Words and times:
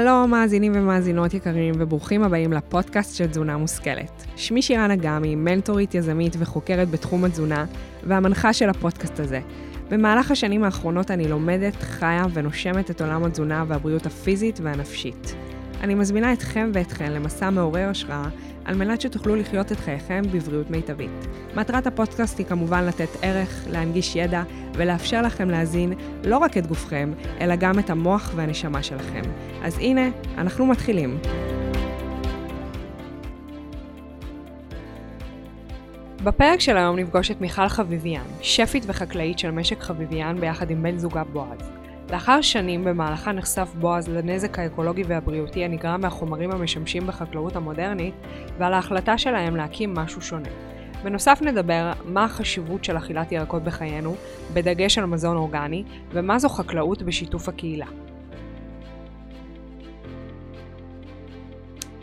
שלום 0.00 0.30
מאזינים 0.30 0.72
ומאזינות 0.74 1.34
יקרים 1.34 1.74
וברוכים 1.78 2.22
הבאים 2.22 2.52
לפודקאסט 2.52 3.16
של 3.16 3.26
תזונה 3.26 3.56
מושכלת. 3.56 4.24
שמי 4.36 4.62
שירן 4.62 4.90
אגמי, 4.90 5.34
מנטורית, 5.34 5.94
יזמית 5.94 6.36
וחוקרת 6.38 6.90
בתחום 6.90 7.24
התזונה 7.24 7.64
והמנחה 8.02 8.52
של 8.52 8.68
הפודקאסט 8.68 9.20
הזה. 9.20 9.40
במהלך 9.90 10.30
השנים 10.30 10.64
האחרונות 10.64 11.10
אני 11.10 11.28
לומדת, 11.28 11.74
חיה 11.82 12.26
ונושמת 12.32 12.90
את 12.90 13.00
עולם 13.00 13.24
התזונה 13.24 13.64
והבריאות 13.68 14.06
הפיזית 14.06 14.60
והנפשית. 14.62 15.34
אני 15.80 15.94
מזמינה 15.94 16.32
אתכם 16.32 16.70
ואתכן 16.74 17.12
למסע 17.12 17.50
מעורר 17.50 17.88
השראה 17.88 18.28
על 18.64 18.74
מנת 18.74 19.00
שתוכלו 19.00 19.36
לחיות 19.36 19.72
את 19.72 19.80
חייכם 19.80 20.22
בבריאות 20.32 20.70
מיטבית. 20.70 21.26
מטרת 21.54 21.86
הפודקאסט 21.86 22.38
היא 22.38 22.46
כמובן 22.46 22.84
לתת 22.84 23.08
ערך, 23.22 23.64
להנגיש 23.70 24.16
ידע 24.16 24.42
ולאפשר 24.74 25.22
לכם 25.22 25.50
להזין 25.50 25.92
לא 26.24 26.38
רק 26.38 26.58
את 26.58 26.66
גופכם, 26.66 27.12
אלא 27.40 27.56
גם 27.56 27.78
את 27.78 27.90
המוח 27.90 28.32
והנשמה 28.36 28.82
שלכם. 28.82 29.22
אז 29.62 29.78
הנה, 29.78 30.08
אנחנו 30.38 30.66
מתחילים. 30.66 31.18
בפרק 36.24 36.60
של 36.60 36.76
היום 36.76 36.98
נפגוש 36.98 37.30
את 37.30 37.40
מיכל 37.40 37.68
חביביאן, 37.68 38.24
שפית 38.40 38.84
וחקלאית 38.86 39.38
של 39.38 39.50
משק 39.50 39.80
חביביאן 39.80 40.40
ביחד 40.40 40.70
עם 40.70 40.82
בן 40.82 40.98
זוגה 40.98 41.24
בועז. 41.24 41.81
לאחר 42.12 42.40
שנים 42.40 42.84
במהלכה 42.84 43.32
נחשף 43.32 43.72
בועז 43.80 44.08
לנזק 44.08 44.58
האקולוגי 44.58 45.02
והבריאותי 45.02 45.64
הנגרם 45.64 46.00
מהחומרים 46.00 46.50
המשמשים 46.50 47.06
בחקלאות 47.06 47.56
המודרנית 47.56 48.14
ועל 48.58 48.74
ההחלטה 48.74 49.18
שלהם 49.18 49.56
להקים 49.56 49.94
משהו 49.94 50.22
שונה. 50.22 50.48
בנוסף 51.02 51.38
נדבר 51.42 51.92
מה 52.04 52.24
החשיבות 52.24 52.84
של 52.84 52.96
אכילת 52.96 53.32
ירקות 53.32 53.64
בחיינו, 53.64 54.14
בדגש 54.54 54.98
על 54.98 55.04
מזון 55.04 55.36
אורגני, 55.36 55.84
ומה 56.10 56.38
זו 56.38 56.48
חקלאות 56.48 57.02
בשיתוף 57.02 57.48
הקהילה. 57.48 57.86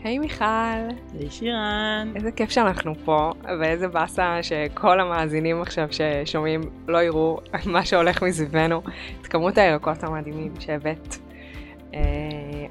היי 0.04 0.16
hey, 0.16 0.20
מיכל. 0.20 0.44
היי 1.18 1.30
שירן. 1.30 2.12
איזה 2.16 2.32
כיף 2.32 2.50
שאנחנו 2.50 2.94
פה, 3.04 3.32
ואיזה 3.60 3.88
באסה 3.88 4.42
שכל 4.42 5.00
המאזינים 5.00 5.62
עכשיו 5.62 5.88
ששומעים 5.90 6.60
לא 6.88 7.02
יראו 7.02 7.40
מה 7.72 7.84
שהולך 7.84 8.22
מסביבנו, 8.22 8.82
את 9.20 9.26
כמות 9.26 9.58
הירקות 9.58 10.04
המדהימים 10.04 10.52
שהבאת. 10.60 11.16
אה, 11.94 12.00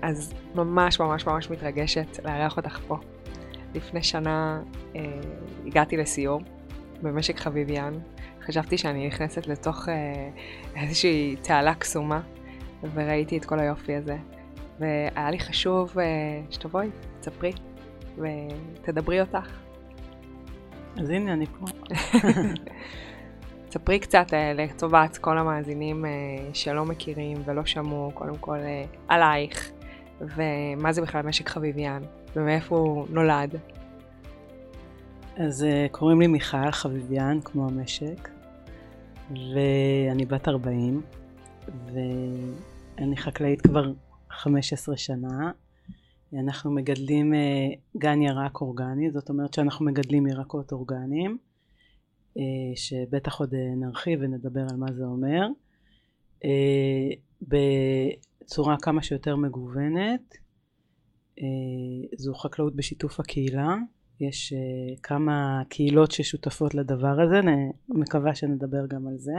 אז 0.01 0.33
ממש 0.55 0.99
ממש 0.99 1.25
ממש 1.25 1.49
מתרגשת 1.49 2.19
לארח 2.25 2.57
אותך 2.57 2.79
פה. 2.87 2.97
לפני 3.75 4.03
שנה 4.03 4.61
אה, 4.95 5.01
הגעתי 5.65 5.97
לסיור 5.97 6.41
במשק 7.01 7.39
חביביאן. 7.39 7.93
חשבתי 8.45 8.77
שאני 8.77 9.07
נכנסת 9.07 9.47
לתוך 9.47 9.89
אה, 9.89 10.29
איזושהי 10.81 11.35
תעלה 11.41 11.73
קסומה, 11.73 12.21
וראיתי 12.93 13.37
את 13.37 13.45
כל 13.45 13.59
היופי 13.59 13.95
הזה. 13.95 14.17
והיה 14.79 15.31
לי 15.31 15.39
חשוב 15.39 15.95
שתבואי, 16.49 16.89
תספרי 17.19 17.51
ותדברי 18.17 19.21
אותך. 19.21 19.59
אז 20.97 21.09
הנה 21.09 21.33
אני 21.33 21.45
פה. 21.45 21.65
ספרי 23.71 23.99
קצת 23.99 24.27
לטובת 24.55 25.17
כל 25.17 25.37
המאזינים 25.37 26.05
שלא 26.53 26.85
מכירים 26.85 27.37
ולא 27.45 27.65
שמעו, 27.65 28.11
קודם 28.13 28.37
כל 28.37 28.57
עלייך, 29.07 29.71
ומה 30.21 30.91
זה 30.91 31.01
בכלל 31.01 31.25
משק 31.25 31.49
חביביאן, 31.49 32.01
ומאיפה 32.35 32.77
הוא 32.77 33.07
נולד. 33.09 33.55
אז 35.37 35.65
קוראים 35.91 36.21
לי 36.21 36.27
מיכל 36.27 36.71
חביביאן, 36.71 37.39
כמו 37.43 37.67
המשק, 37.67 38.29
ואני 39.31 40.25
בת 40.25 40.47
40, 40.47 41.01
ואני 41.85 43.17
חקלאית 43.17 43.61
כבר 43.61 43.91
15 44.39 44.97
שנה. 44.97 45.51
אנחנו 46.33 46.71
מגדלים 46.71 47.33
גן 47.97 48.21
ירק 48.21 48.61
אורגני, 48.61 49.11
זאת 49.11 49.29
אומרת 49.29 49.53
שאנחנו 49.53 49.85
מגדלים 49.85 50.27
ירקות 50.27 50.71
אורגניים, 50.71 51.37
שבטח 52.75 53.39
עוד 53.39 53.53
נרחיב 53.55 54.19
ונדבר 54.21 54.65
על 54.69 54.77
מה 54.77 54.85
זה 54.93 55.03
אומר, 55.03 55.47
בצורה 57.41 58.77
כמה 58.81 59.03
שיותר 59.03 59.35
מגוונת. 59.35 60.37
זו 62.17 62.33
חקלאות 62.33 62.75
בשיתוף 62.75 63.19
הקהילה, 63.19 63.75
יש 64.19 64.53
כמה 65.03 65.61
קהילות 65.69 66.11
ששותפות 66.11 66.75
לדבר 66.75 67.21
הזה, 67.21 67.39
אני 67.39 67.71
מקווה 67.89 68.35
שנדבר 68.35 68.85
גם 68.87 69.07
על 69.07 69.17
זה. 69.17 69.35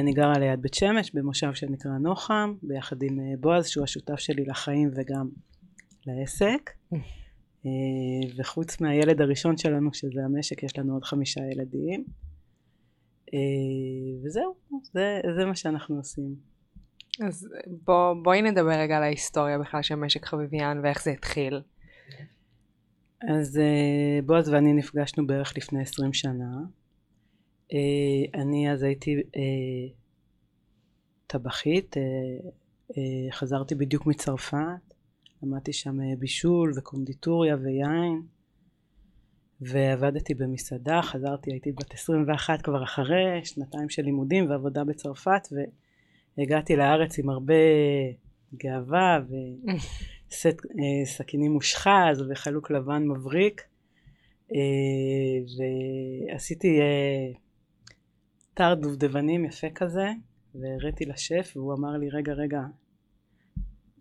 אני 0.00 0.12
גרה 0.12 0.38
ליד 0.38 0.62
בית 0.62 0.74
שמש 0.74 1.10
במושב 1.14 1.54
שנקרא 1.54 1.92
נוחם 1.92 2.54
ביחד 2.62 3.02
עם 3.02 3.18
בועז 3.40 3.68
שהוא 3.68 3.84
השותף 3.84 4.16
שלי 4.16 4.44
לחיים 4.44 4.90
וגם 4.96 5.28
לעסק 6.06 6.70
וחוץ 8.36 8.80
מהילד 8.80 9.20
הראשון 9.20 9.56
שלנו 9.56 9.94
שזה 9.94 10.24
המשק 10.24 10.62
יש 10.62 10.78
לנו 10.78 10.94
עוד 10.94 11.04
חמישה 11.04 11.40
ילדים 11.52 12.04
וזהו 14.24 14.54
זה, 14.92 15.20
זה 15.38 15.44
מה 15.44 15.56
שאנחנו 15.56 15.96
עושים. 15.96 16.34
אז 17.26 17.48
בוא, 17.84 18.14
בואי 18.22 18.42
נדבר 18.42 18.78
רגע 18.78 18.96
על 18.96 19.02
ההיסטוריה 19.02 19.58
בכלל 19.58 19.82
של 19.82 19.94
משק 19.94 20.24
חביביאן 20.24 20.80
ואיך 20.82 21.04
זה 21.04 21.10
התחיל. 21.10 21.60
אז 23.28 23.60
בועז 24.26 24.48
ואני 24.48 24.72
נפגשנו 24.72 25.26
בערך 25.26 25.56
לפני 25.56 25.82
עשרים 25.82 26.12
שנה 26.12 26.56
אני 28.34 28.72
אז 28.72 28.82
הייתי 28.82 29.16
uh, 29.16 29.92
טבחית, 31.26 31.96
uh, 31.96 32.92
חזרתי 33.30 33.74
בדיוק 33.74 34.06
מצרפת, 34.06 34.94
למדתי 35.42 35.72
שם 35.72 35.98
בישול 36.18 36.72
וקונדיטוריה 36.76 37.56
ויין 37.56 38.22
ועבדתי 39.60 40.34
במסעדה, 40.34 41.00
חזרתי 41.02 41.52
הייתי 41.52 41.72
בת 41.72 41.94
21 41.94 42.62
כבר 42.62 42.84
אחרי 42.84 43.44
שנתיים 43.44 43.88
של 43.88 44.02
לימודים 44.02 44.50
ועבודה 44.50 44.84
בצרפת 44.84 45.48
והגעתי 46.38 46.76
לארץ 46.76 47.18
עם 47.18 47.30
הרבה 47.30 47.54
גאווה 48.54 49.20
וסכינים 50.28 51.52
מושחז 51.52 52.22
וחלוק 52.30 52.70
לבן 52.70 53.08
מבריק 53.08 53.62
ועשיתי 56.30 56.80
אתר 58.56 58.74
דובדבנים 58.74 59.44
יפה 59.44 59.66
כזה 59.74 60.10
והראיתי 60.54 61.04
לשף 61.04 61.52
והוא 61.56 61.74
אמר 61.74 61.96
לי 61.96 62.08
רגע 62.08 62.32
רגע 62.32 62.60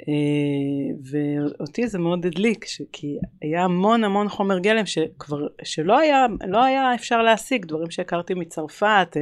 אה, 0.08 0.96
ואותי 1.12 1.88
זה 1.88 2.00
מאוד 2.00 2.26
הדליק 2.26 2.66
כי 2.92 3.18
היה 3.42 3.64
המון 3.64 4.04
המון 4.04 4.30
חומר 4.30 4.60
גלם 4.60 4.86
שכבר 4.86 5.48
שלא 5.64 6.00
היה, 6.00 6.26
לא 6.48 6.64
היה 6.64 6.96
אפשר 6.96 7.22
להשיג 7.22 7.66
דברים 7.66 7.92
שהכרתי 7.92 8.34
מצרפת 8.34 9.18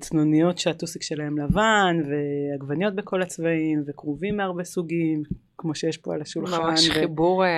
צנוניות 0.00 0.58
שהטוסיק 0.58 1.02
שלהם 1.02 1.38
לבן 1.38 1.96
ועגבניות 2.08 2.94
בכל 2.94 3.22
הצבעים 3.22 3.82
וכרובים 3.86 4.36
מהרבה 4.36 4.64
סוגים 4.64 5.22
כמו 5.58 5.74
שיש 5.74 5.96
פה 5.96 6.14
על 6.14 6.22
השולחן. 6.22 6.62
ממש 6.62 6.88
ו... 6.88 6.92
חיבור. 6.92 7.44
אה, 7.44 7.48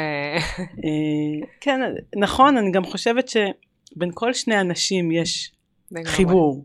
אה, 0.58 1.46
כן, 1.60 1.80
נכון, 2.16 2.56
אני 2.56 2.70
גם 2.70 2.84
חושבת 2.84 3.28
שבין 3.28 4.10
כל 4.14 4.32
שני 4.32 4.60
אנשים 4.60 5.10
יש 5.10 5.52
חיבור. 6.04 6.64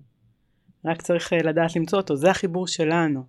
רק 0.86 1.02
צריך 1.02 1.34
אה, 1.34 1.38
לדעת 1.38 1.76
למצוא 1.76 2.00
אותו, 2.00 2.16
זה 2.16 2.32
החיבור 2.32 2.68
שלנו. 2.68 3.24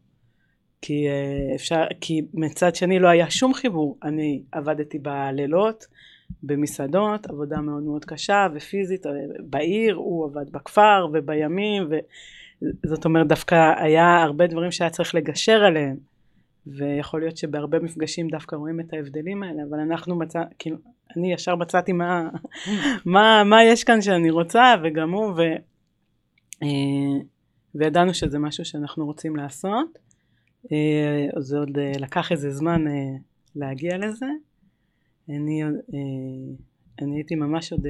כי 0.82 1.08
אה, 1.08 1.54
אפשר, 1.54 1.84
כי 2.00 2.22
מצד 2.34 2.74
שני 2.74 2.98
לא 2.98 3.08
היה 3.08 3.30
שום 3.30 3.54
חיבור, 3.54 3.98
אני 4.02 4.42
עבדתי 4.52 4.98
בלילות, 4.98 5.86
במסעדות, 6.42 7.26
עבודה 7.26 7.60
מאוד 7.60 7.82
מאוד 7.82 8.04
קשה 8.04 8.46
ופיזית 8.54 9.06
אה, 9.06 9.12
בעיר, 9.40 9.94
הוא 9.94 10.26
עבד 10.26 10.50
בכפר 10.50 11.06
ובימים, 11.12 11.88
וזאת 12.62 13.04
אומרת 13.04 13.28
דווקא 13.28 13.72
היה 13.76 14.22
הרבה 14.22 14.46
דברים 14.46 14.72
שהיה 14.72 14.90
צריך 14.90 15.14
לגשר 15.14 15.64
עליהם, 15.64 15.96
ויכול 16.66 17.20
להיות 17.20 17.36
שבהרבה 17.36 17.78
מפגשים 17.78 18.28
דווקא 18.28 18.56
רואים 18.56 18.80
את 18.80 18.92
ההבדלים 18.92 19.42
האלה, 19.42 19.62
אבל 19.70 19.78
אנחנו 19.78 20.18
מצא, 20.18 20.42
כאילו, 20.58 20.76
אני 21.16 21.32
ישר 21.32 21.56
מצאתי 21.56 21.92
מה, 21.92 22.28
מה, 23.14 23.42
מה 23.44 23.64
יש 23.64 23.84
כאן 23.84 24.02
שאני 24.02 24.30
רוצה, 24.30 24.74
וגם 24.84 25.10
הוא, 25.10 25.32
ו, 25.32 25.40
אה, 26.62 27.20
וידענו 27.74 28.14
שזה 28.14 28.38
משהו 28.38 28.64
שאנחנו 28.64 29.06
רוצים 29.06 29.36
לעשות. 29.36 29.98
אה, 30.72 31.40
זה 31.40 31.58
עוד 31.58 31.78
לקח 31.98 32.32
איזה 32.32 32.50
זמן 32.50 32.84
להגיע 33.56 33.98
לזה. 33.98 34.26
אני, 35.28 35.62
אני 37.02 37.16
הייתי 37.16 37.34
ממש 37.34 37.72
עוד 37.72 37.86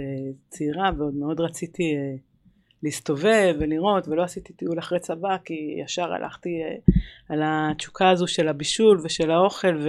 צעירה 0.49 0.90
ועוד 0.99 1.14
מאוד 1.14 1.40
רציתי 1.40 1.94
להסתובב 2.82 3.55
ולראות 3.61 4.08
ולא 4.08 4.23
עשיתי 4.23 4.52
טיול 4.52 4.79
אחרי 4.79 5.00
צבא 5.00 5.37
כי 5.44 5.55
ישר 5.85 6.12
הלכתי 6.12 6.50
על 7.29 7.40
התשוקה 7.44 8.11
הזו 8.11 8.26
של 8.26 8.49
הבישול 8.49 9.00
ושל 9.05 9.31
האוכל 9.31 9.76
ו, 9.76 9.88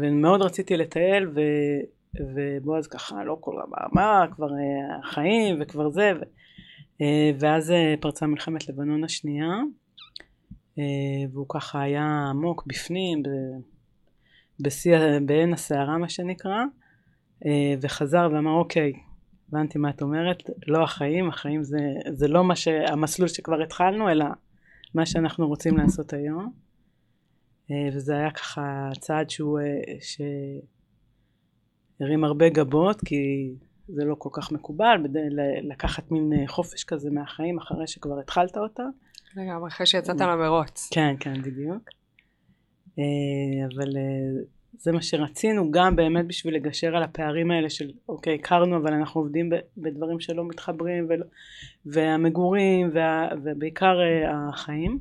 ומאוד 0.00 0.42
רציתי 0.42 0.76
לטייל 0.76 1.28
ו, 1.28 1.40
ובועז 2.34 2.86
ככה 2.86 3.24
לא 3.24 3.36
כל 3.40 3.54
המאמר 3.62 4.26
כבר 4.36 4.48
החיים 5.04 5.56
וכבר 5.60 5.90
זה 5.90 6.12
ו, 6.20 6.24
ואז 7.40 7.72
פרצה 8.00 8.26
מלחמת 8.26 8.68
לבנון 8.68 9.04
השנייה 9.04 9.60
והוא 11.32 11.46
ככה 11.48 11.82
היה 11.82 12.26
עמוק 12.30 12.66
בפנים 12.66 13.22
בשיא, 14.60 14.98
בעין 15.26 15.52
הסערה 15.52 15.98
מה 15.98 16.08
שנקרא 16.08 16.64
וחזר 17.80 18.28
ואמר 18.32 18.50
אוקיי 18.50 18.92
הבנתי 19.48 19.78
מה 19.78 19.90
את 19.90 20.02
אומרת 20.02 20.42
לא 20.66 20.82
החיים 20.82 21.28
החיים 21.28 21.62
זה, 21.62 21.78
זה 22.12 22.28
לא 22.28 22.44
מה 22.44 22.56
שהמסלול 22.56 23.28
שכבר 23.28 23.62
התחלנו 23.62 24.10
אלא 24.10 24.24
מה 24.94 25.06
שאנחנו 25.06 25.48
רוצים 25.48 25.76
לעשות 25.76 26.12
היום. 26.12 26.52
וזה 27.92 28.14
היה 28.14 28.30
ככה 28.30 28.90
צעד 29.00 29.30
שהוא 29.30 29.58
שהרים 32.00 32.24
הרבה 32.24 32.48
גבות 32.48 33.00
כי 33.00 33.54
זה 33.88 34.04
לא 34.04 34.14
כל 34.18 34.28
כך 34.32 34.52
מקובל 34.52 35.06
לקחת 35.62 36.10
מין 36.10 36.46
חופש 36.46 36.84
כזה 36.84 37.10
מהחיים 37.10 37.58
אחרי 37.58 37.86
שכבר 37.86 38.20
התחלת 38.20 38.56
אותה. 38.56 38.82
לגמרי 39.36 39.68
אחרי 39.68 39.86
שיצאת 39.86 40.20
למרוץ. 40.20 40.88
כן 40.92 41.14
כן 41.20 41.42
בדיוק 41.42 41.90
אבל 42.98 43.88
זה 44.72 44.92
מה 44.92 45.02
שרצינו 45.02 45.70
גם 45.70 45.96
באמת 45.96 46.26
בשביל 46.26 46.54
לגשר 46.54 46.96
על 46.96 47.02
הפערים 47.02 47.50
האלה 47.50 47.70
של 47.70 47.90
אוקיי 48.08 48.34
הכרנו 48.34 48.76
אבל 48.76 48.92
אנחנו 48.92 49.20
עובדים 49.20 49.50
בדברים 49.76 50.20
שלא 50.20 50.44
מתחברים 50.44 51.06
ולא, 51.08 51.24
והמגורים 51.86 52.90
וה, 52.92 53.28
ובעיקר 53.44 53.96
החיים. 54.28 54.98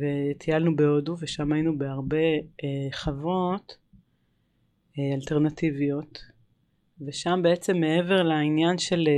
וטיילנו 0.00 0.76
בהודו 0.76 1.16
ושם 1.20 1.52
היינו 1.52 1.78
בהרבה 1.78 2.16
חוות 2.92 3.76
אלטרנטיביות. 4.98 6.18
ושם 7.06 7.40
בעצם 7.42 7.76
מעבר 7.76 8.22
לעניין 8.22 8.78
של 8.78 9.08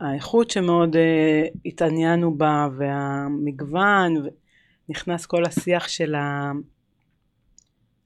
האיכות 0.00 0.50
שמאוד 0.50 0.96
התעניינו 1.66 2.38
בה 2.38 2.68
והמגוון 2.78 4.14
נכנס 4.88 5.26
כל 5.26 5.44
השיח 5.44 5.88
של 5.88 6.14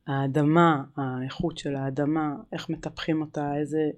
האדמה, 0.06 0.84
האיכות 0.96 1.58
של 1.58 1.76
האדמה, 1.76 2.34
איך 2.52 2.70
מטפחים 2.70 3.20
אותה, 3.20 3.56
איזה, 3.56 3.90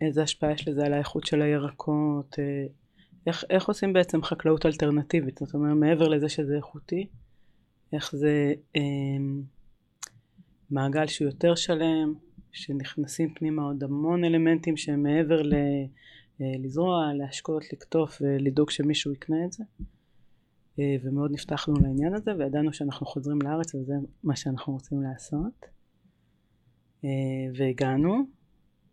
איזה 0.00 0.22
השפעה 0.22 0.52
יש 0.52 0.68
לזה 0.68 0.84
על 0.84 0.92
האיכות 0.92 1.26
של 1.26 1.42
הירקות, 1.42 2.36
איך, 3.26 3.44
איך 3.50 3.68
עושים 3.68 3.92
בעצם 3.92 4.22
חקלאות 4.22 4.66
אלטרנטיבית, 4.66 5.38
זאת 5.38 5.54
אומרת 5.54 5.76
מעבר 5.76 6.08
לזה 6.08 6.28
שזה 6.28 6.56
איכותי, 6.56 7.06
איך 7.92 8.16
זה 8.16 8.52
אה, 8.76 8.82
מעגל 10.70 11.06
שהוא 11.06 11.28
יותר 11.28 11.54
שלם, 11.54 12.14
שנכנסים 12.52 13.34
פנימה 13.34 13.62
עוד 13.62 13.84
המון 13.84 14.24
אלמנטים 14.24 14.76
שהם 14.76 15.02
מעבר 15.02 15.42
ל, 15.42 15.54
אה, 16.40 16.46
לזרוע, 16.58 17.12
להשקות, 17.14 17.72
לקטוף 17.72 18.18
ולדאוג 18.20 18.70
שמישהו 18.70 19.12
יקנה 19.12 19.44
את 19.44 19.52
זה. 19.52 19.64
אה, 20.78 20.96
ומאוד 21.02 21.32
נפתחנו 21.32 21.74
לעניין 21.82 22.14
הזה 22.14 22.36
וידענו 22.38 22.72
שאנחנו 22.72 23.06
חוזרים 23.06 23.38
לארץ 23.42 23.74
וזה 23.74 23.94
מה 24.24 24.36
שאנחנו 24.36 24.72
רוצים 24.72 25.02
לעשות. 25.02 25.66
אה, 27.04 27.10
והגענו 27.54 28.26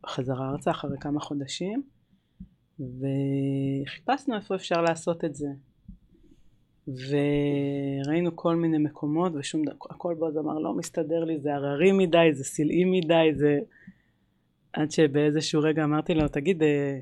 חזרה 0.06 0.50
ארצה 0.50 0.72
אחרי 0.72 0.98
כמה 1.00 1.20
חודשים 1.20 1.84
וחיפשנו 2.80 4.36
איפה 4.36 4.56
אפשר 4.56 4.82
לעשות 4.82 5.26
את 5.26 5.36
זה. 5.36 5.48
וראינו 6.88 8.36
כל 8.36 8.56
מיני 8.56 8.78
מקומות 8.78 9.32
ושום 9.36 9.66
דבר, 9.66 9.76
הכל 9.90 10.16
בו 10.20 10.28
אמר 10.40 10.60
לא 10.60 10.74
מסתדר 10.74 11.24
לי 11.24 11.40
זה 11.40 11.56
הררי 11.56 11.92
מדי 11.92 12.30
זה 12.34 12.44
סלעי 12.44 12.86
מדי 12.86 13.30
זה 13.34 13.60
עד 14.74 14.92
שבאיזשהו 14.92 15.62
רגע 15.62 15.84
אמרתי 15.84 16.14
לו 16.14 16.28
תגיד 16.28 16.64
אה, 16.64 17.00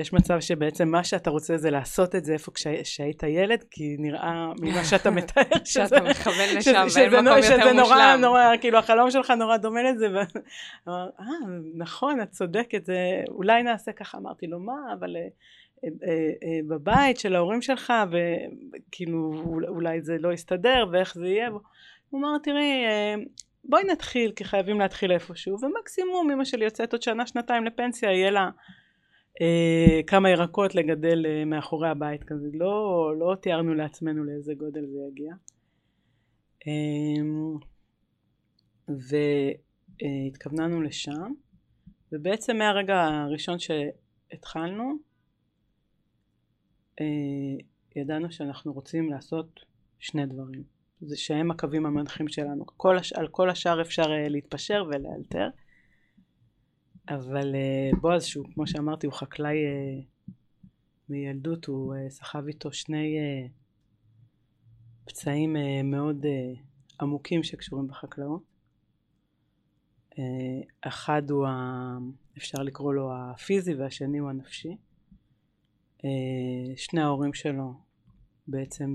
יש 0.00 0.12
מצב 0.12 0.40
שבעצם 0.40 0.88
מה 0.88 1.04
שאתה 1.04 1.30
רוצה 1.30 1.56
זה 1.56 1.70
לעשות 1.70 2.14
את 2.14 2.24
זה 2.24 2.32
איפה 2.32 2.52
כשהיית 2.52 3.22
ילד, 3.22 3.64
כי 3.70 3.96
נראה 3.98 4.52
ממה 4.60 4.84
שאתה 4.84 5.10
מתאר 5.18 5.42
שזה... 5.64 5.86
שאתה 5.88 6.00
מכוון 6.00 6.56
לשם, 6.56 6.86
ואין 6.94 7.10
מקום 7.10 7.36
יותר 7.36 7.56
מושלם. 7.56 7.60
שזה 7.60 7.72
נורא, 7.72 8.16
נורא, 8.16 8.56
כאילו 8.60 8.78
החלום 8.78 9.10
שלך 9.10 9.30
נורא 9.30 9.56
דומה 9.56 9.82
לזה, 9.82 10.06
ואמר, 10.06 11.08
אה, 11.20 11.24
נכון, 11.74 12.20
את 12.20 12.30
צודקת, 12.30 12.84
זה, 12.84 13.22
אולי 13.28 13.62
נעשה 13.62 13.92
ככה, 13.92 14.18
אמרתי 14.18 14.46
לו, 14.46 14.58
מה, 14.58 14.92
אבל... 14.98 15.16
אה, 15.16 15.28
אה, 15.84 15.88
אה, 16.42 16.60
בבית 16.68 17.18
של 17.18 17.36
ההורים 17.36 17.62
שלך 17.62 17.92
וכאילו 18.10 19.32
אולי 19.68 20.02
זה 20.02 20.16
לא 20.20 20.32
יסתדר 20.32 20.84
ואיך 20.92 21.14
זה 21.14 21.26
יהיה 21.26 21.48
הוא 22.10 22.20
אמר 22.20 22.38
תראי 22.42 22.84
בואי 23.64 23.84
נתחיל 23.84 24.32
כי 24.36 24.44
חייבים 24.44 24.80
להתחיל 24.80 25.12
איפשהו 25.12 25.56
ומקסימום 25.60 26.30
אמא 26.30 26.44
שלי 26.44 26.64
יוצאת 26.64 26.92
עוד 26.92 27.02
שנה 27.02 27.26
שנתיים 27.26 27.64
לפנסיה 27.64 28.12
יהיה 28.12 28.30
לה 28.30 28.50
אה, 29.40 30.00
כמה 30.06 30.30
ירקות 30.30 30.74
לגדל 30.74 31.26
אה, 31.26 31.44
מאחורי 31.44 31.88
הבית 31.88 32.24
כזה, 32.24 32.48
לא, 32.52 33.12
לא 33.18 33.34
תיארנו 33.40 33.74
לעצמנו 33.74 34.24
לאיזה 34.24 34.54
גודל 34.54 34.86
זה 34.86 34.98
יגיע. 35.10 35.34
אה, 36.66 37.22
והתכווננו 40.28 40.82
לשם, 40.82 41.32
ובעצם 42.12 42.56
מהרגע 42.56 43.02
הראשון 43.02 43.56
שהתחלנו, 43.58 44.92
אה, 47.00 47.06
ידענו 47.96 48.32
שאנחנו 48.32 48.72
רוצים 48.72 49.10
לעשות 49.10 49.60
שני 49.98 50.26
דברים. 50.26 50.62
זה 51.00 51.16
שהם 51.16 51.50
הקווים 51.50 51.86
המנחים 51.86 52.28
שלנו. 52.28 52.64
כל 52.66 52.98
הש... 52.98 53.12
על 53.12 53.28
כל 53.28 53.50
השאר 53.50 53.80
אפשר 53.80 54.12
אה, 54.12 54.28
להתפשר 54.28 54.84
ולאלתר. 54.88 55.48
אבל 57.08 57.54
אה, 57.54 57.90
בועז 58.00 58.24
שהוא 58.24 58.46
כמו 58.54 58.66
שאמרתי 58.66 59.06
הוא 59.06 59.14
חקלאי 59.14 59.64
אה, 59.64 60.00
מילדות 61.08 61.64
הוא 61.64 61.94
אה, 61.94 62.10
סחב 62.10 62.46
איתו 62.46 62.72
שני 62.72 63.16
פצעים 65.04 65.56
מאוד 65.84 66.26
עמוקים 67.00 67.42
שקשורים 67.42 67.86
בחקלאות 67.88 68.42
אחד 70.80 71.30
הוא 71.30 71.46
ה... 71.46 71.98
אפשר 72.38 72.62
לקרוא 72.62 72.94
לו 72.94 73.12
הפיזי 73.14 73.74
והשני 73.74 74.18
הוא 74.18 74.30
הנפשי 74.30 74.76
שני 76.76 77.00
ההורים 77.00 77.34
שלו 77.34 77.74
בעצם 78.46 78.94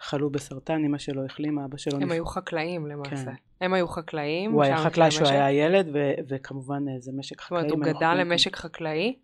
חלו 0.00 0.30
בסרטן, 0.30 0.84
אמא 0.84 0.98
שלו 0.98 1.24
החלימה, 1.24 1.64
אבא 1.64 1.76
שלו... 1.76 1.96
הם 1.96 2.02
נפ... 2.02 2.10
היו 2.10 2.26
חקלאים 2.26 2.86
למעשה. 2.86 3.24
כן. 3.24 3.45
הם 3.60 3.74
היו 3.74 3.88
חקלאים. 3.88 4.52
הוא 4.52 4.62
היה 4.62 4.78
חקלאי 4.78 5.10
כשהוא 5.10 5.28
היה 5.28 5.52
ילד, 5.52 5.88
ו- 5.94 6.14
וכמובן 6.28 6.88
אה, 6.88 7.00
זה 7.00 7.12
משק 7.12 7.40
חקלאי. 7.40 7.62
זאת 7.62 7.70
אומרת, 7.72 7.88
הוא 7.88 7.96
גדל 7.96 8.14
למשק 8.14 8.56
חקלאי? 8.56 9.16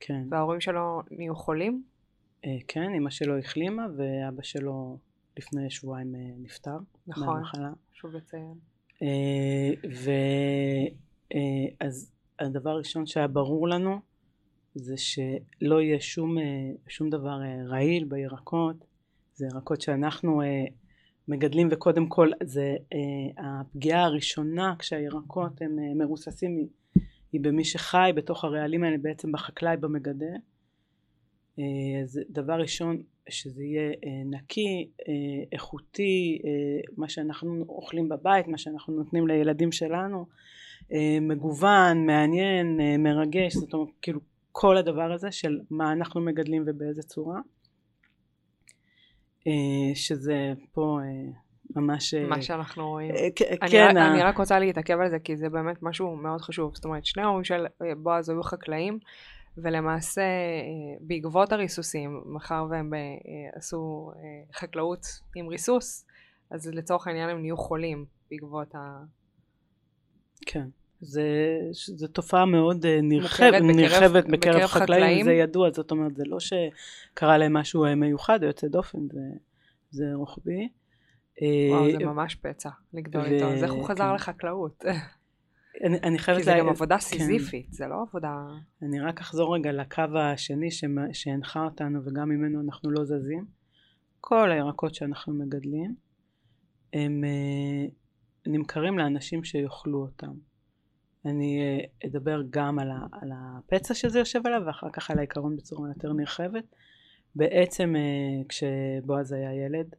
כן. 0.00 0.22
וההורים 0.30 0.60
שלו 0.60 1.02
נהיו 1.10 1.34
חולים? 1.34 1.82
אה, 2.44 2.56
כן, 2.68 2.94
אמא 2.96 3.10
שלו 3.10 3.38
החלימה, 3.38 3.86
ואבא 3.96 4.42
שלו 4.42 4.98
לפני 5.36 5.70
שבועיים 5.70 6.14
אה, 6.14 6.20
נפטר. 6.38 6.76
נכון, 7.06 7.26
מהמחלה. 7.26 7.70
שוב 7.92 8.10
לציין. 8.14 8.54
ואז 11.84 12.12
הדבר 12.38 12.70
הראשון 12.70 13.06
שהיה 13.06 13.28
ברור 13.28 13.68
לנו, 13.68 14.00
זה 14.74 14.94
שלא 14.96 15.80
יהיה 15.80 16.00
שום, 16.00 16.36
שום 16.88 17.10
דבר 17.10 17.38
רעיל 17.66 18.04
בירקות, 18.04 18.76
זה 19.34 19.46
ירקות 19.46 19.80
שאנחנו 19.80 20.42
מגדלים 21.28 21.68
וקודם 21.70 22.08
כל 22.08 22.30
זה 22.42 22.76
אה, 22.92 23.60
הפגיעה 23.60 24.04
הראשונה 24.04 24.74
כשהירקות 24.78 25.62
הם 25.62 25.78
אה, 25.78 25.94
מרוססים 25.94 26.68
היא 27.32 27.40
במי 27.40 27.64
שחי 27.64 28.12
בתוך 28.14 28.44
הרעלים 28.44 28.84
האלה 28.84 28.96
בעצם 28.98 29.32
בחקלאי 29.32 29.76
במגדל. 29.76 30.36
אה, 31.58 32.02
אז 32.02 32.20
דבר 32.30 32.54
ראשון 32.54 33.02
שזה 33.28 33.64
יהיה 33.64 33.90
אה, 33.90 34.22
נקי, 34.30 34.90
אה, 35.08 35.44
איכותי, 35.52 36.38
מה 36.96 37.08
שאנחנו 37.08 37.64
אוכלים 37.68 38.08
בבית, 38.08 38.48
מה 38.48 38.58
שאנחנו 38.58 38.94
נותנים 38.94 39.26
לילדים 39.26 39.72
שלנו, 39.72 40.26
מגוון, 41.20 42.06
מעניין, 42.06 42.80
מרגש, 42.98 43.54
זאת 43.54 43.74
אומרת 43.74 43.88
כאילו 44.02 44.20
כל 44.52 44.76
הדבר 44.76 45.12
הזה 45.12 45.32
של 45.32 45.60
מה 45.70 45.92
אנחנו 45.92 46.20
מגדלים 46.20 46.64
ובאיזה 46.66 47.02
צורה 47.02 47.40
שזה 49.94 50.52
פה 50.72 50.98
ממש... 51.76 52.14
מה 52.14 52.42
שאנחנו 52.42 52.88
רואים. 52.88 53.14
כן. 53.70 53.96
אני 53.96 54.22
רק 54.22 54.38
רוצה 54.38 54.58
להתעכב 54.58 55.00
על 55.00 55.10
זה 55.10 55.18
כי 55.18 55.36
זה 55.36 55.48
באמת 55.48 55.82
משהו 55.82 56.16
מאוד 56.16 56.40
חשוב. 56.40 56.74
זאת 56.74 56.84
אומרת, 56.84 57.04
שני 57.04 57.22
ההורים 57.22 57.44
של 57.44 57.66
בועז 58.02 58.28
היו 58.28 58.42
חקלאים 58.42 58.98
ולמעשה 59.56 60.22
אה, 60.22 60.96
בעקבות 61.00 61.52
הריסוסים, 61.52 62.22
מאחר 62.26 62.66
והם 62.70 62.94
אה, 62.94 63.00
עשו 63.54 64.12
אה, 64.16 64.58
חקלאות 64.58 65.06
עם 65.36 65.48
ריסוס, 65.48 66.06
אז 66.50 66.66
לצורך 66.66 67.06
העניין 67.06 67.28
הם 67.28 67.40
נהיו 67.40 67.56
חולים 67.56 68.04
בעקבות 68.30 68.74
ה... 68.74 68.78
כן. 70.46 70.68
זה, 71.02 71.58
זה 71.72 72.08
תופעה 72.08 72.46
מאוד 72.46 72.86
נרחבת, 73.02 73.52
בקרב, 73.52 73.62
נרחבת 73.62 74.24
בקרב, 74.24 74.54
בקרב 74.56 74.66
חקלאים, 74.66 74.84
חקלאים, 74.84 75.24
זה 75.24 75.32
ידוע, 75.32 75.70
זאת 75.70 75.90
אומרת, 75.90 76.16
זה 76.16 76.22
לא 76.26 76.38
שקרה 76.40 77.38
להם 77.38 77.52
משהו 77.52 77.84
מיוחד 77.96 78.42
או 78.42 78.48
יוצא 78.48 78.68
דופן, 78.68 78.98
זה, 79.12 79.20
זה 79.90 80.04
רוחבי. 80.14 80.68
וואו, 81.70 81.92
זה 81.92 81.98
ממש 81.98 82.34
פצע 82.34 82.70
לגדול 82.94 83.22
ו... 83.22 83.24
איתו, 83.24 83.52
אז 83.52 83.64
איך 83.64 83.72
הוא 83.72 83.84
חזר 83.84 84.08
כן. 84.08 84.14
לחקלאות? 84.14 84.84
אני, 85.84 85.98
אני 86.02 86.18
חייבת... 86.18 86.40
כי 86.40 86.44
זה 86.44 86.50
לה... 86.50 86.58
גם 86.58 86.68
עבודה 86.68 86.94
כן. 86.94 87.00
סיזיפית, 87.00 87.66
כן. 87.66 87.72
זה 87.72 87.86
לא 87.86 88.02
עבודה... 88.08 88.34
אני 88.82 89.00
רק 89.00 89.20
אחזור 89.20 89.54
רגע 89.54 89.72
לקו 89.72 90.18
השני 90.18 90.68
שהנחה 91.12 91.64
אותנו 91.64 92.00
וגם 92.04 92.28
ממנו 92.28 92.60
אנחנו 92.60 92.90
לא 92.90 93.04
זזים. 93.04 93.44
כל 94.20 94.50
הירקות 94.50 94.94
שאנחנו 94.94 95.34
מגדלים 95.34 95.94
הם 96.92 97.24
אה, 97.24 97.88
נמכרים 98.46 98.98
לאנשים 98.98 99.44
שיאכלו 99.44 99.98
אותם. 99.98 100.51
אני 101.24 101.60
אה, 101.60 102.08
אדבר 102.08 102.42
גם 102.50 102.78
על, 102.78 102.90
ה, 102.90 103.06
על 103.12 103.30
הפצע 103.34 103.94
שזה 103.94 104.18
יושב 104.18 104.46
עליו 104.46 104.62
ואחר 104.66 104.90
כך 104.92 105.10
על 105.10 105.18
העיקרון 105.18 105.56
בצורה 105.56 105.88
יותר 105.88 106.12
נרחבת. 106.12 106.64
בעצם 107.34 107.96
אה, 107.96 108.42
כשבועז 108.48 109.32
היה 109.32 109.66
ילד 109.66 109.94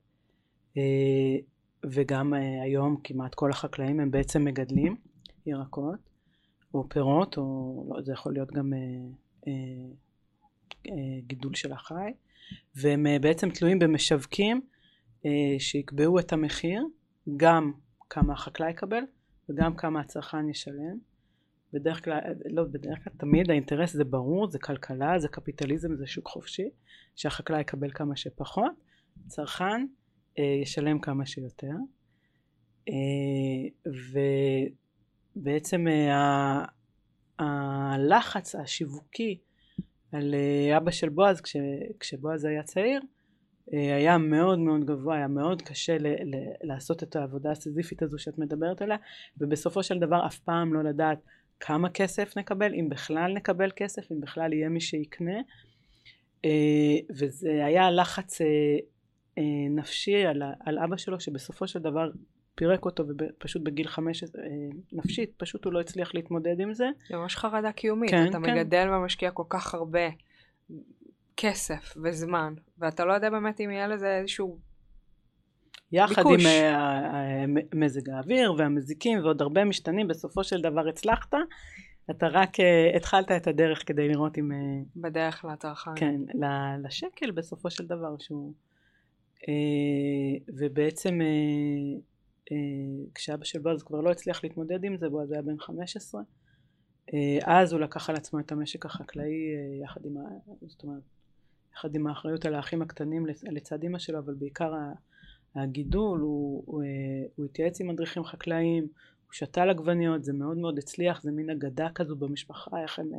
וגם 1.86 2.34
היום 2.64 2.98
כמעט 3.04 3.36
כל 3.36 3.52
החקלאים 3.52 4.00
הם 4.00 4.12
בעצם 4.12 4.44
מגדלים 4.44 4.96
ירקות 5.46 6.00
או 6.74 6.90
פירות 6.90 7.38
או 7.38 7.86
לא, 7.90 8.02
זה 8.02 8.12
יכול 8.12 8.34
להיות 8.34 8.52
גם 8.52 8.74
אה, 8.74 8.80
אה, 9.48 9.54
אה, 10.88 11.20
גידול 11.28 11.56
של 11.56 11.72
החי 11.72 12.14
והם 12.76 13.08
אה, 13.08 13.20
בעצם 13.20 13.50
תלויים 13.50 13.80
במשווקים 13.80 14.62
אה, 15.26 15.56
שיקבעו 15.60 16.20
את 16.20 16.34
המחיר 16.34 16.86
גם 17.38 17.72
כמה 18.10 18.34
החקלאי 18.34 18.70
יקבל 18.70 19.04
וגם 19.50 19.76
כמה 19.76 20.00
הצרכן 20.00 20.50
ישלם 20.50 20.98
בדרך 21.74 22.04
כלל, 22.04 22.20
לא 22.46 22.64
בדרך 22.64 23.04
כלל, 23.04 23.14
תמיד 23.18 23.52
האינטרס 23.52 23.94
זה 23.94 24.04
ברור, 24.04 24.48
זה 24.52 24.60
כלכלה, 24.60 25.20
זה 25.20 25.28
קפיטליזם, 25.28 25.96
זה 25.96 26.08
שוק 26.08 26.28
חופשי, 26.28 26.70
שהחקלאי 27.16 27.62
יקבל 27.62 27.92
כמה 27.92 28.16
שפחות, 28.16 28.72
צרכן 29.28 29.86
אה, 30.40 30.44
ישלם 30.62 31.00
כמה 31.00 31.26
שיותר. 31.26 31.76
אה, 32.90 32.94
ו, 33.88 34.20
בעצם 35.36 35.88
אה, 35.88 36.66
הלחץ 37.40 38.56
השיווקי 38.56 39.40
על 40.12 40.34
אה, 40.34 40.78
אבא 40.78 40.92
של 40.92 41.10
בועז 41.10 41.42
כש, 41.42 41.56
כשבועז 42.00 42.46
היה 42.46 42.64
צעיר 42.64 43.02
אה, 43.74 43.96
היה 43.96 44.18
מאוד 44.18 44.60
מאוד 44.60 44.86
גבוה, 44.86 45.16
היה 45.16 45.28
מאוד 45.28 45.62
קשה 45.62 45.98
ל, 45.98 46.08
ל, 46.08 46.36
לעשות 46.64 47.04
את 47.04 47.16
העבודה 47.16 47.52
הסיזיפית 47.52 48.02
הזו 48.02 48.20
שאת 48.20 48.38
מדברת 48.38 48.82
עליה 48.82 48.98
ובסופו 49.38 49.84
של 49.84 50.00
דבר 50.00 50.26
אף 50.26 50.40
פעם 50.40 50.74
לא 50.74 50.84
לדעת 50.84 51.20
כמה 51.66 51.90
כסף 51.90 52.38
נקבל, 52.38 52.74
אם 52.74 52.90
בכלל 52.90 53.34
נקבל 53.34 53.72
כסף, 53.76 54.12
אם 54.12 54.22
בכלל 54.22 54.54
יהיה 54.54 54.70
מי 54.70 54.82
שיקנה 54.82 55.42
וזה 57.10 57.66
היה 57.66 57.92
לחץ 57.92 58.42
נפשי 59.70 60.26
על, 60.26 60.42
על 60.66 60.80
אבא 60.80 60.98
שלו 60.98 61.20
שבסופו 61.20 61.68
של 61.68 61.80
דבר 61.80 62.12
פירק 62.56 62.86
אותו 62.86 63.04
ופשוט 63.08 63.62
בגיל 63.62 63.88
חמש 63.88 64.24
אה, 64.24 64.30
נפשית 64.94 65.34
פשוט 65.38 65.66
הוא 65.66 65.74
לא 65.74 65.80
הצליח 65.80 66.16
להתמודד 66.16 66.60
עם 66.60 66.74
זה. 66.74 66.90
זה 67.10 67.16
ממש 67.16 67.36
חרדה 67.36 67.72
קיומית, 67.72 68.12
כן, 68.12 68.30
אתה 68.30 68.38
כן. 68.46 68.58
מגדל 68.58 68.90
ומשקיע 68.90 69.32
כל 69.32 69.44
כך 69.50 69.74
הרבה 69.74 70.10
כסף 71.38 71.98
וזמן 72.04 72.54
ואתה 72.78 73.06
לא 73.06 73.14
יודע 73.14 73.30
באמת 73.30 73.62
אם 73.62 73.70
יהיה 73.70 73.88
לזה 73.88 74.18
איזשהו 74.18 74.58
יחד 75.92 76.16
ביקוש. 76.16 76.46
עם 76.46 76.48
אה, 76.48 77.46
מזג 77.74 78.10
האוויר 78.10 78.54
והמזיקים 78.58 79.20
ועוד 79.20 79.42
הרבה 79.42 79.66
משתנים 79.66 80.08
בסופו 80.08 80.44
של 80.44 80.62
דבר 80.62 80.88
הצלחת 80.88 81.34
אתה 82.12 82.28
רק 82.28 82.60
uh, 82.60 82.96
התחלת 82.96 83.32
את 83.32 83.48
הדרך 83.48 83.88
כדי 83.88 84.08
לראות 84.08 84.38
אם... 84.38 84.52
בדרך 84.96 85.46
לצרכן. 85.46 85.92
כן, 85.96 86.22
לשקל 86.84 87.32
בסופו 87.32 87.70
של 87.70 87.86
דבר 87.86 88.16
שהוא... 88.20 88.54
ובעצם 90.58 91.20
אה, 92.52 92.58
כשאבא 93.16 93.46
של 93.46 93.60
בועז 93.60 93.84
כבר 93.84 94.02
לא 94.02 94.12
הצליח 94.12 94.44
להתמודד 94.44 94.84
עם 94.84 94.98
זה, 94.98 95.10
בועז 95.10 95.32
היה 95.32 95.42
בן 95.42 95.60
15, 95.60 96.22
אה, 97.14 97.38
אז 97.46 97.74
הוא 97.74 97.82
לקח 97.82 98.10
על 98.10 98.16
עצמו 98.16 98.40
את 98.40 98.52
המשק 98.52 98.86
החקלאי 98.86 99.26
אה, 99.26 99.84
יחד 99.84 100.06
עם. 100.06 100.16
זאת 100.68 100.84
אומרת, 100.84 101.04
יחד 101.74 101.96
עם 101.96 102.08
האחריות 102.08 102.46
על 102.46 102.56
האחים 102.56 102.82
הקטנים 102.82 103.26
לצד 103.52 103.84
אמא 103.84 104.00
שלו, 104.00 104.20
אבל 104.20 104.34
בעיקר 104.34 104.74
הגידול, 105.56 106.20
הוא, 106.20 106.64
הוא, 106.66 106.84
הוא 107.36 107.46
התייעץ 107.46 107.82
עם 107.82 107.88
מדריכים 107.88 108.24
חקלאיים, 108.24 108.84
הוא 108.84 109.34
שתל 109.34 109.70
עגבניות, 109.70 110.24
זה 110.24 110.34
מאוד 110.34 110.58
מאוד 110.58 110.78
הצליח, 110.78 111.24
זה 111.24 111.32
מין 111.32 111.50
אגדה 111.50 111.88
כזו 111.96 112.16
במשפחה, 112.16 112.82
איך 112.82 113.00
הם 113.00 113.12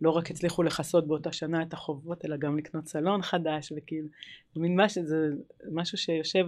לא 0.00 0.10
רק 0.10 0.30
הצליחו 0.30 0.62
לכסות 0.62 1.06
באותה 1.06 1.32
שנה 1.32 1.62
את 1.62 1.72
החובות, 1.72 2.24
אלא 2.24 2.36
גם 2.36 2.58
לקנות 2.58 2.86
סלון 2.86 3.22
חדש, 3.22 3.72
וכאילו, 3.76 4.08
זה 4.54 4.60
מין 4.60 4.80
משהו, 4.80 5.04
זה 5.04 5.30
משהו 5.72 5.98
שיושב 5.98 6.46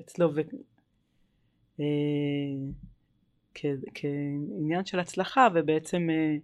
אצלו 0.00 0.30
אה, 1.80 1.84
כעניין 3.94 4.84
של 4.84 5.00
הצלחה 5.00 5.48
ובעצם 5.54 6.08
אה, 6.10 6.36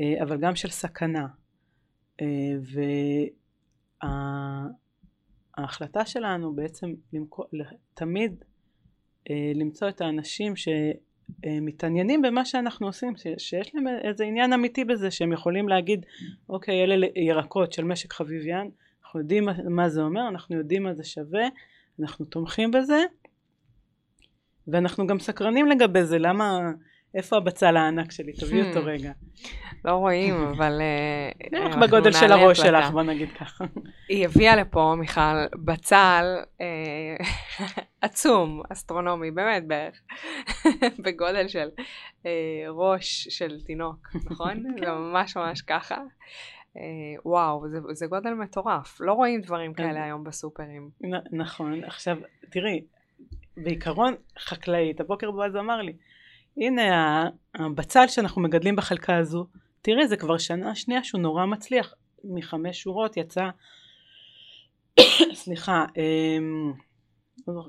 אה, 0.00 0.22
אבל 0.22 0.40
גם 0.40 0.56
של 0.56 0.68
סכנה 0.68 1.26
וההחלטה 5.60 6.06
שלנו 6.06 6.52
בעצם 6.54 6.94
תמיד 7.94 8.44
למצוא 9.54 9.88
את 9.88 10.00
האנשים 10.00 10.54
שמתעניינים 10.56 12.22
במה 12.22 12.44
שאנחנו 12.44 12.86
עושים 12.86 13.16
שיש 13.38 13.74
להם 13.74 13.88
איזה 13.88 14.24
עניין 14.24 14.52
אמיתי 14.52 14.84
בזה 14.84 15.10
שהם 15.10 15.32
יכולים 15.32 15.68
להגיד 15.68 16.06
אוקיי 16.48 16.84
אלה 16.84 17.06
ירקות 17.16 17.72
של 17.72 17.84
משק 17.84 18.12
חביביין 18.12 18.70
אנחנו 19.02 19.20
יודעים 19.20 19.48
מה 19.68 19.88
זה 19.88 20.02
אומר 20.02 20.28
אנחנו 20.28 20.56
יודעים 20.56 20.82
מה 20.82 20.94
זה 20.94 21.04
שווה 21.04 21.48
אנחנו 22.00 22.24
תומכים 22.24 22.70
בזה 22.70 23.04
ואנחנו 24.68 25.06
גם 25.06 25.18
סקרנים 25.18 25.66
לגבי 25.66 26.04
זה, 26.04 26.18
למה, 26.18 26.72
איפה 27.14 27.36
הבצל 27.36 27.76
הענק 27.76 28.12
שלי? 28.12 28.32
תביאי 28.32 28.68
אותו 28.68 28.80
hmm. 28.80 28.88
רגע. 28.88 29.12
לא 29.84 29.92
רואים, 29.92 30.34
אבל... 30.34 30.80
בערך 31.52 31.74
אה, 31.74 31.80
בגודל 31.80 32.12
של 32.12 32.32
הראש 32.32 32.60
שלך, 32.60 32.90
בוא 32.90 33.02
נגיד 33.02 33.28
ככה. 33.32 33.64
היא 34.08 34.24
הביאה 34.24 34.56
לפה, 34.56 34.94
מיכל, 34.98 35.46
בצל 35.64 36.24
אה, 36.60 36.66
עצום, 38.00 38.62
אסטרונומי, 38.72 39.30
באמת 39.30 39.66
בערך, 39.66 40.00
בגודל 41.04 41.48
של 41.48 41.68
אה, 42.26 42.30
ראש 42.68 43.28
של 43.28 43.60
תינוק, 43.66 44.08
נכון? 44.30 44.62
כן. 44.62 44.84
זה 44.84 44.92
ממש 44.92 45.36
ממש 45.36 45.62
ככה. 45.62 45.96
וואו, 47.24 47.64
זה 47.92 48.06
גודל 48.06 48.30
מטורף. 48.30 49.00
לא 49.00 49.12
רואים 49.12 49.40
דברים 49.40 49.74
כאלה 49.74 50.04
היום 50.04 50.24
בסופרים. 50.24 50.90
נכון. 51.32 51.84
עכשיו, 51.84 52.16
תראי, 52.50 52.84
בעיקרון 53.56 54.14
חקלאית, 54.38 55.00
הבוקר 55.00 55.30
בועז 55.30 55.56
אמר 55.56 55.82
לי, 55.82 55.92
הנה 56.56 56.82
הבצל 57.54 58.08
שאנחנו 58.08 58.42
מגדלים 58.42 58.76
בחלקה 58.76 59.16
הזו, 59.16 59.46
תראה 59.82 60.06
זה 60.06 60.16
כבר 60.16 60.38
שנה 60.38 60.74
שנייה 60.74 61.04
שהוא 61.04 61.20
נורא 61.20 61.46
מצליח, 61.46 61.94
מחמש 62.24 62.82
שורות 62.82 63.16
יצא, 63.16 63.48
סליחה, 65.42 65.84
אמ, 65.96 66.72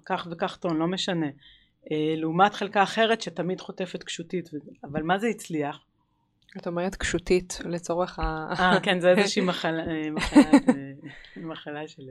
כך 0.05 0.27
וכך 0.31 0.57
טון, 0.57 0.77
לא 0.77 0.87
משנה, 0.87 1.27
אה, 1.91 2.13
לעומת 2.17 2.53
חלקה 2.53 2.83
אחרת 2.83 3.21
שתמיד 3.21 3.61
חוטפת 3.61 4.03
קשותית, 4.03 4.49
אבל 4.83 5.03
מה 5.03 5.17
זה 5.17 5.27
הצליח? 5.27 5.79
את 6.57 6.67
אומרת 6.67 6.95
קשותית 6.95 7.59
לצורך 7.65 8.19
ה... 8.19 8.53
אה, 8.59 8.79
כן, 8.83 8.99
זה 8.99 9.09
איזושהי 9.09 9.41
מחלה, 9.49 9.83
אה, 9.83 10.11
מחלה, 10.11 10.41
אה, 10.51 11.41
מחלה 11.43 11.87
של 11.87 12.03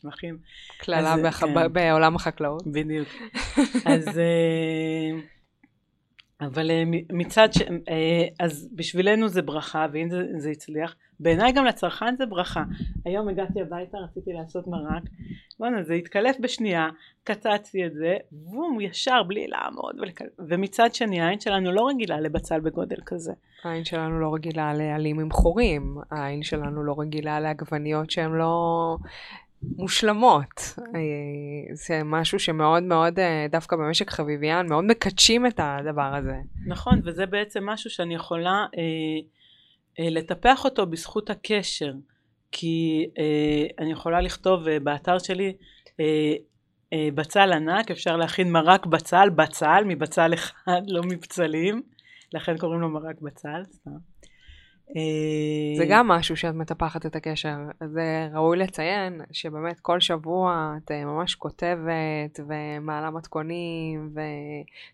צמחים. 0.00 0.38
קללה. 0.78 1.32
כן. 1.32 1.72
בעולם 1.72 2.16
החקלאות. 2.16 2.62
בדיוק. 2.66 3.08
אז, 3.92 4.20
אבל 6.46 6.70
אה, 6.70 6.82
מצד 7.12 7.48
ש... 7.52 7.62
אה, 7.62 8.24
אז 8.40 8.68
בשבילנו 8.72 9.28
זה 9.28 9.42
ברכה 9.42 9.86
ואם 9.92 10.10
זה, 10.10 10.22
זה 10.36 10.50
הצליח 10.50 10.96
בעיניי 11.20 11.52
גם 11.52 11.64
לצרכן 11.64 12.16
זה 12.16 12.26
ברכה. 12.26 12.62
היום 13.04 13.28
הגעתי 13.28 13.60
הביתה 13.60 13.98
רציתי 13.98 14.32
לעשות 14.32 14.66
מרק. 14.66 15.02
בואנה 15.58 15.82
זה 15.82 15.94
התקלף 15.94 16.36
בשנייה 16.40 16.88
קצצתי 17.24 17.86
את 17.86 17.92
זה 17.92 18.16
בום 18.32 18.80
ישר 18.80 19.22
בלי 19.22 19.46
לעמוד 19.46 20.00
ולקל... 20.00 20.24
ומצד 20.48 20.94
שני 20.94 21.20
העין 21.20 21.40
שלנו 21.40 21.72
לא 21.72 21.88
רגילה 21.88 22.20
לבצל 22.20 22.60
בגודל 22.60 23.00
כזה. 23.06 23.32
העין 23.64 23.84
שלנו 23.84 24.20
לא 24.20 24.34
רגילה 24.34 24.74
לעלים 24.74 25.20
עם 25.20 25.30
חורים 25.30 25.96
העין 26.10 26.42
שלנו 26.42 26.82
לא 26.82 26.94
רגילה 26.98 27.40
לעגבניות 27.40 28.10
שהן 28.10 28.32
לא 28.32 28.96
מושלמות. 29.76 30.78
אה, 30.78 31.74
זה 31.74 32.00
משהו 32.04 32.38
שמאוד 32.38 32.82
מאוד, 32.82 33.18
אה, 33.18 33.46
דווקא 33.50 33.76
במשק 33.76 34.10
חביביאן, 34.10 34.66
מאוד 34.68 34.84
מקדשים 34.84 35.46
את 35.46 35.60
הדבר 35.62 36.14
הזה. 36.14 36.36
נכון, 36.66 37.00
וזה 37.04 37.26
בעצם 37.26 37.66
משהו 37.66 37.90
שאני 37.90 38.14
יכולה 38.14 38.66
אה, 38.78 38.82
אה, 40.00 40.10
לטפח 40.10 40.64
אותו 40.64 40.86
בזכות 40.86 41.30
הקשר. 41.30 41.92
כי 42.52 43.06
אה, 43.18 43.66
אני 43.78 43.92
יכולה 43.92 44.20
לכתוב 44.20 44.68
אה, 44.68 44.80
באתר 44.80 45.18
שלי, 45.18 45.56
אה, 46.00 46.34
אה, 46.92 47.08
בצל 47.14 47.52
ענק, 47.52 47.90
אפשר 47.90 48.16
להכין 48.16 48.52
מרק 48.52 48.86
בצל, 48.86 49.30
בצל, 49.30 49.84
מבצל 49.86 50.34
אחד, 50.34 50.80
לא 50.94 51.02
מבצלים, 51.02 51.82
לכן 52.34 52.58
קוראים 52.58 52.80
לו 52.80 52.88
מרק 52.88 53.20
בצל, 53.20 53.62
סתם. 53.72 54.11
אה, 54.96 55.76
זה 55.78 55.84
גם 55.88 56.08
משהו 56.08 56.36
שאת 56.36 56.54
מטפחת 56.54 57.06
את 57.06 57.16
הקשר. 57.16 57.56
זה 57.94 58.28
ראוי 58.34 58.58
לציין 58.58 59.20
שבאמת 59.32 59.80
כל 59.80 60.00
שבוע 60.00 60.74
את 60.84 60.90
אה, 60.90 61.04
ממש 61.04 61.34
כותבת 61.34 62.40
ומעלה 62.48 63.10
מתכונים 63.10 64.14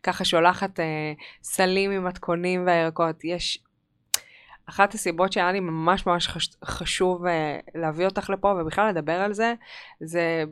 וככה 0.01 0.25
שולחת 0.25 0.81
אה, 0.81 1.13
סלים 1.43 1.91
עם 1.91 2.05
מתכונים 2.05 2.67
והירקות. 2.67 3.25
יש... 3.25 3.63
אחת 4.69 4.95
הסיבות 4.95 5.33
שהיה 5.33 5.53
לי 5.53 5.61
ממש 5.61 6.07
ממש 6.07 6.29
חשוב 6.65 7.25
להביא 7.75 8.07
אותך 8.07 8.31
לפה 8.31 8.55
ובכלל 8.61 8.89
לדבר 8.89 9.13
על 9.13 9.33
זה, 9.33 9.55
זה 10.01 10.45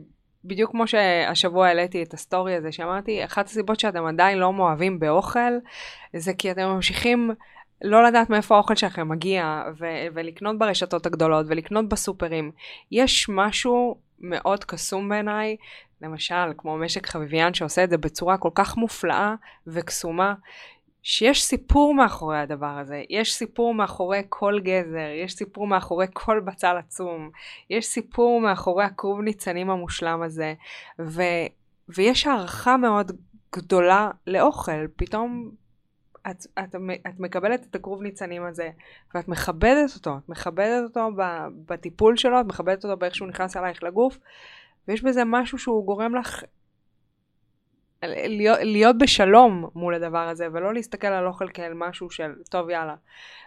בדיוק 0.45 0.71
כמו 0.71 0.87
שהשבוע 0.87 1.67
העליתי 1.67 2.03
את 2.03 2.13
הסטורי 2.13 2.55
הזה, 2.55 2.71
שאמרתי, 2.71 3.25
אחת 3.25 3.45
הסיבות 3.45 3.79
שאתם 3.79 4.05
עדיין 4.05 4.37
לא 4.37 4.53
מאוהבים 4.53 4.99
באוכל, 4.99 5.57
זה 6.15 6.33
כי 6.33 6.51
אתם 6.51 6.67
ממשיכים 6.67 7.31
לא 7.81 8.03
לדעת 8.03 8.29
מאיפה 8.29 8.55
האוכל 8.55 8.75
שלכם 8.75 9.09
מגיע, 9.09 9.63
ו- 9.79 10.07
ולקנות 10.13 10.57
ברשתות 10.57 11.05
הגדולות, 11.05 11.45
ולקנות 11.49 11.89
בסופרים. 11.89 12.51
יש 12.91 13.29
משהו 13.29 13.95
מאוד 14.19 14.63
קסום 14.63 15.09
בעיניי, 15.09 15.55
למשל, 16.01 16.53
כמו 16.57 16.77
משק 16.77 17.05
חביביאן 17.07 17.53
שעושה 17.53 17.83
את 17.83 17.89
זה 17.89 17.97
בצורה 17.97 18.37
כל 18.37 18.49
כך 18.55 18.77
מופלאה 18.77 19.35
וקסומה, 19.67 20.33
שיש 21.03 21.43
סיפור 21.43 21.93
מאחורי 21.93 22.37
הדבר 22.37 22.77
הזה, 22.79 23.03
יש 23.09 23.33
סיפור 23.33 23.73
מאחורי 23.73 24.21
כל 24.29 24.59
גזר, 24.63 25.09
יש 25.23 25.33
סיפור 25.33 25.67
מאחורי 25.67 26.05
כל 26.13 26.39
בצל 26.39 26.77
עצום, 26.77 27.29
יש 27.69 27.85
סיפור 27.85 28.41
מאחורי 28.41 28.83
הכרוב 28.83 29.21
ניצנים 29.21 29.69
המושלם 29.69 30.21
הזה, 30.21 30.53
ו- 30.99 31.47
ויש 31.89 32.27
הערכה 32.27 32.77
מאוד 32.77 33.11
גדולה 33.55 34.11
לאוכל. 34.27 34.87
פתאום 34.95 35.51
את, 36.29 36.45
את, 36.59 36.75
את 37.07 37.19
מקבלת 37.19 37.65
את 37.69 37.75
הכרוב 37.75 38.01
ניצנים 38.01 38.43
הזה, 38.43 38.69
ואת 39.15 39.27
מכבדת 39.27 39.95
אותו, 39.95 40.17
את 40.17 40.29
מכבדת 40.29 40.83
אותו 40.83 41.09
בטיפול 41.65 42.17
שלו, 42.17 42.41
את 42.41 42.45
מכבדת 42.45 42.83
אותו 42.83 42.97
באיך 42.97 43.15
שהוא 43.15 43.27
נכנס 43.27 43.57
אלייך 43.57 43.83
לגוף, 43.83 44.17
ויש 44.87 45.03
בזה 45.03 45.21
משהו 45.25 45.57
שהוא 45.57 45.85
גורם 45.85 46.15
לך 46.15 46.43
להיות, 48.03 48.59
להיות 48.61 48.97
בשלום 48.97 49.69
מול 49.75 49.93
הדבר 49.93 50.27
הזה, 50.27 50.47
ולא 50.51 50.73
להסתכל 50.73 51.07
על 51.07 51.27
אוכל 51.27 51.49
כאל 51.49 51.73
משהו 51.73 52.09
של, 52.09 52.31
טוב 52.49 52.69
יאללה, 52.69 52.95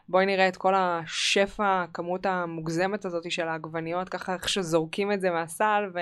בואי 0.09 0.27
נראה 0.27 0.49
את 0.49 0.57
כל 0.57 0.75
השפע, 0.77 1.83
הכמות 1.83 2.27
המוגזמת 2.27 3.05
הזאת 3.05 3.31
של 3.31 3.49
העגבניות, 3.49 4.09
ככה 4.09 4.35
איך 4.35 4.49
שזורקים 4.49 5.12
את 5.12 5.21
זה 5.21 5.31
מהסל, 5.31 5.90
ו, 5.95 5.99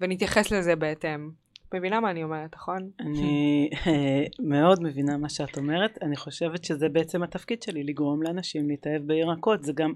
ונתייחס 0.00 0.50
לזה 0.50 0.76
בהתאם. 0.76 1.30
מבינה 1.74 2.00
מה 2.00 2.10
אני 2.10 2.24
אומרת, 2.24 2.54
נכון? 2.54 2.90
אני 3.00 3.68
אה, 3.86 4.24
מאוד 4.40 4.82
מבינה 4.82 5.16
מה 5.16 5.28
שאת 5.28 5.56
אומרת. 5.56 5.98
אני 6.02 6.16
חושבת 6.16 6.64
שזה 6.64 6.88
בעצם 6.88 7.22
התפקיד 7.22 7.62
שלי, 7.62 7.84
לגרום 7.84 8.22
לאנשים 8.22 8.68
להתאהב 8.68 9.02
בירקות. 9.02 9.62
זה 9.62 9.72
גם, 9.72 9.92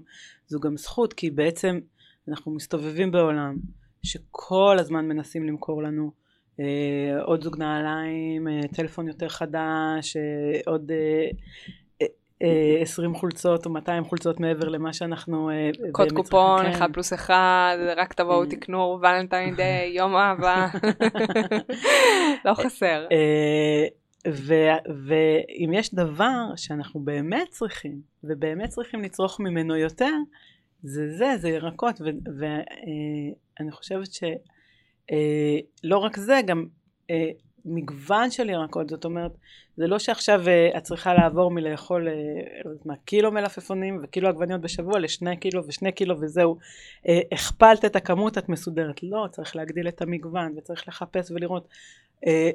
זו 0.47 0.59
גם 0.59 0.77
זכות, 0.77 1.13
כי 1.13 1.29
בעצם 1.29 1.79
אנחנו 2.27 2.51
מסתובבים 2.51 3.11
בעולם 3.11 3.55
שכל 4.03 4.77
הזמן 4.79 5.07
מנסים 5.07 5.43
למכור 5.43 5.83
לנו 5.83 6.11
אה, 6.59 7.23
עוד 7.23 7.43
זוג 7.43 7.57
נעליים, 7.57 8.47
אה, 8.47 8.61
טלפון 8.73 9.07
יותר 9.07 9.29
חדש, 9.29 10.17
אה, 10.17 10.59
עוד 10.65 10.91
אה, 10.91 11.29
20 12.81 13.15
חולצות 13.15 13.65
או 13.65 13.71
200 13.71 14.05
חולצות 14.05 14.39
מעבר 14.39 14.67
למה 14.67 14.93
שאנחנו... 14.93 15.49
אה, 15.49 15.69
קוד 15.91 16.11
קופון, 16.11 16.65
1 16.65 16.79
כן. 16.79 16.93
פלוס 16.93 17.13
1, 17.13 17.35
רק 17.97 18.13
תבואו 18.13 18.43
כן. 18.43 18.49
תקנו 18.49 18.99
ולנטיין 19.01 19.55
דיי, 19.55 19.91
יום 19.97 20.15
אהבה. 20.15 20.67
לא 22.45 22.53
חסר. 22.53 23.07
אה, 23.11 23.87
ואם 25.05 25.73
יש 25.73 25.93
דבר 25.93 26.45
שאנחנו 26.55 26.99
באמת 26.99 27.47
צריכים, 27.49 28.01
ובאמת 28.23 28.69
צריכים 28.69 29.01
לצרוך 29.01 29.39
ממנו 29.39 29.75
יותר, 29.75 30.13
זה 30.83 31.09
זה, 31.17 31.33
זה 31.37 31.49
ירקות, 31.49 32.01
ואני 32.39 33.69
אה, 33.69 33.71
חושבת 33.71 34.07
שלא 34.13 35.97
רק 35.97 36.17
זה, 36.17 36.39
גם 36.45 36.65
מגוון 37.65 38.31
של 38.31 38.49
ירקות, 38.49 38.89
זאת 38.89 39.05
אומרת, 39.05 39.31
זה 39.77 39.87
לא 39.87 39.99
שעכשיו 39.99 40.43
uh, 40.45 40.77
את 40.77 40.83
צריכה 40.83 41.13
לעבור 41.13 41.51
מלאכול 41.51 42.07
uh, 42.07 42.67
מה, 42.85 42.93
קילו 43.05 43.31
מלפפונים 43.31 43.99
וקילו 44.03 44.29
עגבניות 44.29 44.61
בשבוע 44.61 44.99
לשני 44.99 45.37
קילו 45.37 45.67
ושני 45.67 45.91
קילו 45.91 46.21
וזהו, 46.21 46.57
uh, 47.03 47.09
הכפלת 47.31 47.85
את 47.85 47.95
הכמות 47.95 48.37
את 48.37 48.49
מסודרת, 48.49 49.03
לא, 49.03 49.27
צריך 49.31 49.55
להגדיל 49.55 49.87
את 49.87 50.01
המגוון 50.01 50.53
וצריך 50.57 50.87
לחפש 50.87 51.31
ולראות 51.31 51.67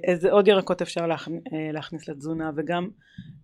איזה 0.04 0.32
עוד 0.32 0.48
ירקות 0.48 0.82
אפשר 0.82 1.06
להכ, 1.06 1.28
להכניס 1.72 2.08
לתזונה 2.08 2.50
וגם 2.56 2.88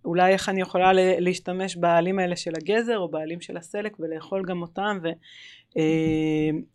אולי 0.05 0.33
איך 0.33 0.49
אני 0.49 0.61
יכולה 0.61 0.91
להשתמש 0.93 1.75
בעלים 1.75 2.19
האלה 2.19 2.35
של 2.35 2.51
הגזר 2.55 2.97
או 2.97 3.07
בעלים 3.07 3.41
של 3.41 3.57
הסלק 3.57 3.97
ולאכול 3.99 4.45
גם 4.45 4.61
אותם 4.61 4.99
ו... 5.03 5.07
Uh, 5.69 6.72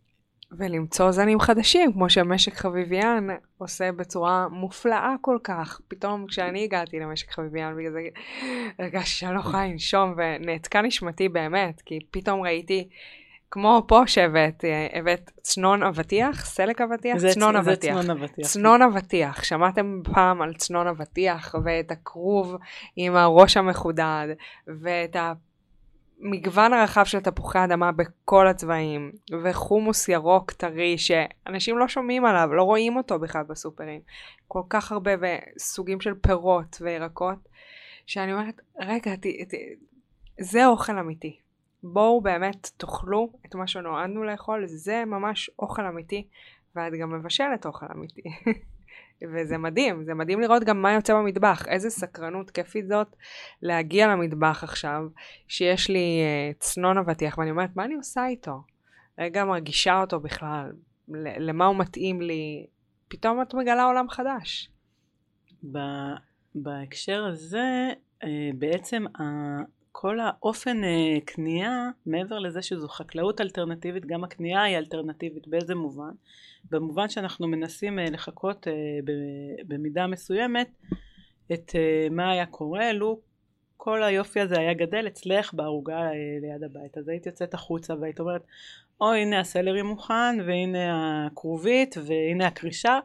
ולמצוא 0.52 1.10
זנים 1.10 1.40
חדשים, 1.40 1.92
כמו 1.92 2.10
שמשק 2.10 2.54
חביביאן 2.54 3.26
עושה 3.58 3.92
בצורה 3.92 4.48
מופלאה 4.50 5.14
כל 5.20 5.38
כך. 5.44 5.80
פתאום 5.88 6.26
כשאני 6.26 6.64
הגעתי 6.64 6.98
למשק 7.00 7.30
חביביאן, 7.30 7.76
בגלל 7.76 7.92
זה 7.92 8.00
הרגשתי 8.78 9.10
שאני 9.10 9.34
לא 9.34 9.40
יכולה 9.40 9.66
לנשום, 9.66 10.14
ונעתקה 10.16 10.82
נשמתי 10.82 11.28
באמת, 11.28 11.80
כי 11.80 11.98
פתאום 12.10 12.42
ראיתי, 12.42 12.88
כמו 13.50 13.82
פה 13.88 14.06
שהבאת, 14.06 14.64
הבאת 14.92 15.30
צנון 15.42 15.82
אבטיח, 15.82 16.44
סלק 16.44 16.80
אבטיח, 16.80 17.16
צנון 17.16 17.56
אבטיח. 17.56 17.94
זה 17.94 18.00
צנון 18.00 18.10
אבטיח. 18.10 18.46
צנון 18.46 18.82
אבטיח. 18.82 19.44
שמעתם 19.44 20.00
פעם 20.14 20.42
על 20.42 20.54
צנון 20.54 20.86
אבטיח, 20.86 21.54
ואת 21.64 21.90
הכרוב 21.90 22.56
עם 22.96 23.16
הראש 23.16 23.56
המחודד, 23.56 24.26
ואת 24.82 25.16
ה... 25.16 25.32
מגוון 26.20 26.72
הרחב 26.72 27.04
של 27.04 27.20
תפוחי 27.20 27.64
אדמה 27.64 27.92
בכל 27.92 28.48
הצבעים, 28.48 29.12
וחומוס 29.44 30.08
ירוק 30.08 30.52
טרי 30.52 30.98
שאנשים 30.98 31.78
לא 31.78 31.88
שומעים 31.88 32.24
עליו, 32.24 32.54
לא 32.54 32.62
רואים 32.62 32.96
אותו 32.96 33.18
בכלל 33.18 33.42
בסופרים. 33.42 34.00
כל 34.48 34.62
כך 34.68 34.92
הרבה 34.92 35.10
סוגים 35.58 36.00
של 36.00 36.14
פירות 36.14 36.76
וירקות, 36.80 37.48
שאני 38.06 38.32
אומרת, 38.32 38.60
רגע, 38.80 39.16
ת, 39.16 39.26
ת, 39.26 39.54
זה 40.40 40.66
אוכל 40.66 40.98
אמיתי. 40.98 41.38
בואו 41.82 42.20
באמת 42.20 42.70
תאכלו 42.76 43.32
את 43.46 43.54
מה 43.54 43.66
שנועדנו 43.66 44.24
לאכול, 44.24 44.66
זה 44.66 45.04
ממש 45.06 45.50
אוכל 45.58 45.86
אמיתי, 45.86 46.26
ואת 46.76 46.92
גם 47.00 47.12
מבשלת 47.18 47.66
אוכל 47.66 47.86
אמיתי. 47.94 48.22
וזה 49.32 49.58
מדהים, 49.58 50.04
זה 50.04 50.14
מדהים 50.14 50.40
לראות 50.40 50.64
גם 50.64 50.82
מה 50.82 50.92
יוצא 50.92 51.14
במטבח, 51.14 51.68
איזה 51.68 51.90
סקרנות 51.90 52.50
כיפית 52.50 52.88
זאת 52.88 53.16
להגיע 53.62 54.06
למטבח 54.06 54.64
עכשיו, 54.64 55.02
שיש 55.48 55.90
לי 55.90 56.20
uh, 56.54 56.58
צנון 56.58 56.98
אבטיח, 56.98 57.38
ואני 57.38 57.50
אומרת, 57.50 57.76
מה 57.76 57.84
אני 57.84 57.94
עושה 57.94 58.26
איתו? 58.26 58.62
רגע 59.18 59.44
מרגישה 59.44 60.00
אותו 60.00 60.20
בכלל, 60.20 60.72
למה 61.38 61.66
הוא 61.66 61.76
מתאים 61.76 62.20
לי, 62.20 62.66
פתאום 63.08 63.42
את 63.42 63.54
מגלה 63.54 63.84
עולם 63.84 64.08
חדש. 64.08 64.70
בהקשר 66.54 67.24
הזה, 67.24 67.88
uh, 68.22 68.26
בעצם 68.58 69.04
כל 70.00 70.20
האופן 70.20 70.80
uh, 70.84 71.20
קנייה, 71.24 71.90
מעבר 72.06 72.38
לזה 72.38 72.62
שזו 72.62 72.88
חקלאות 72.88 73.40
אלטרנטיבית, 73.40 74.06
גם 74.06 74.24
הקנייה 74.24 74.62
היא 74.62 74.76
אלטרנטיבית, 74.78 75.48
באיזה 75.48 75.74
מובן? 75.74 76.10
במובן 76.70 77.08
שאנחנו 77.08 77.48
מנסים 77.48 77.98
uh, 77.98 78.10
לחכות 78.10 78.66
uh, 78.66 78.70
במידה 79.68 80.06
מסוימת 80.06 80.68
את 81.52 81.72
מה 82.10 82.30
היה 82.30 82.46
קורה 82.46 82.92
לו 82.92 83.20
כל 83.76 84.02
היופי 84.02 84.40
הזה 84.40 84.58
היה 84.58 84.74
גדל 84.74 85.06
אצלך 85.06 85.54
בערוגה 85.54 86.00
ליד 86.40 86.62
הבית. 86.62 86.98
אז 86.98 87.08
היית 87.08 87.26
יוצאת 87.26 87.54
החוצה 87.54 87.94
והיית 88.00 88.20
אומרת, 88.20 88.42
או 89.00 89.12
הנה 89.12 89.40
הסלרי 89.40 89.82
מוכן, 89.82 90.36
והנה 90.46 91.26
הכרובית, 91.26 91.96
והנה 92.06 92.46
הקרישה, 92.46 92.98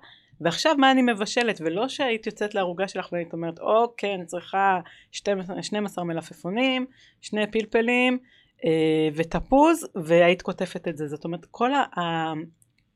ועכשיו 0.44 0.76
מה 0.78 0.92
אני 0.92 1.02
מבשלת, 1.02 1.62
ולא 1.62 1.88
שהיית 1.88 2.26
יוצאת 2.28 2.56
לערוגה 2.56 2.88
שלך 2.88 3.10
והיית 3.12 3.34
אומרת, 3.34 3.60
אוקיי, 3.60 4.16
אני 4.16 4.26
צריכה 4.26 4.80
12, 5.12 5.64
12 5.64 6.04
מלפפונים, 6.04 6.86
שני 7.22 7.52
פלפלים 7.52 8.18
אה, 8.66 9.10
ותפוז, 9.16 9.88
והיית 9.96 10.42
קוטפת 10.42 10.88
את 10.88 10.98
זה. 10.98 11.08
זאת 11.08 11.26
אומרת, 11.26 11.46
כל 11.52 11.74
ה... 11.74 12.34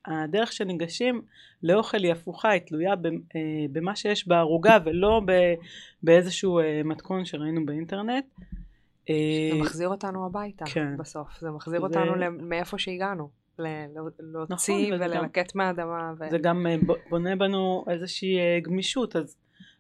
הדרך 0.07 0.51
שניגשים 0.51 1.21
לאוכל 1.63 2.03
היא 2.03 2.11
הפוכה, 2.11 2.49
היא 2.49 2.61
תלויה 2.61 2.91
אה, 2.91 2.95
במה 3.71 3.95
שיש 3.95 4.27
בערוגה 4.27 4.77
ולא 4.85 5.21
באיזשהו 6.03 6.59
אה, 6.59 6.81
מתכון 6.85 7.25
שראינו 7.25 7.65
באינטרנט. 7.65 8.25
זה 9.07 9.61
מחזיר 9.61 9.89
אותנו 9.89 10.25
הביתה 10.25 10.65
כן. 10.65 10.97
בסוף, 10.97 11.39
זה 11.39 11.51
מחזיר 11.51 11.79
זה... 11.79 11.85
אותנו 11.85 12.13
מאיפה 12.31 12.77
שהגענו. 12.77 13.29
להוציא 13.59 14.93
נכון, 14.93 15.01
וללקט 15.01 15.55
גם, 15.55 15.57
מהאדמה. 15.57 16.13
ו... 16.19 16.29
זה 16.29 16.37
גם 16.37 16.67
אה, 16.67 16.75
בונה 17.09 17.35
בנו 17.35 17.85
איזושהי 17.89 18.39
אה, 18.39 18.59
גמישות, 18.61 19.15
אז 19.15 19.37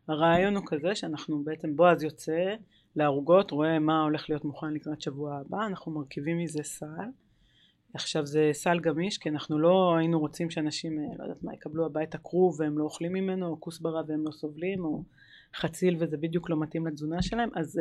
הרעיון 0.07 0.55
הוא 0.55 0.63
כזה 0.67 0.95
שאנחנו 0.95 1.43
בעצם, 1.43 1.75
בועז 1.75 2.03
יוצא 2.03 2.55
לערוגות, 2.95 3.51
רואה 3.51 3.79
מה 3.79 4.03
הולך 4.03 4.29
להיות 4.29 4.45
מוכן 4.45 4.73
לקראת 4.73 5.01
שבוע 5.01 5.37
הבא, 5.37 5.65
אנחנו 5.65 5.91
מרכיבים 5.91 6.37
מזה 6.37 6.63
סל. 6.63 7.09
עכשיו 7.93 8.25
זה 8.25 8.49
סל 8.53 8.79
גמיש 8.79 9.17
כי 9.17 9.29
אנחנו 9.29 9.59
לא 9.59 9.95
היינו 9.97 10.19
רוצים 10.19 10.49
שאנשים, 10.49 10.99
אה, 10.99 11.05
לא 11.17 11.23
יודעת 11.23 11.43
מה, 11.43 11.53
יקבלו 11.53 11.85
הביתה 11.85 12.17
כרוב 12.17 12.59
והם 12.59 12.77
לא 12.77 12.83
אוכלים 12.83 13.13
ממנו, 13.13 13.47
או 13.47 13.61
כוסברה 13.61 14.01
והם 14.07 14.25
לא 14.25 14.31
סובלים, 14.31 14.85
או 14.85 15.03
חציל 15.55 15.95
וזה 15.99 16.17
בדיוק 16.17 16.49
לא 16.49 16.59
מתאים 16.59 16.87
לתזונה 16.87 17.21
שלהם, 17.21 17.49
אז 17.55 17.79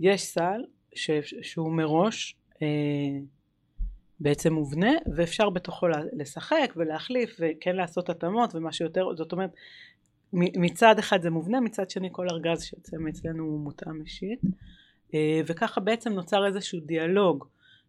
יש 0.00 0.22
סל 0.22 0.64
ש, 0.94 1.10
שהוא 1.42 1.72
מראש 1.72 2.36
אה, 2.62 2.68
בעצם 4.20 4.52
מובנה 4.52 4.90
ואפשר 5.16 5.50
בתוכו 5.50 5.86
לשחק 6.12 6.72
ולהחליף 6.76 7.36
וכן 7.40 7.76
לעשות 7.76 8.10
התאמות 8.10 8.54
ומה 8.54 8.72
שיותר 8.72 9.14
זאת 9.16 9.32
אומרת 9.32 9.50
מצד 10.32 10.98
אחד 10.98 11.22
זה 11.22 11.30
מובנה 11.30 11.60
מצד 11.60 11.90
שני 11.90 12.08
כל 12.12 12.26
ארגז 12.30 12.62
שיוצא 12.62 12.96
מאצלנו 12.96 13.44
הוא 13.44 13.60
מותאם 13.60 14.00
אישית 14.00 14.40
אה, 15.14 15.40
וככה 15.46 15.80
בעצם 15.80 16.12
נוצר 16.12 16.46
איזשהו 16.46 16.80
דיאלוג 16.80 17.46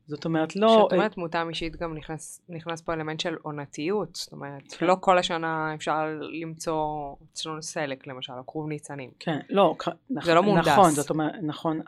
זאת 0.07 0.25
אומרת 0.25 0.55
לא... 0.55 0.67
כשאת 0.67 0.93
אומרת 0.93 1.17
מותאם 1.17 1.49
אישית 1.49 1.75
גם 1.75 1.93
נכנס, 1.93 2.41
נכנס 2.49 2.81
פה 2.81 2.93
אלמנט 2.93 3.19
של 3.19 3.35
עונתיות, 3.41 4.15
זאת 4.15 4.31
אומרת 4.31 4.71
כן. 4.71 4.85
לא 4.85 4.95
כל 4.99 5.17
השנה 5.17 5.73
אפשר 5.75 6.05
למצוא 6.41 7.15
אצלנו 7.33 7.63
סלק 7.63 8.07
למשל, 8.07 8.33
או 8.33 8.45
כרוב 8.47 8.67
ניצנים. 8.67 9.11
כן, 9.19 9.39
לא, 9.49 9.75
זה 10.09 10.33
לא 10.33 10.43
מונדס. 10.43 10.67
נכון, 10.67 10.89
זאת 10.89 11.09
אומרת, 11.09 11.33
נכון, 11.43 11.81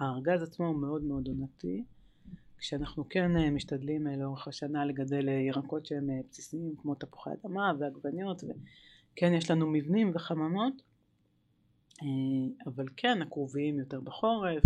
הארגז 0.00 0.42
עצמו 0.42 0.66
הוא 0.66 0.76
מאוד 0.76 1.02
מאוד 1.02 1.26
עונתי. 1.26 1.84
כשאנחנו 2.58 3.08
כן 3.08 3.36
אה, 3.36 3.50
משתדלים 3.50 4.06
אה, 4.06 4.16
לאורך 4.16 4.48
השנה 4.48 4.84
לגדל 4.84 5.28
אה, 5.28 5.34
ירקות 5.34 5.86
שהם 5.86 6.08
בסיסיים 6.30 6.74
כמו 6.82 6.94
תפוחי 6.94 7.30
אדמה 7.30 7.72
ועגבניות 7.78 8.44
וכן 8.44 9.32
יש 9.34 9.50
לנו 9.50 9.66
מבנים 9.66 10.10
וחממות 10.14 10.82
אבל 12.66 12.86
כן 12.96 13.22
הכרוביים 13.22 13.78
יותר 13.78 14.00
בחורף 14.00 14.62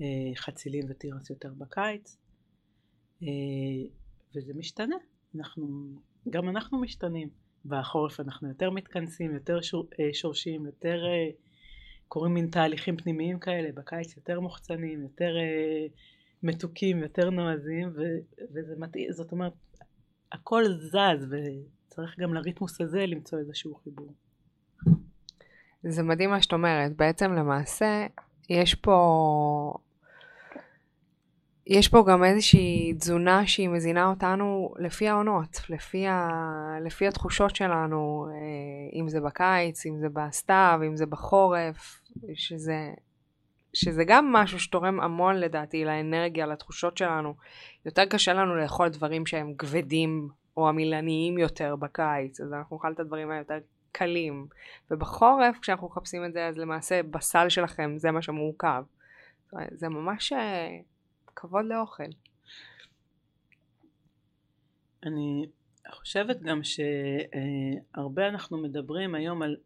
והחצילים 0.00 0.84
ותירס 0.88 1.30
יותר 1.30 1.52
בקיץ 1.58 2.16
וזה 4.34 4.54
משתנה. 4.54 4.96
אנחנו 5.34 5.66
גם 6.30 6.48
אנחנו 6.48 6.80
משתנים. 6.80 7.28
בחורף 7.64 8.20
אנחנו 8.20 8.48
יותר 8.48 8.70
מתכנסים 8.70 9.34
יותר 9.34 9.60
שור, 9.60 9.88
שורשים 10.12 10.66
יותר 10.66 11.02
קורים 12.08 12.34
מין 12.34 12.50
תהליכים 12.50 12.96
פנימיים 12.96 13.38
כאלה 13.38 13.72
בקיץ 13.72 14.16
יותר 14.16 14.40
מוחצנים 14.40 15.02
יותר 15.02 15.34
מתוקים, 16.42 16.98
יותר 16.98 17.30
נועזים, 17.30 17.88
ו- 17.88 18.44
וזה 18.54 18.74
מתאים, 18.78 19.12
זאת 19.12 19.32
אומרת, 19.32 19.52
הכל 20.32 20.64
זז, 20.64 21.26
וצריך 21.30 22.18
גם 22.18 22.34
לריתמוס 22.34 22.80
הזה 22.80 23.06
למצוא 23.06 23.38
איזשהו 23.38 23.74
חיבור. 23.74 24.12
זה 25.82 26.02
מדהים 26.02 26.30
מה 26.30 26.42
שאת 26.42 26.52
אומרת. 26.52 26.96
בעצם 26.96 27.32
למעשה, 27.32 28.06
יש 28.50 28.74
פה... 28.74 29.74
יש 31.66 31.88
פה 31.88 32.04
גם 32.08 32.24
איזושהי 32.24 32.94
תזונה 32.98 33.46
שהיא 33.46 33.68
מזינה 33.68 34.06
אותנו 34.06 34.74
לפי 34.78 35.08
העונות, 35.08 35.56
לפי, 35.68 36.06
ה... 36.06 36.28
לפי 36.84 37.08
התחושות 37.08 37.56
שלנו, 37.56 38.26
אה, 38.30 39.00
אם 39.00 39.08
זה 39.08 39.20
בקיץ, 39.20 39.86
אם 39.86 39.98
זה 39.98 40.08
בסתיו, 40.08 40.80
אם 40.86 40.96
זה 40.96 41.06
בחורף, 41.06 42.02
שזה 42.34 42.90
שזה 43.74 44.04
גם 44.06 44.32
משהו 44.32 44.60
שתורם 44.60 45.00
המון 45.00 45.36
לדעתי 45.36 45.84
לאנרגיה, 45.84 46.46
לתחושות 46.46 46.96
שלנו. 46.96 47.34
יותר 47.86 48.04
קשה 48.04 48.32
לנו 48.32 48.56
לאכול 48.56 48.88
דברים 48.88 49.26
שהם 49.26 49.54
כבדים 49.58 50.28
או 50.56 50.68
עמילניים 50.68 51.38
יותר 51.38 51.76
בקיץ, 51.76 52.40
אז 52.40 52.52
אנחנו 52.52 52.76
נאכל 52.76 52.92
את 52.92 53.00
הדברים 53.00 53.30
היותר 53.30 53.58
קלים. 53.92 54.46
ובחורף, 54.90 55.58
כשאנחנו 55.62 55.86
מחפשים 55.86 56.24
את 56.24 56.32
זה, 56.32 56.46
אז 56.46 56.58
למעשה 56.58 57.02
בסל 57.02 57.48
שלכם 57.48 57.94
זה 57.96 58.10
מה 58.10 58.22
שמורכב. 58.22 58.84
זה 59.70 59.88
ממש 59.88 60.32
אה, 60.32 60.78
כבוד 61.36 61.64
לאוכל. 61.64 62.04
אני 65.06 65.46
חושבת 65.90 66.40
גם 66.40 66.60
שהרבה 66.62 68.28
אנחנו 68.28 68.58
מדברים 68.58 69.14
היום 69.14 69.42
על 69.42 69.56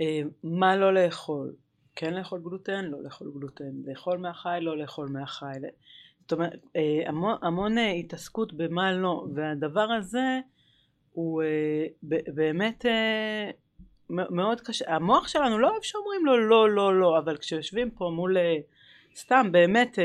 אה, 0.00 0.20
מה 0.44 0.76
לא 0.76 0.94
לאכול. 0.94 1.52
כן 1.96 2.14
לאכול 2.14 2.40
גלוטן, 2.40 2.84
לא 2.84 3.02
לאכול 3.02 3.30
גלוטן, 3.34 3.70
לאכול 3.84 4.18
מהחי, 4.18 4.58
לא 4.60 4.78
לאכול 4.78 5.08
מהחי. 5.08 5.52
זאת 6.22 6.32
אומרת, 6.32 6.66
אה, 6.76 7.02
המון, 7.06 7.36
המון 7.42 7.78
אה, 7.78 7.90
התעסקות 7.90 8.52
במה 8.52 8.92
לא, 8.92 9.26
והדבר 9.34 9.92
הזה 9.92 10.40
הוא 11.12 11.42
אה, 11.42 11.86
באמת 12.34 12.84
מאוד 14.10 14.60
קשה. 14.60 14.94
המוח 14.94 15.28
שלנו 15.28 15.58
לא 15.58 15.70
אוהב 15.70 15.82
שאומרים 15.82 16.26
לו 16.26 16.48
לא, 16.48 16.70
לא, 16.70 17.00
לא, 17.00 17.18
אבל 17.18 17.36
כשיושבים 17.36 17.90
פה 17.90 18.10
מול 18.14 18.36
סתם 19.16 19.52
באמת 19.52 19.98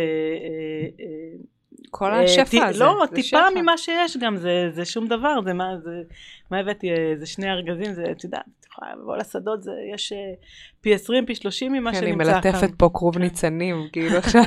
כל 1.91 2.13
השפע 2.13 2.65
הזה. 2.65 2.83
לא, 2.83 3.03
טיפה 3.07 3.21
שפע. 3.21 3.49
ממה 3.55 3.77
שיש 3.77 4.17
גם, 4.17 4.37
זה, 4.37 4.69
זה 4.71 4.85
שום 4.85 5.07
דבר, 5.07 5.41
זה 5.43 5.53
מה, 5.53 5.77
זה, 5.83 6.03
מה 6.51 6.59
הבאתי, 6.59 6.89
זה 7.19 7.25
שני 7.25 7.51
ארגזים, 7.51 7.93
זה, 7.93 8.03
את 8.11 8.23
יודעת, 8.23 8.56
יכולה 8.77 8.95
לבוא 8.95 9.17
לשדות, 9.17 9.63
זה, 9.63 9.71
יש 9.93 10.13
אה, 10.13 10.33
פי 10.81 10.93
20, 10.93 11.25
פי 11.25 11.35
30 11.35 11.73
ממה 11.73 11.93
שנמצא 11.93 12.05
כאן. 12.05 12.21
אני 12.21 12.51
מלטפת 12.51 12.69
פה 12.77 12.89
כרוב 12.93 13.15
כן. 13.15 13.21
ניצנים, 13.21 13.75
כאילו 13.93 14.17
עכשיו, 14.17 14.41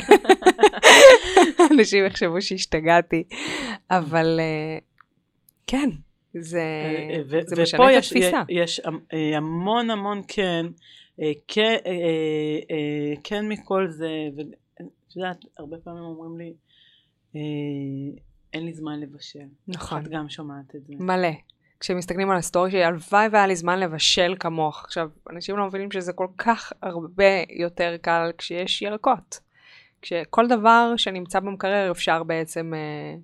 אנשים 1.72 2.06
יחשבו 2.06 2.42
שהשתגעתי, 2.42 3.24
אבל 3.90 4.40
אה, 4.40 4.78
כן, 5.66 5.88
זה, 6.34 6.62
אה, 7.10 7.40
זה 7.46 7.62
משנה 7.62 7.92
את 7.92 7.98
התפיסה. 7.98 8.42
יש 8.48 8.80
המון 9.36 9.90
המון 9.90 10.22
כן, 10.28 10.66
כן, 11.48 11.76
כן 13.24 13.48
מכל 13.48 13.88
זה, 13.88 14.10
ואת 14.36 14.46
יודעת, 15.16 15.44
הרבה 15.58 15.76
פעמים 15.84 16.02
אומרים 16.02 16.38
לי, 16.38 16.52
אין 18.52 18.64
לי 18.64 18.72
זמן 18.72 19.00
לבשל. 19.00 19.38
נכון. 19.68 20.02
את 20.02 20.08
גם 20.08 20.28
שומעת 20.28 20.76
את 20.76 20.86
זה. 20.86 20.94
מלא. 20.98 21.28
כשמסתכלים 21.80 22.30
על 22.30 22.36
הסטורי 22.36 22.70
שלי, 22.70 22.84
הלוואי 22.84 23.28
והיה 23.32 23.46
לי 23.46 23.56
זמן 23.56 23.80
לבשל 23.80 24.34
כמוך. 24.40 24.84
עכשיו, 24.84 25.10
אנשים 25.30 25.56
לא 25.56 25.66
מבינים 25.66 25.90
שזה 25.90 26.12
כל 26.12 26.28
כך 26.38 26.72
הרבה 26.82 27.24
יותר 27.50 27.96
קל 28.02 28.30
כשיש 28.38 28.82
ירקות. 28.82 29.40
כשכל 30.02 30.46
דבר 30.48 30.92
שנמצא 30.96 31.40
במקרר 31.40 31.90
אפשר 31.90 32.22
בעצם... 32.22 32.72
אה, 32.74 33.14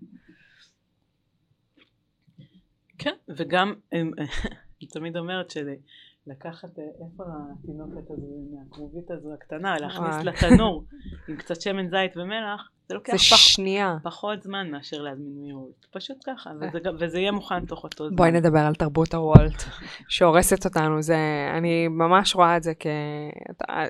כן, 2.99 3.14
וגם, 3.29 3.75
אני 3.92 4.87
תמיד 4.90 5.16
אומרת 5.16 5.51
שלקחת, 5.51 6.79
אה, 6.79 6.85
איפה 6.85 7.25
התינוקת 7.53 8.11
הזו, 8.11 8.27
מהכרובית 8.53 9.11
הזו 9.11 9.35
הקטנה, 9.35 9.79
להכניס 9.79 10.16
לתנור 10.25 10.85
עם 11.29 11.37
קצת 11.37 11.61
שמן 11.61 11.90
זית 11.90 12.16
ומלח, 12.16 12.71
זה 12.88 12.94
לוקח 12.94 13.12
זה 13.12 13.18
פח, 13.18 13.37
שנייה. 13.37 13.96
פחות 14.03 14.42
זמן 14.42 14.70
מאשר 14.70 15.03
להזמין 15.03 15.33
מיורט. 15.37 15.87
פשוט 15.90 16.16
ככה, 16.27 16.51
וזה, 16.61 16.79
וזה 16.99 17.18
יהיה 17.18 17.33
מוכן 17.33 17.66
תוך 17.66 17.85
אותו 17.85 18.09
זמן. 18.09 18.16
בואי 18.16 18.31
נדבר 18.31 18.59
על 18.59 18.75
תרבות 18.75 19.14
הוולט, 19.14 19.62
שהורסת 20.09 20.64
אותנו. 20.64 21.03
זה, 21.03 21.16
אני 21.59 21.88
ממש 21.88 22.35
רואה 22.35 22.57
את 22.57 22.62
זה 22.62 22.72
כ... 22.81 22.87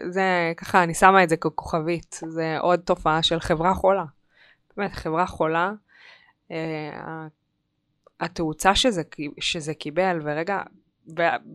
זה 0.08 0.52
ככה, 0.56 0.82
אני 0.82 0.94
שמה 0.94 1.24
את 1.24 1.28
זה 1.28 1.36
ככוכבית. 1.36 2.20
זה 2.28 2.58
עוד 2.60 2.80
תופעה 2.80 3.22
של 3.22 3.40
חברה 3.40 3.74
חולה. 3.74 4.04
באמת, 4.76 4.92
חברה 4.92 5.26
חולה. 5.26 5.72
אה, 6.50 7.26
התאוצה 8.20 8.74
שזה, 8.74 9.02
שזה 9.40 9.74
קיבל, 9.74 10.20
ורגע, 10.24 10.62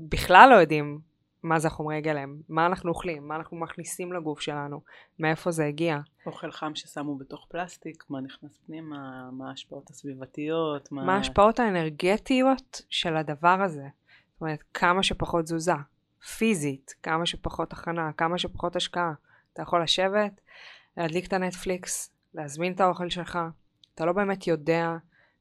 בכלל 0.09 0.49
לא 0.49 0.55
יודעים 0.55 1.10
מה 1.43 1.59
זה 1.59 1.67
החומרי 1.67 2.01
גלם, 2.01 2.37
מה 2.49 2.65
אנחנו 2.65 2.89
אוכלים, 2.89 3.27
מה 3.27 3.35
אנחנו 3.35 3.57
מכניסים 3.57 4.13
לגוף 4.13 4.39
שלנו, 4.39 4.81
מאיפה 5.19 5.51
זה 5.51 5.65
הגיע. 5.65 5.99
אוכל 6.25 6.51
חם 6.51 6.71
ששמו 6.75 7.17
בתוך 7.17 7.47
פלסטיק, 7.49 8.03
מה 8.09 8.21
נכנס 8.21 8.59
פנימה, 8.65 9.29
מה 9.31 9.49
ההשפעות 9.49 9.89
הסביבתיות, 9.89 10.91
מה... 10.91 11.03
מה 11.03 11.15
ההשפעות 11.15 11.59
האנרגטיות 11.59 12.81
של 12.89 13.17
הדבר 13.17 13.61
הזה. 13.61 13.87
זאת 14.33 14.41
אומרת, 14.41 14.63
כמה 14.73 15.03
שפחות 15.03 15.45
תזוזה, 15.45 15.73
פיזית, 16.37 16.95
כמה 17.03 17.25
שפחות 17.25 17.73
הכנה, 17.73 18.11
כמה 18.17 18.37
שפחות 18.37 18.75
השקעה. 18.75 19.13
אתה 19.53 19.61
יכול 19.61 19.83
לשבת, 19.83 20.41
להדליק 20.97 21.27
את 21.27 21.33
הנטפליקס, 21.33 22.11
להזמין 22.33 22.73
את 22.73 22.81
האוכל 22.81 23.09
שלך, 23.09 23.39
אתה 23.95 24.05
לא 24.05 24.13
באמת 24.13 24.47
יודע 24.47 24.95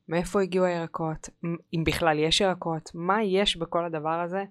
מאיפה 0.08 0.42
הגיעו 0.42 0.64
הירקות, 0.64 1.28
אם 1.74 1.84
בכלל 1.86 2.18
יש 2.18 2.40
ירקות, 2.40 2.90
מה 2.94 3.22
יש 3.22 3.56
בכל 3.56 3.84
הדבר 3.84 4.20
הזה, 4.20 4.44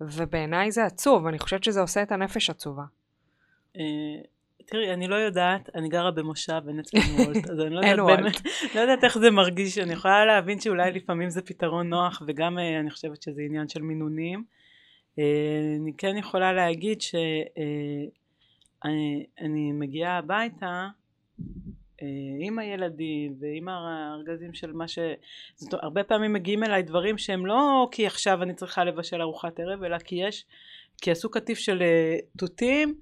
ובעיניי 0.00 0.70
זה 0.70 0.84
עצוב, 0.84 1.26
אני 1.26 1.38
חושבת 1.38 1.64
שזה 1.64 1.80
עושה 1.80 2.02
את 2.02 2.12
הנפש 2.12 2.50
עצובה. 2.50 2.84
אה, 3.76 3.82
תראי, 4.66 4.92
אני 4.92 5.08
לא 5.08 5.14
יודעת, 5.14 5.70
אני 5.74 5.88
גרה 5.88 6.10
במושב, 6.10 6.60
אין 6.68 6.78
אצלנו 6.80 7.04
וולט, 7.18 7.50
אז 7.50 7.60
אני 7.60 7.74
לא 7.74 7.80
יודעת 7.80 8.20
באמת, 8.20 8.40
לא 8.74 8.80
יודעת 8.80 9.04
איך 9.04 9.18
זה 9.18 9.30
מרגיש, 9.30 9.78
אני 9.78 9.92
יכולה 9.92 10.24
להבין 10.24 10.60
שאולי 10.60 10.92
לפעמים 10.92 11.30
זה 11.30 11.42
פתרון 11.42 11.88
נוח, 11.88 12.22
וגם 12.26 12.58
אה, 12.58 12.80
אני 12.80 12.90
חושבת 12.90 13.22
שזה 13.22 13.42
עניין 13.42 13.68
של 13.68 13.82
מינונים. 13.82 14.44
אה, 15.18 15.24
אני 15.82 15.92
כן 15.98 16.16
יכולה 16.16 16.52
להגיד 16.52 17.00
שאני 17.00 17.32
מגיעה 19.72 20.18
הביתה, 20.18 20.88
עם 22.40 22.58
הילדים 22.58 23.34
ועם 23.40 23.68
הארגזים 23.68 24.54
של 24.54 24.72
מה 24.72 24.88
ש... 24.88 24.98
זאת 25.54 25.72
אומרת, 25.72 25.84
הרבה 25.84 26.04
פעמים 26.04 26.32
מגיעים 26.32 26.64
אליי 26.64 26.82
דברים 26.82 27.18
שהם 27.18 27.46
לא 27.46 27.88
כי 27.92 28.06
עכשיו 28.06 28.42
אני 28.42 28.54
צריכה 28.54 28.84
לבשל 28.84 29.22
ארוחת 29.22 29.60
ערב, 29.60 29.82
אלא 29.82 29.98
כי 29.98 30.16
יש, 30.16 30.46
כי 31.02 31.10
עשו 31.10 31.30
קטיף 31.30 31.58
של 31.58 31.82
אה, 31.82 32.16
תותים, 32.38 32.94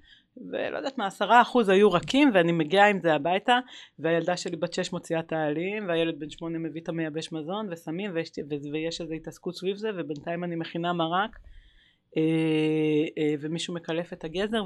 ולא 0.51 0.77
יודעת 0.77 0.99
מה, 0.99 1.07
עשרה 1.07 1.43
אחוז 1.43 1.69
היו 1.69 1.93
רכים 1.93 2.31
ואני 2.35 2.53
מגיעה 2.53 2.91
עם 2.91 3.01
זה 3.01 3.15
הביתה 3.15 3.59
והילדה 3.99 4.37
שלי 4.37 4.57
בת 4.57 4.73
שש 4.73 4.93
מוציאה 4.93 5.21
את 5.21 5.33
העלים 5.33 5.89
והילד 5.89 6.19
בן 6.19 6.31
שמונה 6.31 6.59
מביא 6.59 6.81
את 6.81 6.89
המייבש 6.89 7.33
מזון 7.33 7.69
וסמים 7.71 8.11
ויש, 8.15 8.31
ויש 8.73 9.01
איזו 9.01 9.15
התעסקות 9.15 9.55
סביב 9.55 9.77
זה 9.77 9.91
ובינתיים 9.97 10.45
אני 10.45 10.57
מכינה 10.57 10.93
מרק 10.93 11.31
אה, 11.31 11.39
אה, 11.41 11.58
ומישהו 13.41 13.75
מקלף 13.75 14.13
את 14.13 14.25
הגזר 14.25 14.63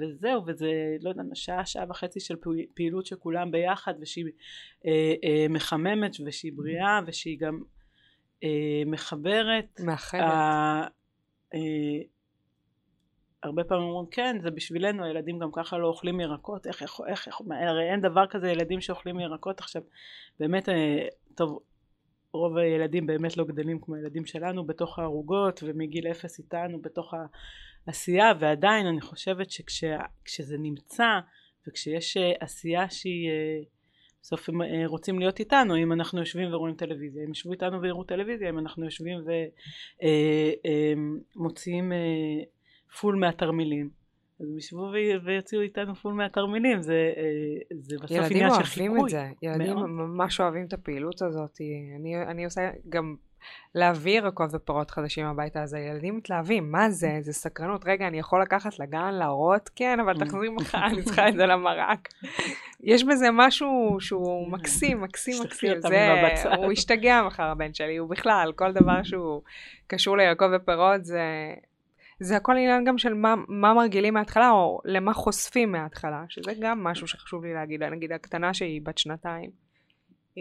וזהו 0.00 0.42
וזה 0.46 0.96
לא 1.00 1.08
יודע 1.10 1.22
שעה 1.34 1.66
שעה 1.66 1.84
וחצי 1.88 2.20
של 2.20 2.34
פעילות 2.74 3.06
של 3.06 3.16
כולם 3.16 3.50
ביחד 3.50 3.94
ושהיא 4.00 4.24
אה, 4.86 5.46
מחממת 5.50 6.16
ושהיא 6.26 6.52
בריאה 6.56 7.00
ושהיא 7.06 7.38
גם 7.40 7.62
מחברת. 8.86 9.80
מאחדת 9.80 10.24
הרבה 13.42 13.64
פעמים 13.64 13.88
אומרים 13.88 14.10
כן 14.10 14.36
זה 14.42 14.50
בשבילנו 14.50 15.04
הילדים 15.04 15.38
גם 15.38 15.48
ככה 15.52 15.78
לא 15.78 15.86
אוכלים 15.86 16.20
ירקות 16.20 16.66
איך 16.66 16.82
איך 16.82 17.00
איך 17.06 17.40
הרי 17.50 17.90
אין 17.92 18.00
דבר 18.00 18.26
כזה 18.26 18.50
ילדים 18.50 18.80
שאוכלים 18.80 19.20
ירקות 19.20 19.60
עכשיו. 19.60 19.82
באמת 20.40 20.68
טוב 21.34 21.60
רוב 22.32 22.56
הילדים 22.56 23.06
באמת 23.06 23.36
לא 23.36 23.44
גדלים 23.44 23.80
כמו 23.80 23.94
הילדים 23.94 24.26
שלנו 24.26 24.66
בתוך 24.66 24.98
הערוגות 24.98 25.60
ומגיל 25.66 26.06
אפס 26.06 26.38
איתנו 26.38 26.82
בתוך 26.82 27.14
העשייה 27.86 28.32
ועדיין 28.40 28.86
אני 28.86 29.00
חושבת 29.00 29.50
שכשזה 29.50 30.56
נמצא 30.58 31.18
וכשיש 31.68 32.16
אה, 32.16 32.32
עשייה 32.40 32.90
שהיא 32.90 33.28
אה, 33.28 33.60
בסוף 34.22 34.48
הם 34.48 34.62
אה, 34.62 34.86
רוצים 34.86 35.18
להיות 35.18 35.40
איתנו 35.40 35.76
אם 35.76 35.92
אנחנו 35.92 36.20
יושבים 36.20 36.54
ורואים 36.54 36.74
טלוויזיה 36.74 37.24
אם 37.24 37.30
ישבו 37.30 37.52
איתנו 37.52 37.82
ויראו 37.82 38.04
טלוויזיה 38.04 38.48
אם 38.48 38.58
אנחנו 38.58 38.84
יושבים 38.84 39.18
ומוציאים 41.36 41.92
פול 43.00 43.16
מהתרמילים 43.16 43.97
אז 44.40 44.48
הם 44.50 44.58
ישבו 44.58 44.90
ויוציאו 45.24 45.60
איתנו 45.60 45.94
פול 45.94 46.12
מהתרמילים, 46.14 46.82
זה, 46.82 47.12
אה, 47.16 47.76
זה 47.80 47.96
בסוף 48.02 48.30
עניין 48.30 48.50
של 48.54 48.62
חיקוי. 48.62 48.86
ילדים 48.86 48.96
אוהבים 48.96 49.04
את 49.04 49.10
זה, 49.10 49.28
ילדים 49.42 49.74
מאוד. 49.74 49.86
ממש 49.86 50.40
אוהבים 50.40 50.66
את 50.66 50.72
הפעילות 50.72 51.22
הזאת. 51.22 51.58
אני, 51.96 52.22
אני 52.22 52.44
עושה 52.44 52.70
גם 52.88 53.16
להביא 53.74 54.12
ירקות 54.12 54.50
ופירות 54.52 54.90
חדשים 54.90 55.26
הביתה, 55.26 55.62
אז 55.62 55.74
הילדים 55.74 56.16
מתלהבים, 56.16 56.72
מה 56.72 56.90
זה? 56.90 57.18
זה 57.20 57.32
סקרנות. 57.32 57.82
רגע, 57.86 58.06
אני 58.06 58.18
יכול 58.18 58.42
לקחת 58.42 58.78
לגן, 58.78 59.14
להראות? 59.14 59.70
כן, 59.76 60.00
אבל 60.00 60.18
תחזרי 60.18 60.48
מחר, 60.56 60.86
אני 60.86 61.02
צריכה 61.02 61.28
את 61.28 61.34
זה 61.34 61.46
למרק. 61.46 62.08
יש 62.82 63.04
בזה 63.04 63.26
משהו 63.32 63.96
שהוא 64.00 64.48
מקסים, 64.52 65.00
מקסים, 65.00 65.42
מקסים. 65.42 65.80
זה, 65.80 66.24
הוא 66.56 66.72
השתגע 66.72 67.22
מחר 67.26 67.42
הבן 67.42 67.74
שלי, 67.74 67.96
הוא 67.96 68.10
בכלל, 68.10 68.52
כל 68.56 68.72
דבר 68.72 69.02
שהוא 69.02 69.42
קשור 69.86 70.16
לירקות 70.16 70.50
ופירות 70.56 71.04
זה... 71.04 71.22
זה 72.20 72.36
הכל 72.36 72.52
עניין 72.52 72.84
גם 72.84 72.98
של 72.98 73.14
מה, 73.14 73.34
מה 73.48 73.74
מרגילים 73.74 74.14
מההתחלה, 74.14 74.50
או 74.50 74.80
למה 74.84 75.14
חושפים 75.14 75.72
מההתחלה, 75.72 76.24
שזה 76.28 76.52
גם 76.60 76.84
משהו 76.84 77.06
שחשוב 77.06 77.44
לי 77.44 77.54
להגיד. 77.54 77.82
נגיד 77.82 78.12
הקטנה 78.12 78.54
שהיא 78.54 78.80
בת 78.84 78.98
שנתיים, 78.98 79.50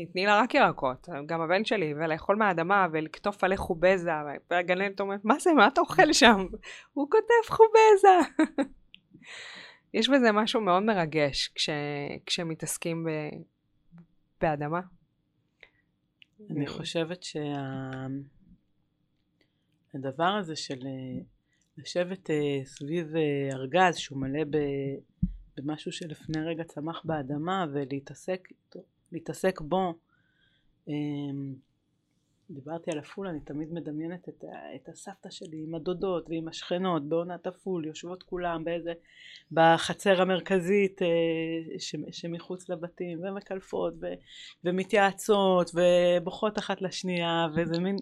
תני 0.05 0.25
לה 0.25 0.41
רק 0.41 0.53
ירקות, 0.53 1.09
גם 1.25 1.41
הבן 1.41 1.65
שלי, 1.65 1.93
ולאכול 1.93 2.35
מהאדמה, 2.35 2.87
ולקטוף 2.91 3.43
עלי 3.43 3.57
חובזה, 3.57 4.11
והגננת 4.51 4.99
אומרת, 4.99 5.25
מה 5.25 5.39
זה, 5.39 5.53
מה 5.53 5.67
אתה 5.67 5.81
אוכל 5.81 6.13
שם? 6.13 6.45
הוא 6.93 7.07
כותב 7.11 7.49
חובזה. 7.49 8.17
יש 9.93 10.09
בזה 10.09 10.31
משהו 10.31 10.61
מאוד 10.61 10.83
מרגש 10.83 11.51
כש, 11.55 11.69
כשמתעסקים 12.25 13.03
ב, 13.03 13.09
באדמה. 14.41 14.81
אני 16.49 16.67
חושבת 16.67 17.23
שהדבר 17.23 17.41
שה... 20.17 20.37
הזה 20.37 20.55
של 20.55 20.79
לשבת 21.77 22.29
uh, 22.29 22.65
סביב 22.65 23.13
uh, 23.13 23.55
ארגז 23.55 23.95
שהוא 23.95 24.19
מלא 24.19 24.43
ב, 24.49 24.57
במשהו 25.57 25.91
שלפני 25.91 26.41
רגע 26.41 26.63
צמח 26.63 27.01
באדמה 27.05 27.65
ולהתעסק 27.73 28.47
להתעסק 29.11 29.61
בו. 29.61 29.93
um, 30.87 30.91
דיברתי 32.49 32.91
על 32.91 32.99
הפול 32.99 33.27
אני 33.27 33.39
תמיד 33.39 33.73
מדמיינת 33.73 34.29
את, 34.29 34.43
את 34.75 34.89
הסבתא 34.89 35.29
שלי 35.29 35.63
עם 35.67 35.75
הדודות 35.75 36.29
ועם 36.29 36.47
השכנות 36.47 37.09
בעונת 37.09 37.47
הפול 37.47 37.85
יושבות 37.85 38.23
כולם 38.23 38.63
באיזה 38.63 38.93
בחצר 39.51 40.21
המרכזית 40.21 41.01
uh, 41.01 41.05
ש, 41.79 41.95
שמחוץ 42.11 42.69
לבתים 42.69 43.19
ומקלפות 43.23 43.93
ו, 44.01 44.05
ומתייעצות 44.63 45.71
ובוכות 45.73 46.59
אחת 46.59 46.81
לשנייה 46.81 47.47
וזה 47.55 47.79
מין 47.79 47.95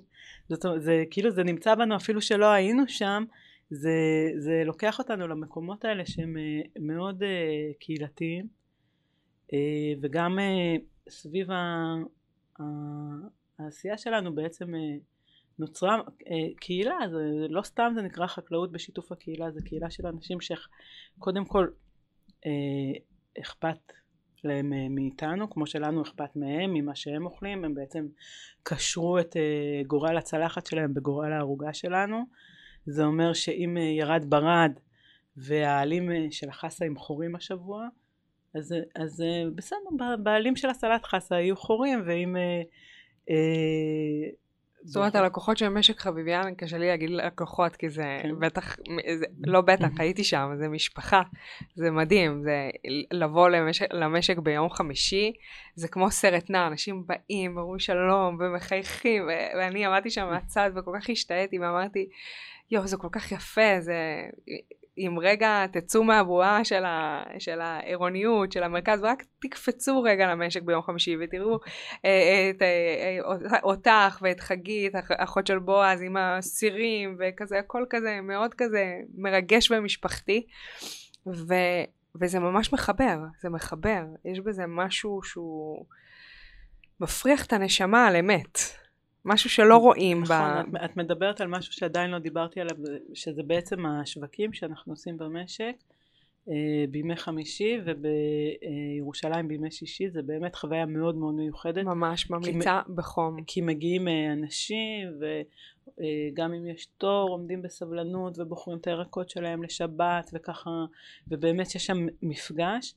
זאת 0.49 0.65
אומרת 0.65 0.81
זה 0.81 1.03
כאילו 1.11 1.31
זה 1.31 1.43
נמצא 1.43 1.75
בנו 1.75 1.95
אפילו 1.95 2.21
שלא 2.21 2.45
היינו 2.45 2.83
שם 2.87 3.23
זה, 3.69 4.29
זה 4.37 4.63
לוקח 4.65 4.99
אותנו 4.99 5.27
למקומות 5.27 5.85
האלה 5.85 6.05
שהם 6.05 6.37
אה, 6.37 6.61
מאוד 6.79 7.23
uh, 7.23 7.25
קהילתיים 7.79 8.47
uh, 9.47 9.55
וגם 10.01 10.39
סביב 11.09 11.47
העשייה 13.59 13.97
שלנו 13.97 14.35
בעצם 14.35 14.73
נוצרה 15.59 15.97
קהילה, 16.59 16.97
זה 17.11 17.47
לא 17.49 17.61
סתם 17.61 17.91
זה 17.95 18.01
נקרא 18.01 18.27
חקלאות 18.27 18.71
בשיתוף 18.71 19.11
הקהילה, 19.11 19.51
זה 19.51 19.61
קהילה 19.65 19.89
של 19.89 20.07
אנשים 20.07 20.37
שקודם 20.41 21.45
כל 21.45 21.67
אכפת 23.41 23.93
להם 24.43 24.95
מאיתנו, 24.95 25.49
כמו 25.49 25.67
שלנו 25.67 26.01
אכפת 26.01 26.35
מהם, 26.35 26.73
ממה 26.73 26.95
שהם 26.95 27.25
אוכלים, 27.25 27.65
הם 27.65 27.73
בעצם 27.73 28.07
קשרו 28.63 29.19
את 29.19 29.35
גורל 29.87 30.17
הצלחת 30.17 30.65
שלהם 30.65 30.93
בגורל 30.93 31.31
הערוגה 31.31 31.73
שלנו 31.73 32.25
זה 32.85 33.05
אומר 33.05 33.33
שאם 33.33 33.77
אה, 33.77 33.81
ירד 33.81 34.25
ברד 34.29 34.71
והעלים 35.37 36.11
אה, 36.11 36.25
של 36.31 36.49
החסה 36.49 36.85
הם 36.85 36.97
חורים 36.97 37.35
השבוע 37.35 37.87
אז, 38.55 38.75
אז 38.95 39.21
אה, 39.21 39.43
בסדר, 39.55 39.77
בעלים 40.23 40.55
של 40.55 40.69
הסלט 40.69 41.03
חסה 41.05 41.35
יהיו 41.35 41.55
חורים 41.55 42.03
ואם 42.05 42.35
זאת 44.85 44.97
אומרת 44.97 45.15
הלקוחות 45.15 45.57
של 45.57 45.69
משק 45.69 45.99
חביביאן 45.99 46.55
קשה 46.57 46.77
לי 46.77 46.87
להגיד 46.87 47.09
לקוחות 47.09 47.75
כי 47.75 47.89
זה 47.89 48.19
כן. 48.21 48.39
בטח 48.39 48.75
זה, 49.19 49.25
לא 49.45 49.61
בטח 49.61 49.87
הייתי 49.99 50.23
שם 50.23 50.49
זה 50.57 50.67
משפחה 50.67 51.21
זה 51.75 51.91
מדהים 51.91 52.41
זה 52.43 52.69
לבוא 53.11 53.49
למשק, 53.49 53.93
למשק 53.93 54.37
ביום 54.37 54.69
חמישי 54.69 55.33
זה 55.75 55.87
כמו 55.87 56.11
סרט 56.11 56.49
נע 56.49 56.67
אנשים 56.67 57.03
באים 57.07 57.57
אומרים 57.57 57.79
שלום 57.79 58.37
ומחייכים 58.39 59.23
ואני 59.57 59.85
עמדתי 59.85 60.09
שם 60.09 60.27
מהצד 60.27 60.71
וכל 60.75 60.91
כך 61.01 61.09
השתהיתי 61.09 61.59
ואמרתי 61.59 62.09
יואו, 62.71 62.87
זה 62.87 62.97
כל 62.97 63.07
כך 63.11 63.31
יפה, 63.31 63.79
זה... 63.79 63.95
אם 64.97 65.19
רגע 65.21 65.65
תצאו 65.71 66.03
מהבועה 66.03 66.65
של, 66.65 66.85
ה... 66.85 67.23
של 67.39 67.61
העירוניות, 67.61 68.51
של 68.51 68.63
המרכז, 68.63 69.03
ורק 69.03 69.23
תקפצו 69.39 70.01
רגע 70.01 70.27
למשק 70.27 70.61
ביום 70.61 70.81
חמישי 70.81 71.15
ותראו 71.19 71.59
אה, 72.05 72.49
את, 72.49 72.61
אה, 72.61 72.67
אה, 73.53 73.59
אותך 73.63 74.19
ואת 74.21 74.39
חגית, 74.39 74.93
אחות 75.17 75.47
של 75.47 75.59
בועז 75.59 76.01
עם 76.01 76.17
הסירים 76.17 77.17
וכזה, 77.19 77.59
הכל 77.59 77.85
כזה 77.89 78.19
מאוד 78.21 78.53
כזה 78.53 78.95
מרגש 79.17 79.71
ומשפחתי. 79.71 80.47
ו... 81.27 81.53
וזה 82.21 82.39
ממש 82.39 82.73
מחבר, 82.73 83.17
זה 83.41 83.49
מחבר, 83.49 84.03
יש 84.25 84.39
בזה 84.39 84.63
משהו 84.67 85.19
שהוא 85.23 85.85
מפריח 86.99 87.45
את 87.45 87.53
הנשמה 87.53 88.07
על 88.07 88.15
אמת. 88.15 88.59
משהו 89.25 89.49
שלא 89.49 89.77
רואים 89.77 90.21
נכון, 90.21 90.71
ב... 90.71 90.75
את 90.75 90.97
מדברת 90.97 91.41
על 91.41 91.47
משהו 91.47 91.73
שעדיין 91.73 92.11
לא 92.11 92.19
דיברתי 92.19 92.61
עליו, 92.61 92.77
שזה 93.13 93.43
בעצם 93.43 93.85
השווקים 93.85 94.53
שאנחנו 94.53 94.93
עושים 94.93 95.17
במשק 95.17 95.75
אה, 96.49 96.85
בימי 96.91 97.15
חמישי 97.15 97.79
ובירושלים 97.85 99.47
בימי 99.47 99.71
שישי, 99.71 100.09
זה 100.09 100.21
באמת 100.21 100.55
חוויה 100.55 100.85
מאוד 100.85 101.15
מאוד 101.15 101.33
מיוחדת. 101.33 101.85
ממש, 101.85 102.29
ממליצה 102.29 102.81
כי, 102.85 102.91
בחום. 102.95 103.43
כי 103.47 103.61
מגיעים 103.61 104.07
אה, 104.07 104.33
אנשים 104.33 105.07
וגם 105.19 106.51
אה, 106.51 106.57
אם 106.57 106.67
יש 106.67 106.87
תור 106.97 107.29
עומדים 107.29 107.61
בסבלנות 107.61 108.39
ובוחרים 108.39 108.77
את 108.77 108.87
הירקות 108.87 109.29
שלהם 109.29 109.63
לשבת 109.63 110.29
וככה, 110.33 110.85
ובאמת 111.27 111.75
יש 111.75 111.85
שם 111.85 112.07
מפגש. 112.21 112.93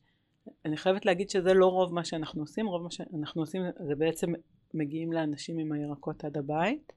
אני 0.64 0.76
חייבת 0.76 1.06
להגיד 1.06 1.30
שזה 1.30 1.54
לא 1.54 1.66
רוב 1.66 1.94
מה 1.94 2.04
שאנחנו 2.04 2.42
עושים, 2.42 2.66
רוב 2.66 2.82
מה 2.82 2.90
שאנחנו 2.90 3.42
עושים 3.42 3.62
זה 3.86 3.94
בעצם 3.94 4.32
מגיעים 4.74 5.12
לאנשים 5.12 5.58
עם 5.58 5.72
הירקות 5.72 6.24
עד 6.24 6.36
הבית. 6.36 6.92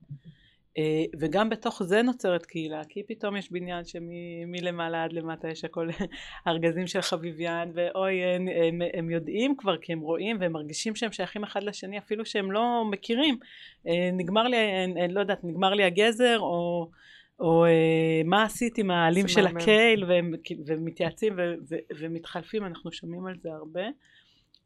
אה, 0.77 1.03
וגם 1.19 1.49
בתוך 1.49 1.83
זה 1.83 2.01
נוצרת 2.01 2.45
קהילה, 2.45 2.81
כי 2.89 3.03
פתאום 3.07 3.37
יש 3.37 3.51
בניין 3.51 3.83
שמלמעלה 3.85 5.03
עד 5.03 5.13
למטה 5.13 5.49
יש 5.49 5.65
הכל 5.65 5.89
ארגזים 6.47 6.87
של 6.87 7.01
חביביין, 7.01 7.71
ואוי, 7.73 8.23
הם, 8.23 8.47
הם, 8.47 8.81
הם 8.93 9.09
יודעים 9.09 9.55
כבר 9.57 9.77
כי 9.77 9.93
הם 9.93 9.99
רואים 9.99 10.37
והם 10.39 10.51
מרגישים 10.51 10.95
שהם 10.95 11.11
שייכים 11.11 11.43
אחד 11.43 11.63
לשני, 11.63 11.97
אפילו 11.97 12.25
שהם 12.25 12.51
לא 12.51 12.83
מכירים. 12.91 13.37
אה, 13.87 14.09
נגמר 14.13 14.43
לי, 14.43 14.57
לא 15.09 15.19
יודעת, 15.19 15.43
נגמר 15.43 15.73
לי 15.73 15.83
הגזר, 15.83 16.39
או... 16.39 16.89
או 17.39 17.65
אה, 17.65 18.21
מה 18.25 18.43
עשית 18.43 18.77
עם 18.77 18.91
העלים 18.91 19.27
של 19.27 19.47
הקייל 19.47 20.05
והם, 20.05 20.33
ומתייעצים 20.65 21.33
ו, 21.37 21.41
ו, 21.69 21.75
ומתחלפים 21.99 22.65
אנחנו 22.65 22.91
שומעים 22.91 23.25
על 23.25 23.35
זה 23.41 23.49
הרבה 23.51 23.81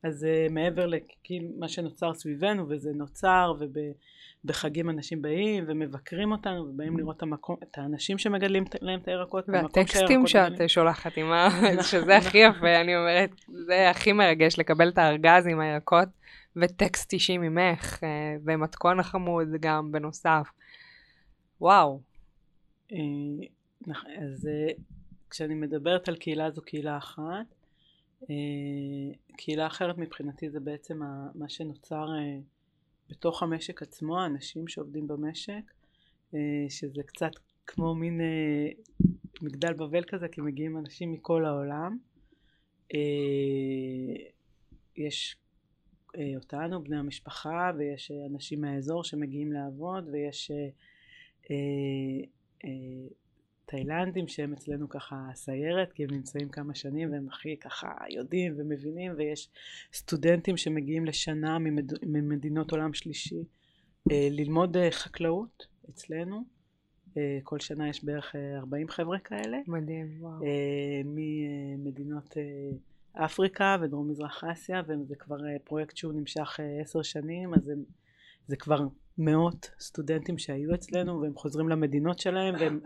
אז 0.03 0.23
uh, 0.23 0.53
מעבר 0.53 0.85
למה 0.87 1.67
שנוצר 1.67 2.13
סביבנו 2.13 2.69
וזה 2.69 2.91
נוצר 2.95 3.53
ובחגים 4.43 4.89
אנשים 4.89 5.21
באים 5.21 5.63
ומבקרים 5.67 6.31
אותנו 6.31 6.65
ובאים 6.69 6.97
לראות 6.97 7.17
את, 7.17 7.23
המקום, 7.23 7.55
את 7.63 7.77
האנשים 7.77 8.17
שמגדלים 8.17 8.63
להם 8.81 8.99
את 8.99 9.07
הירקות 9.07 9.49
והטקסטים 9.49 10.27
שאת 10.27 10.51
מגדלים. 10.51 10.67
שולחת 10.67 11.17
עם 11.17 11.31
ה... 11.31 11.49
שזה 11.91 12.17
הכי 12.17 12.37
יפה 12.37 12.81
אני 12.81 12.95
אומרת 12.97 13.29
זה 13.47 13.89
הכי 13.89 14.13
מרגש 14.13 14.59
לקבל 14.59 14.89
את 14.89 14.97
הארגז 14.97 15.47
עם 15.47 15.59
הירקות 15.59 16.09
וטקסט 16.55 17.13
אישי 17.13 17.37
ממך 17.37 17.99
uh, 17.99 18.05
ומתכון 18.45 18.99
החמוד 18.99 19.47
גם 19.59 19.91
בנוסף. 19.91 20.47
וואו. 21.61 22.01
אה, 22.91 22.97
אז 24.23 24.47
אה, 24.47 24.73
כשאני 25.29 25.55
מדברת 25.55 26.07
על 26.07 26.15
קהילה 26.15 26.51
זו 26.51 26.61
קהילה 26.61 26.97
אחת. 26.97 27.21
אה, 27.21 27.41
קהילה 29.37 29.67
אחרת 29.67 29.97
מבחינתי 29.97 30.49
זה 30.49 30.59
בעצם 30.59 30.99
מה 31.35 31.49
שנוצר 31.49 32.07
בתוך 33.09 33.43
המשק 33.43 33.81
עצמו, 33.81 34.19
האנשים 34.19 34.67
שעובדים 34.67 35.07
במשק, 35.07 35.73
שזה 36.69 37.03
קצת 37.05 37.31
כמו 37.67 37.95
מין 37.95 38.21
מגדל 39.41 39.73
בבל 39.73 40.03
כזה, 40.03 40.27
כי 40.27 40.41
מגיעים 40.41 40.77
אנשים 40.77 41.11
מכל 41.11 41.45
העולם. 41.45 41.97
יש 44.97 45.37
אותנו, 46.35 46.83
בני 46.83 46.97
המשפחה, 46.97 47.71
ויש 47.77 48.11
אנשים 48.31 48.61
מהאזור 48.61 49.03
שמגיעים 49.03 49.51
לעבוד, 49.51 50.09
ויש 50.11 50.51
אה, 51.51 51.57
תאילנדים 53.65 54.27
שהם 54.27 54.53
אצלנו 54.53 54.89
ככה 54.89 55.15
סיירת 55.33 55.93
כי 55.93 56.03
הם 56.03 56.09
נמצאים 56.11 56.49
כמה 56.49 56.75
שנים 56.75 57.11
והם 57.11 57.27
הכי 57.29 57.57
ככה 57.57 57.87
יודעים 58.09 58.53
ומבינים 58.57 59.13
ויש 59.17 59.49
סטודנטים 59.93 60.57
שמגיעים 60.57 61.05
לשנה 61.05 61.59
ממד... 61.59 61.91
ממדינות 62.03 62.71
עולם 62.71 62.93
שלישי 62.93 63.43
אה, 64.11 64.27
ללמוד 64.31 64.77
אה, 64.77 64.91
חקלאות 64.91 65.67
אצלנו. 65.89 66.55
כל 67.43 67.59
שנה 67.59 67.89
יש 67.89 68.03
בערך 68.03 68.35
40 68.57 68.89
חבר'ה 68.89 69.19
כאלה. 69.19 69.57
מדהים 69.67 70.17
וואו. 70.19 70.39
ממדינות 71.05 72.37
אפריקה 73.13 73.77
ודרום 73.81 74.09
מזרח 74.09 74.43
אסיה 74.43 74.81
וזה 74.87 75.15
כבר 75.15 75.37
פרויקט 75.63 75.97
שהוא 75.97 76.13
נמשך 76.13 76.59
עשר 76.81 77.01
שנים 77.01 77.53
אז 77.53 77.69
הם, 77.69 77.83
זה 78.47 78.55
כבר 78.55 78.87
מאות 79.17 79.71
סטודנטים 79.79 80.37
שהיו 80.37 80.73
אצלנו 80.73 81.21
והם 81.21 81.35
חוזרים 81.35 81.69
למדינות 81.69 82.19
שלהם 82.19 82.55
והם, 82.59 82.79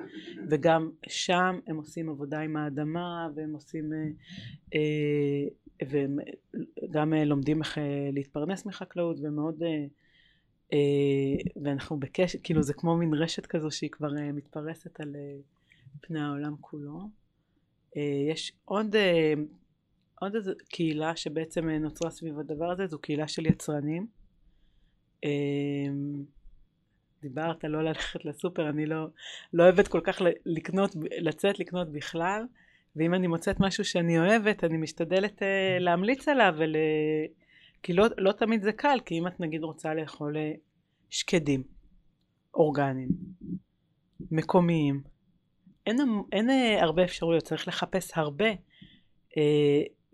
וגם 0.49 0.91
שם 1.07 1.59
הם 1.67 1.77
עושים 1.77 2.09
עבודה 2.09 2.39
עם 2.39 2.57
האדמה 2.57 3.27
והם 3.35 3.53
עושים 3.53 3.93
אה, 3.93 4.09
אה, 4.75 5.47
והם 5.89 6.17
גם 6.91 7.13
אה, 7.13 7.25
לומדים 7.25 7.61
איך 7.61 7.77
להתפרנס 8.13 8.65
מחקלאות 8.65 9.17
ומאוד 9.21 9.63
ואנחנו 11.63 11.99
בקשר 11.99 12.39
כאילו 12.43 12.63
זה 12.63 12.73
כמו 12.73 12.97
מין 12.97 13.13
רשת 13.13 13.45
כזו 13.45 13.71
שהיא 13.71 13.89
כבר 13.89 14.09
מתפרסת 14.33 14.99
על 14.99 15.15
פני 16.01 16.21
העולם 16.21 16.55
כולו. 16.61 17.09
יש 18.31 18.53
עוד 18.65 18.95
עוד 20.21 20.35
איזו 20.35 20.51
קהילה 20.69 21.15
שבעצם 21.15 21.69
נוצרה 21.69 22.11
סביב 22.11 22.39
הדבר 22.39 22.71
הזה 22.71 22.87
זו 22.87 22.99
קהילה 22.99 23.27
של 23.27 23.45
יצרנים 23.45 24.07
דיברת 27.21 27.63
לא 27.63 27.83
ללכת 27.83 28.25
לסופר, 28.25 28.69
אני 28.69 28.85
לא, 28.85 29.07
לא 29.53 29.63
אוהבת 29.63 29.87
כל 29.87 30.01
כך 30.03 30.21
לקנות, 30.45 30.95
לצאת 31.19 31.59
לקנות 31.59 31.91
בכלל, 31.91 32.43
ואם 32.95 33.13
אני 33.13 33.27
מוצאת 33.27 33.59
משהו 33.59 33.85
שאני 33.85 34.19
אוהבת, 34.19 34.63
אני 34.63 34.77
משתדלת 34.77 35.41
uh, 35.41 35.45
להמליץ 35.79 36.27
עליו, 36.27 36.53
ול... 36.57 36.75
כי 37.83 37.93
לא, 37.93 38.05
לא 38.17 38.31
תמיד 38.31 38.63
זה 38.63 38.71
קל, 38.71 38.99
כי 39.05 39.19
אם 39.19 39.27
את 39.27 39.39
נגיד 39.39 39.63
רוצה 39.63 39.93
לאכול 39.93 40.37
אה, 40.37 40.51
שקדים, 41.09 41.63
אורגניים, 42.53 43.09
מקומיים, 44.31 45.01
אין, 45.85 45.97
אין 46.31 46.49
uh, 46.49 46.83
הרבה 46.83 47.03
אפשרויות, 47.03 47.43
צריך 47.43 47.67
לחפש 47.67 48.11
הרבה, 48.15 48.51
uh, 48.51 49.35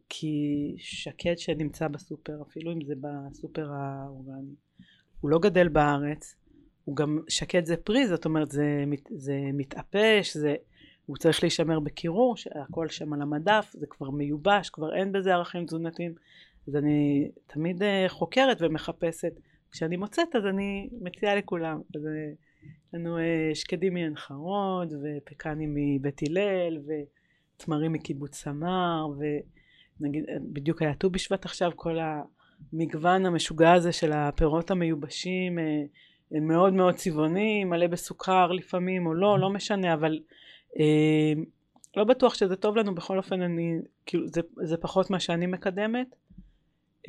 כי 0.10 0.74
שקד 0.78 1.38
שנמצא 1.38 1.88
בסופר, 1.88 2.42
אפילו 2.42 2.72
אם 2.72 2.86
זה 2.86 2.94
בסופר 3.02 3.72
האורגני, 3.72 4.56
הוא 5.26 5.30
לא 5.30 5.40
גדל 5.40 5.68
בארץ, 5.68 6.36
הוא 6.84 6.96
גם 6.96 7.20
שקט 7.28 7.66
זה 7.66 7.78
פרי, 7.78 8.08
זאת 8.08 8.26
אומרת 8.26 8.52
זה, 8.52 8.84
זה 9.10 9.40
מתאפש, 9.54 10.38
זה, 10.38 10.56
הוא 11.06 11.18
צריך 11.18 11.44
להישמר 11.44 11.80
בקירור, 11.80 12.38
שהכל 12.38 12.90
שם 12.90 13.14
על 13.14 13.22
המדף, 13.22 13.72
זה 13.74 13.86
כבר 13.88 14.10
מיובש, 14.10 14.70
כבר 14.70 14.96
אין 14.96 15.12
בזה 15.12 15.34
ערכים 15.34 15.66
תזונתיים, 15.66 16.16
אז 16.68 16.76
אני 16.76 17.30
תמיד 17.48 17.84
אה, 17.84 18.06
חוקרת 18.08 18.58
ומחפשת, 18.62 19.34
כשאני 19.72 19.98
מוצאת 19.98 20.36
אז 20.36 20.46
אני 20.46 20.90
מציעה 21.02 21.36
לכולם, 21.36 21.82
אז 21.96 22.06
אה, 22.06 22.32
לנו 22.94 23.18
אה, 23.18 23.52
שקדים 23.54 23.94
מעין 23.94 24.16
חרוד, 24.16 24.94
ופקנים 25.04 25.74
מבית 25.76 26.22
הלל, 26.30 26.78
ותמרים 27.58 27.92
מקיבוץ 27.92 28.36
סמר, 28.36 29.08
ונגיד 30.00 30.24
בדיוק 30.54 30.82
היה 30.82 30.96
ט"ו 30.96 31.10
בשבט 31.10 31.46
עכשיו, 31.46 31.72
כל 31.76 32.00
ה... 32.00 32.22
המגוון 32.74 33.26
המשוגע 33.26 33.74
הזה 33.74 33.92
של 33.92 34.12
הפירות 34.12 34.72
המיובשים 34.72 35.60
אה, 35.60 35.84
מאוד 36.42 36.74
מאוד 36.74 36.96
צבעוני, 36.96 37.64
מלא 37.64 37.88
בסוכר 37.88 38.52
לפעמים 38.52 39.06
או 39.06 39.14
לא, 39.14 39.40
לא 39.40 39.50
משנה, 39.50 39.94
אבל 39.94 40.20
אה, 40.80 41.34
לא 41.98 42.04
בטוח 42.04 42.34
שזה 42.34 42.56
טוב 42.56 42.76
לנו, 42.76 42.96
בכל 42.96 43.18
אופן 43.18 43.42
אני, 43.42 43.80
כאילו 44.06 44.28
זה, 44.28 44.42
זה 44.64 44.78
פחות 44.78 45.10
מה 45.10 45.20
שאני 45.20 45.46
מקדמת. 45.46 46.16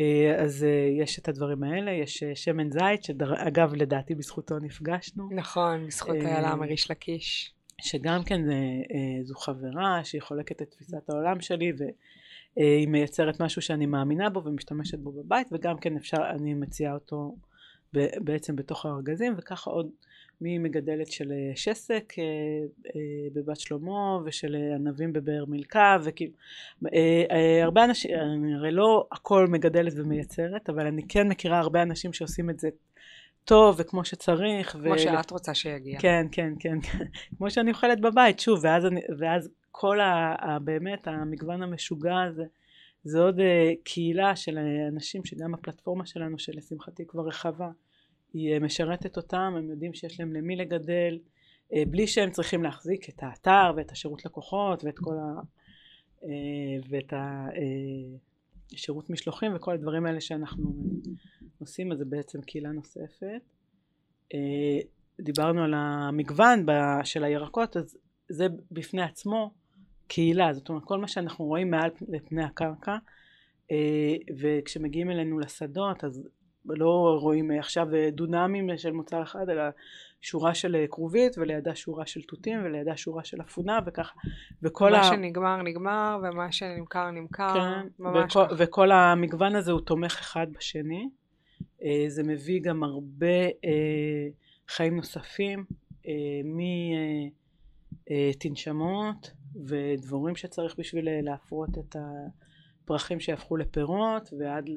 אה, 0.00 0.34
אז 0.42 0.64
אה, 0.64 1.02
יש 1.02 1.18
את 1.18 1.28
הדברים 1.28 1.62
האלה, 1.62 1.90
יש 1.90 2.22
אה, 2.22 2.36
שמן 2.36 2.70
זית, 2.70 3.04
שאגב 3.04 3.74
לדעתי 3.74 4.14
בזכותו 4.14 4.58
נפגשנו. 4.58 5.28
נכון, 5.32 5.86
בזכות 5.86 6.16
איילה 6.16 6.54
מריש 6.54 6.90
לקיש. 6.90 7.52
שגם 7.82 8.24
כן 8.24 8.40
זו 9.24 9.34
חברה 9.34 10.00
שהיא 10.04 10.22
חולקת 10.22 10.62
את 10.62 10.70
תפיסת 10.70 11.08
העולם 11.08 11.40
שלי 11.40 11.72
אה, 11.80 11.86
היא 12.56 12.88
מייצרת 12.88 13.40
משהו 13.40 13.62
שאני 13.62 13.86
מאמינה 13.86 14.30
בו 14.30 14.44
ומשתמשת 14.44 14.98
בו 14.98 15.12
בבית 15.12 15.48
וגם 15.52 15.78
כן 15.78 15.96
אפשר, 15.96 16.30
אני 16.30 16.54
מציעה 16.54 16.94
אותו 16.94 17.36
בעצם 18.20 18.56
בתוך 18.56 18.86
הארגזים 18.86 19.34
וככה 19.38 19.70
עוד 19.70 19.90
ממגדלת 20.40 21.12
של 21.12 21.32
אה, 21.32 21.56
שסק 21.56 22.12
אה, 22.18 22.94
בבת 23.32 23.60
שלמה 23.60 24.18
ושל 24.24 24.56
ענבים 24.74 25.12
בבאר 25.12 25.44
מילכה 25.44 25.96
וכאילו 26.04 26.32
הרבה 27.62 27.84
אנשים, 27.84 28.10
אני 28.14 28.54
הרי 28.54 28.70
לא 28.70 29.06
הכל 29.12 29.46
מגדלת 29.46 29.92
ומייצרת 29.96 30.70
אבל 30.70 30.86
אני 30.86 31.02
כן 31.08 31.28
מכירה 31.28 31.58
הרבה 31.58 31.82
אנשים 31.82 32.12
שעושים 32.12 32.50
את 32.50 32.58
זה 32.58 32.68
טוב 33.44 33.76
וכמו 33.78 34.04
שצריך. 34.04 34.70
כמו 34.72 34.92
ו... 34.94 34.98
שאת 34.98 35.30
רוצה 35.30 35.54
שיגיע. 35.54 36.00
כן, 36.00 36.26
כן, 36.32 36.52
כן, 36.58 36.80
כן. 36.80 37.04
כמו 37.38 37.50
שאני 37.50 37.70
אוכלת 37.70 38.00
בבית, 38.00 38.40
שוב, 38.40 38.60
ואז, 38.62 38.86
אני, 38.86 39.00
ואז 39.18 39.48
כל 39.78 40.00
ה, 40.00 40.34
ה, 40.38 40.58
באמת 40.58 41.08
המגוון 41.08 41.62
המשוגע 41.62 42.22
הזה 42.22 42.44
זה 43.04 43.20
עוד 43.20 43.38
uh, 43.38 43.42
קהילה 43.84 44.36
של 44.36 44.58
אנשים 44.88 45.24
שגם 45.24 45.54
הפלטפורמה 45.54 46.06
שלנו 46.06 46.38
שלשמחתי 46.38 47.06
כבר 47.06 47.26
רחבה 47.26 47.70
היא 48.32 48.56
uh, 48.56 48.60
משרתת 48.60 49.16
אותם 49.16 49.54
הם 49.56 49.70
יודעים 49.70 49.94
שיש 49.94 50.20
להם 50.20 50.32
למי 50.32 50.56
לגדל 50.56 51.18
uh, 51.72 51.76
בלי 51.90 52.06
שהם 52.06 52.30
צריכים 52.30 52.62
להחזיק 52.62 53.08
את 53.08 53.22
האתר 53.22 53.72
ואת 53.76 53.92
השירות 53.92 54.24
לקוחות 54.24 54.84
ואת 54.84 54.98
כל 54.98 55.14
ה... 55.14 55.40
uh, 56.20 56.26
ואת 56.88 57.12
השירות 58.72 59.10
משלוחים 59.10 59.52
וכל 59.56 59.74
הדברים 59.74 60.06
האלה 60.06 60.20
שאנחנו 60.20 60.72
עושים 61.58 61.92
אז 61.92 61.98
זה 61.98 62.04
בעצם 62.04 62.40
קהילה 62.40 62.72
נוספת. 62.72 63.42
דיברנו 65.20 65.62
על 65.62 65.74
המגוון 65.76 66.66
של 67.04 67.24
הירקות 67.24 67.76
אז 67.76 67.96
זה 68.28 68.46
בפני 68.70 69.02
עצמו 69.02 69.65
קהילה, 70.08 70.52
זאת 70.52 70.68
אומרת 70.68 70.84
כל 70.84 70.98
מה 70.98 71.08
שאנחנו 71.08 71.44
רואים 71.44 71.70
מעל 71.70 71.90
פני 72.24 72.44
הקרקע 72.44 72.96
אה, 73.70 74.14
וכשמגיעים 74.38 75.10
אלינו 75.10 75.38
לשדות 75.38 76.04
אז 76.04 76.28
לא 76.64 77.18
רואים 77.20 77.50
עכשיו 77.50 77.86
דונמים 78.12 78.78
של 78.78 78.92
מוצר 78.92 79.22
אחד 79.22 79.48
אלא 79.48 79.62
שורה 80.20 80.54
של 80.54 80.84
כרובית 80.90 81.38
ולידה 81.38 81.74
שורה 81.74 82.06
של 82.06 82.22
תותים 82.22 82.64
ולידה 82.64 82.96
שורה 82.96 83.24
של 83.24 83.40
אפונה 83.40 83.78
וככה 83.86 84.14
וכל 84.62 84.90
מה 84.90 85.00
ה... 85.00 85.04
שנגמר 85.04 85.62
נגמר 85.62 86.18
ומה 86.22 86.52
שנמכר 86.52 87.10
נמכר 87.10 87.54
כן, 87.54 87.88
ממש 87.98 88.36
וכל, 88.36 88.54
וכל 88.58 88.92
המגוון 88.92 89.56
הזה 89.56 89.72
הוא 89.72 89.80
תומך 89.80 90.18
אחד 90.20 90.46
בשני. 90.52 91.08
אה, 91.82 91.88
אה, 91.88 92.04
זה 92.08 92.22
מביא 92.22 92.60
גם 92.62 92.82
הרבה 92.82 93.44
אה, 93.64 94.28
חיים 94.68 94.96
נוספים 94.96 95.64
מתנשמות 98.10 99.30
ודבורים 99.64 100.36
שצריך 100.36 100.74
בשביל 100.78 101.08
להפרות 101.22 101.78
את 101.78 101.96
הפרחים 102.84 103.20
שיהפכו 103.20 103.56
לפירות 103.56 104.30
ועד 104.38 104.70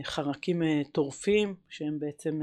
לחרקים 0.00 0.62
טורפים 0.92 1.54
שהם 1.68 1.98
בעצם 1.98 2.40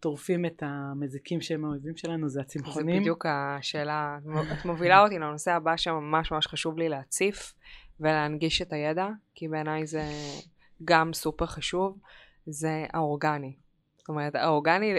טורפים 0.00 0.46
את 0.46 0.62
המזיקים 0.66 1.40
שהם 1.40 1.64
האויבים 1.64 1.96
שלנו, 1.96 2.28
זה 2.28 2.40
הצמחונים. 2.40 2.94
זה 2.94 3.00
בדיוק 3.00 3.26
השאלה, 3.28 4.18
את 4.52 4.64
מובילה 4.64 5.02
אותי 5.02 5.18
לנושא 5.18 5.52
הבא 5.52 5.76
שממש 5.76 6.32
ממש 6.32 6.46
חשוב 6.46 6.78
לי 6.78 6.88
להציף 6.88 7.54
ולהנגיש 8.00 8.62
את 8.62 8.72
הידע, 8.72 9.08
כי 9.34 9.48
בעיניי 9.48 9.86
זה 9.86 10.02
גם 10.84 11.12
סופר 11.12 11.46
חשוב, 11.46 11.98
זה 12.46 12.86
האורגני. 12.92 13.56
זאת 13.96 14.08
אומרת, 14.08 14.34
האורגני, 14.34 14.94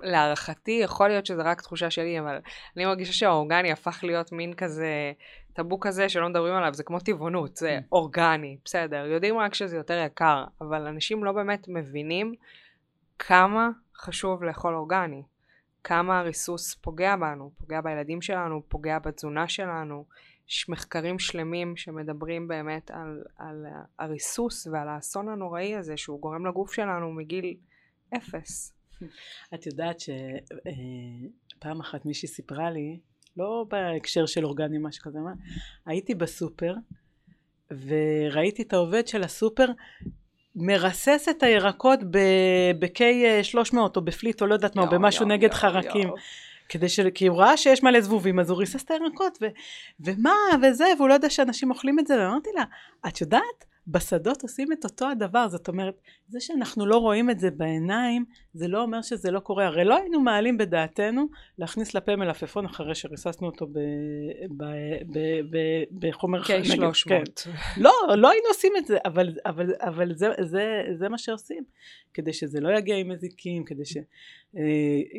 להערכתי, 0.00 0.80
יכול 0.82 1.08
להיות 1.08 1.26
שזה 1.26 1.42
רק 1.42 1.60
תחושה 1.60 1.90
שלי, 1.90 2.20
אבל 2.20 2.38
אני 2.76 2.84
מרגישה 2.84 3.12
שהאורגני 3.12 3.72
הפך 3.72 4.00
להיות 4.02 4.32
מין 4.32 4.54
כזה 4.54 5.12
טאבו 5.52 5.80
כזה 5.80 6.08
שלא 6.08 6.28
מדברים 6.28 6.54
עליו, 6.54 6.74
זה 6.74 6.82
כמו 6.82 7.00
טבעונות, 7.00 7.56
זה 7.56 7.78
mm. 7.78 7.86
אורגני, 7.92 8.58
בסדר, 8.64 9.06
יודעים 9.06 9.38
רק 9.38 9.54
שזה 9.54 9.76
יותר 9.76 10.04
יקר, 10.06 10.44
אבל 10.60 10.86
אנשים 10.86 11.24
לא 11.24 11.32
באמת 11.32 11.66
מבינים 11.68 12.34
כמה 13.18 13.68
חשוב 13.96 14.44
לאכול 14.44 14.74
אורגני, 14.74 15.22
כמה 15.84 16.18
הריסוס 16.18 16.74
פוגע 16.74 17.16
בנו, 17.16 17.50
פוגע 17.58 17.80
בילדים 17.80 18.22
שלנו, 18.22 18.62
פוגע 18.68 18.98
בתזונה 18.98 19.48
שלנו. 19.48 20.04
יש 20.48 20.68
מחקרים 20.68 21.18
שלמים 21.18 21.76
שמדברים 21.76 22.48
באמת 22.48 22.90
על, 22.90 23.22
על 23.38 23.66
הריסוס 23.98 24.66
ועל 24.66 24.88
האסון 24.88 25.28
הנוראי 25.28 25.76
הזה 25.76 25.96
שהוא 25.96 26.20
גורם 26.20 26.46
לגוף 26.46 26.72
שלנו 26.72 27.12
מגיל 27.12 27.56
אפס. 28.16 28.75
את 29.54 29.66
יודעת 29.66 30.00
שפעם 30.00 31.80
אחת 31.80 32.04
מישהי 32.04 32.28
סיפרה 32.28 32.70
לי, 32.70 32.98
לא 33.36 33.64
בהקשר 33.68 34.26
של 34.26 34.44
אורגני 34.44 34.78
משהו 34.80 35.02
כזה, 35.04 35.18
הייתי 35.86 36.14
בסופר 36.14 36.74
וראיתי 37.70 38.62
את 38.62 38.72
העובד 38.72 39.06
של 39.08 39.22
הסופר 39.22 39.66
מרסס 40.56 41.26
את 41.30 41.42
הירקות 41.42 42.00
ב-K300 42.10 43.76
או 43.96 44.00
בפליט 44.00 44.42
או 44.42 44.46
לא 44.46 44.54
יודעת 44.54 44.76
מה, 44.76 44.82
או 44.82 44.90
במשהו 44.90 45.26
נגד 45.26 45.52
חרקים. 45.52 46.10
כדי 46.68 46.88
ש... 46.88 47.00
כי 47.14 47.26
הוא 47.26 47.38
ראה 47.38 47.56
שיש 47.56 47.82
מלא 47.82 48.00
זבובים, 48.00 48.40
אז 48.40 48.50
הוא 48.50 48.58
ריסס 48.58 48.84
את 48.84 48.90
הירקות, 48.90 49.38
ו... 49.42 49.46
ומה, 50.00 50.34
וזה, 50.62 50.84
והוא 50.96 51.08
לא 51.08 51.14
יודע 51.14 51.30
שאנשים 51.30 51.70
אוכלים 51.70 51.98
את 51.98 52.06
זה, 52.06 52.14
ואמרתי 52.18 52.50
לה, 52.54 52.64
את 53.08 53.20
יודעת? 53.20 53.64
בשדות 53.88 54.42
עושים 54.42 54.72
את 54.72 54.84
אותו 54.84 55.08
הדבר, 55.08 55.48
זאת 55.48 55.68
אומרת, 55.68 56.00
זה 56.28 56.40
שאנחנו 56.40 56.86
לא 56.86 56.96
רואים 56.96 57.30
את 57.30 57.38
זה 57.38 57.50
בעיניים, 57.50 58.24
זה 58.54 58.68
לא 58.68 58.82
אומר 58.82 59.02
שזה 59.02 59.30
לא 59.30 59.40
קורה. 59.40 59.66
הרי 59.66 59.84
לא 59.84 59.96
היינו 59.96 60.20
מעלים 60.20 60.58
בדעתנו 60.58 61.26
להכניס 61.58 61.94
לפה 61.94 62.16
מלפפון 62.16 62.64
אחרי 62.64 62.94
שריססנו 62.94 63.46
אותו 63.46 63.66
בחומר 65.98 66.44
כן, 66.44 66.64
300. 66.64 67.38
כן. 67.38 67.52
לא, 67.76 67.92
לא 68.16 68.30
היינו 68.30 68.46
עושים 68.48 68.72
את 68.78 68.86
זה, 68.86 68.98
אבל, 69.04 69.34
אבל, 69.46 69.74
אבל 69.80 70.14
זה, 70.14 70.28
זה, 70.42 70.82
זה 70.98 71.08
מה 71.08 71.18
שעושים, 71.18 71.64
כדי 72.14 72.32
שזה 72.32 72.60
לא 72.60 72.78
יגיע 72.78 72.96
עם 72.96 73.08
מזיקים, 73.08 73.64
כדי 73.64 73.84
ש... 73.84 73.96
אה, 74.56 74.62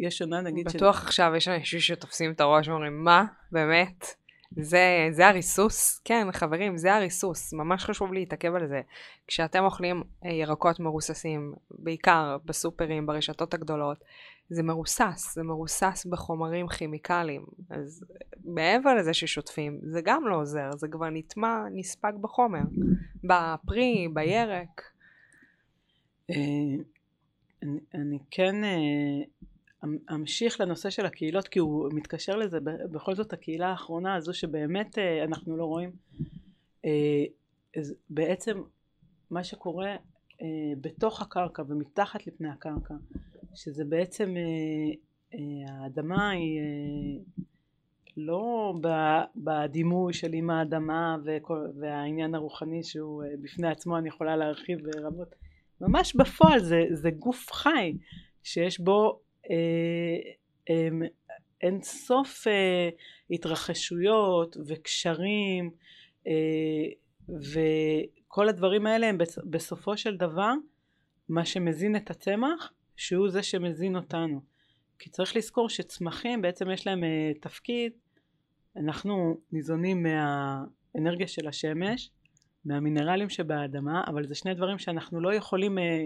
יש 0.02 0.22
עונה 0.22 0.42
נגיד... 0.42 0.68
בטוח 0.68 1.02
ש... 1.02 1.04
עכשיו 1.04 1.34
יש 1.36 1.48
אנשים 1.48 1.80
שתופסים 1.80 2.32
את 2.32 2.42
הראש 2.42 2.68
ואומרים, 2.68 3.04
מה? 3.04 3.26
באמת? 3.52 4.06
זה, 4.52 5.08
זה 5.12 5.28
הריסוס, 5.28 6.02
כן 6.06 6.28
חברים, 6.32 6.78
זה 6.78 6.94
הריסוס, 6.94 7.54
ממש 7.54 7.86
חשוב 7.86 8.14
להתעכב 8.14 8.56
על 8.56 8.68
זה. 8.68 8.82
כשאתם 9.28 9.64
אוכלים 9.64 10.04
אה, 10.26 10.30
ירקות 10.30 10.80
מרוססים, 10.80 11.54
בעיקר 11.72 12.38
בסופרים, 12.46 13.06
ברשתות 13.06 13.54
הגדולות, 13.54 14.04
זה 14.50 14.64
מרוסס, 14.64 15.34
זה 15.36 15.44
מרוסס 15.44 16.06
בחומרים 16.10 16.68
כימיקליים. 16.68 17.46
אז 17.70 18.04
מעבר 18.46 18.96
לזה 18.96 19.14
ששוטפים, 19.14 19.80
זה 19.84 20.02
גם 20.02 20.28
לא 20.28 20.36
עוזר, 20.36 20.72
זה 20.72 20.88
כבר 20.88 21.10
נטמע, 21.10 21.64
נספג 21.72 22.14
בחומר, 22.22 22.62
בפרי, 23.24 24.08
בירק. 24.14 24.82
אה, 26.30 26.36
אני, 27.94 28.20
כן 28.32 28.64
אה, 28.64 29.24
אמשיך 30.14 30.62
לנושא 30.62 30.90
של 30.90 31.06
הקהילות 31.06 31.48
כי 31.48 31.60
הוא 31.60 31.90
מתקשר 31.94 32.36
לזה. 32.36 32.60
בכל 32.92 33.16
זאת 33.16 33.34
הקהילה 33.34 33.68
האחרונה 33.68 34.16
הזו 34.16 34.34
שבאמת 34.34 34.98
אה, 34.98 35.24
אנחנו 35.24 35.58
לא 35.58 35.66
רואים 35.66 35.92
אה, 36.86 37.24
בעצם 38.10 38.62
מה 39.32 39.44
שקורה 39.44 39.96
אה, 40.42 40.48
בתוך 40.82 41.22
הקרקע 41.22 41.64
ומתחת 41.68 42.28
לפני 42.28 42.50
הקרקע 42.50 42.94
שזה 43.56 43.86
בעצם 43.86 44.36
האדמה 45.68 46.30
היא 46.30 46.60
לא 48.18 48.74
בדימוי 49.36 50.14
של 50.14 50.34
עם 50.34 50.50
האדמה 50.50 51.18
והעניין 51.80 52.36
הרוחני 52.36 52.84
שהוא 52.84 53.24
בפני 53.42 53.68
עצמו 53.68 53.98
אני 53.98 54.08
יכולה 54.08 54.36
להרחיב 54.36 54.80
רבות. 54.96 55.36
ממש 55.82 56.16
בפועל 56.16 56.60
זה, 56.60 56.86
זה 56.92 57.12
גוף 57.12 57.52
חי 57.52 57.98
שיש 58.44 58.80
בו 58.80 59.20
אין 61.62 61.82
סוף 61.82 62.48
אה, 62.48 62.90
התרחשויות 63.32 64.58
וקשרים 64.68 65.72
אה, 66.28 66.34
וכל 67.30 68.50
הדברים 68.50 68.88
האלה 68.88 69.08
הם 69.08 69.18
בסופו 69.50 69.98
של 69.98 70.18
דבר 70.18 70.54
מה 71.30 71.46
שמזין 71.46 71.96
את 71.96 72.12
הצמח 72.12 72.74
שהוא 72.96 73.30
זה 73.30 73.44
שמזין 73.44 73.96
אותנו. 73.96 74.42
כי 75.00 75.10
צריך 75.10 75.36
לזכור 75.36 75.70
שצמחים 75.70 76.42
בעצם 76.42 76.72
יש 76.72 76.88
להם 76.88 77.04
תפקיד. 77.42 77.92
אנחנו 78.78 79.38
ניזונים 79.52 80.04
מהאנרגיה 80.04 81.28
של 81.28 81.48
השמש 81.48 82.12
מהמינרלים 82.66 83.30
שבאדמה 83.30 84.04
אבל 84.08 84.28
זה 84.28 84.36
שני 84.36 84.54
דברים 84.54 84.78
שאנחנו 84.78 85.22
לא 85.22 85.34
יכולים 85.34 85.78
אה, 85.78 86.06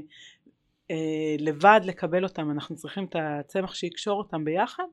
לבד 1.40 1.82
לקבל 1.84 2.24
אותם, 2.24 2.52
אנחנו 2.52 2.76
צריכים 2.76 3.06
את 3.06 3.16
הצמח 3.20 3.74
שיקשור 3.74 4.18
אותם 4.18 4.46
ביחד 4.46 4.84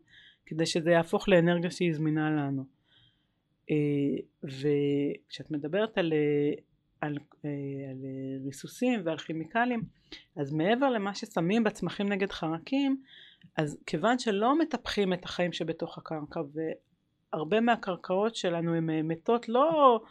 כדי 0.46 0.66
שזה 0.66 0.90
יהפוך 0.90 1.28
לאנרגיה 1.28 1.70
שהיא 1.70 1.94
זמינה 1.94 2.30
לנו. 2.30 2.64
אה, 3.70 3.76
וכשאת 4.44 5.50
מדברת 5.50 5.98
על, 5.98 6.12
אה, 6.12 6.62
על, 7.00 7.18
על 7.90 8.04
ריסוסים 8.44 9.00
ועל 9.04 9.18
כימיקלים, 9.18 9.82
אז 10.36 10.52
מעבר 10.52 10.90
למה 10.90 11.14
ששמים 11.14 11.64
בצמחים 11.64 12.08
נגד 12.08 12.32
חרקים, 12.32 13.02
אז 13.56 13.78
כיוון 13.86 14.18
שלא 14.18 14.58
מטפחים 14.58 15.12
את 15.12 15.24
החיים 15.24 15.52
שבתוך 15.52 15.98
הקרקע 15.98 16.40
והרבה 17.32 17.60
מהקרקעות 17.60 18.36
שלנו 18.36 18.74
הן 18.74 18.90
מתות 18.90 19.48
לא 19.48 20.00
אה, 20.02 20.06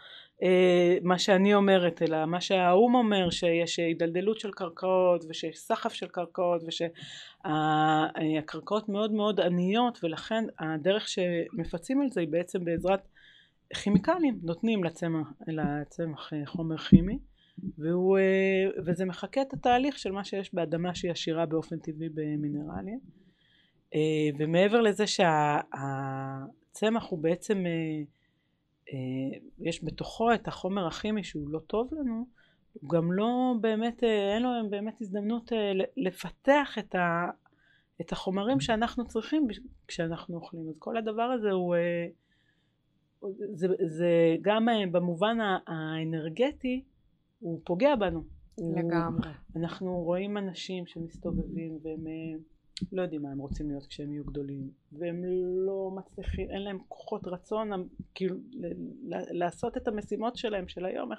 מה 1.02 1.20
שאני 1.20 1.54
אומרת 1.54 2.02
אלא 2.02 2.26
מה 2.26 2.42
שהאו"ם 2.42 2.96
אומר 2.96 3.30
שיש 3.30 3.80
הידלדלות 3.80 4.40
של 4.40 4.52
קרקעות 4.52 5.26
ושיש 5.30 5.60
סחף 5.60 5.94
של 5.94 6.08
קרקעות 6.08 6.62
ושהקרקעות 7.44 8.90
מאוד 8.90 9.12
מאוד 9.12 9.40
עניות 9.40 10.00
ולכן 10.04 10.44
הדרך 10.60 11.08
שמפצים 11.08 12.02
על 12.02 12.10
זה 12.10 12.22
היא 12.22 12.30
בעצם 12.30 12.66
בעזרת 12.66 13.08
כימיקלים 13.74 14.40
נותנים 14.44 14.84
לצמח, 14.84 15.34
לצמח 15.48 16.34
אה, 16.34 16.46
חומר 16.46 16.78
כימי 16.78 17.20
והוא, 17.78 18.18
אה, 18.18 18.82
וזה 18.86 19.06
מחקה 19.06 19.42
את 19.42 19.54
התהליך 19.54 20.00
של 20.00 20.12
מה 20.12 20.24
שיש 20.24 20.54
באדמה 20.54 20.96
שהיא 20.96 21.12
עשירה 21.12 21.46
באופן 21.46 21.80
טבעי 21.80 22.10
במינרלים. 22.14 23.00
ומעבר 24.40 24.82
לזה 24.82 25.08
שהצמח 25.08 27.04
הוא 27.10 27.20
בעצם 27.20 27.66
אה, 27.66 28.02
יש 29.60 29.84
בתוכו 29.84 30.34
את 30.34 30.48
החומר 30.48 30.88
הכימי 30.88 31.24
שהוא 31.24 31.50
לא 31.50 31.60
טוב 31.60 31.94
לנו, 31.94 32.28
הוא 32.74 32.90
גם 32.90 33.12
לא 33.12 33.54
באמת, 33.62 34.04
אה, 34.04 34.34
אין 34.34 34.44
לו 34.44 34.50
באמת 34.70 35.02
הזדמנות 35.02 35.54
אה, 35.54 35.72
לפתח 35.98 36.78
את, 36.80 36.96
ה, 36.96 37.30
את 38.02 38.12
החומרים 38.12 38.60
שאנחנו 38.60 39.08
צריכים 39.08 39.48
כשאנחנו 39.88 40.36
אוכלים. 40.36 40.70
אז 40.70 40.76
כל 40.80 40.98
הדבר 40.98 41.22
הזה 41.22 41.52
הוא, 41.52 41.76
זה, 43.54 43.68
זה 43.86 44.36
גם 44.42 44.68
במובן 44.92 45.38
האנרגטי, 45.68 46.84
הוא 47.40 47.62
פוגע 47.66 47.96
בנו. 47.96 48.24
לגמרי. 48.58 49.30
הוא, 49.54 49.62
אנחנו 49.62 50.04
רואים 50.04 50.38
אנשים 50.38 50.88
שמסתובבים 50.88 51.80
והם 51.84 52.06
לא 52.92 53.02
יודעים 53.02 53.22
מה 53.22 53.32
הם 53.32 53.38
רוצים 53.38 53.70
להיות 53.70 53.86
כשהם 53.86 54.14
יהיו 54.14 54.24
גדולים 54.24 54.70
והם 54.92 55.22
לא 55.66 55.92
מצליחים, 55.96 56.50
אין 56.50 56.62
להם 56.62 56.78
כוחות 56.88 57.28
רצון 57.28 57.88
כאילו 58.16 58.36
לעשות 59.32 59.78
את 59.78 59.88
המשימות 59.88 60.36
שלהם 60.36 60.68
של 60.68 60.86
היום 60.86 61.12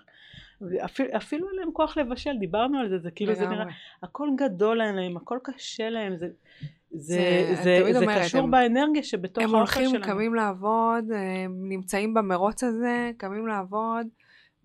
אפילו, 0.85 1.09
אפילו 1.17 1.49
אין 1.49 1.57
להם 1.57 1.73
כוח 1.73 1.99
לבשל, 1.99 2.39
דיברנו 2.39 2.79
על 2.79 2.89
זה, 2.89 2.99
זה 2.99 3.11
כאילו 3.11 3.35
זה 3.35 3.47
נראה, 3.47 3.65
הכל 4.03 4.29
גדול 4.37 4.79
להם, 4.79 5.17
הכל 5.17 5.39
קשה 5.43 5.91
להם, 5.91 6.17
זה, 6.17 6.29
זה, 6.91 7.55
זה, 7.57 7.63
זה, 7.63 7.93
זה 7.93 7.99
אומרת, 7.99 8.23
קשור 8.23 8.41
הם, 8.41 8.51
באנרגיה 8.51 9.03
שבתוך 9.03 9.45
האוכל 9.45 9.73
שלהם. 9.73 9.87
הם 9.87 9.93
הולכים, 9.93 10.13
קמים 10.13 10.35
לעבוד, 10.35 11.05
הם 11.45 11.69
נמצאים 11.69 12.15
במרוץ 12.15 12.65
הזה, 12.65 13.11
קמים 13.17 13.47
לעבוד, 13.47 14.07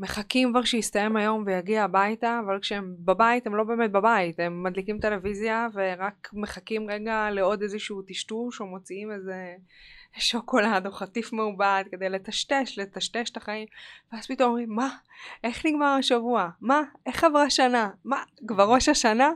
מחכים 0.04 0.52
כבר 0.52 0.64
שיסתיים 0.64 1.16
היום 1.16 1.44
ויגיע 1.46 1.84
הביתה, 1.84 2.40
אבל 2.46 2.60
כשהם 2.60 2.96
בבית 3.00 3.48
הם 3.48 3.56
לא 3.56 3.64
באמת 3.64 3.92
בבית, 3.92 4.40
הם 4.40 4.64
מדליקים 4.64 5.00
טלוויזיה 5.00 5.68
ורק 5.74 6.30
מחכים 6.34 6.90
רגע 6.90 7.30
לעוד 7.32 7.62
איזשהו 7.62 8.02
טשטוש 8.02 8.62
או 8.62 8.66
מוציאים 8.66 9.12
איזה 9.12 9.56
שוקולד 10.18 10.86
או 10.86 10.92
חטיף 10.92 11.34
מעובד 11.34 11.84
כדי 11.92 12.10
לטשטש, 12.10 12.80
לטשטש 12.80 13.30
את 13.30 13.38
החיים, 13.38 13.68
ואז 14.12 14.28
פתאום 14.28 14.50
אומרים, 14.50 14.70
מה? 14.70 14.90
איך 15.44 15.66
נגמר 15.66 15.96
השבוע? 16.00 16.50
מה? 16.62 16.82
איך 17.06 17.24
עברה 17.24 17.50
שנה? 17.50 17.90
מה? 18.06 18.24
כבר 18.48 18.74
ראש 18.74 18.90
השנה? 18.90 19.32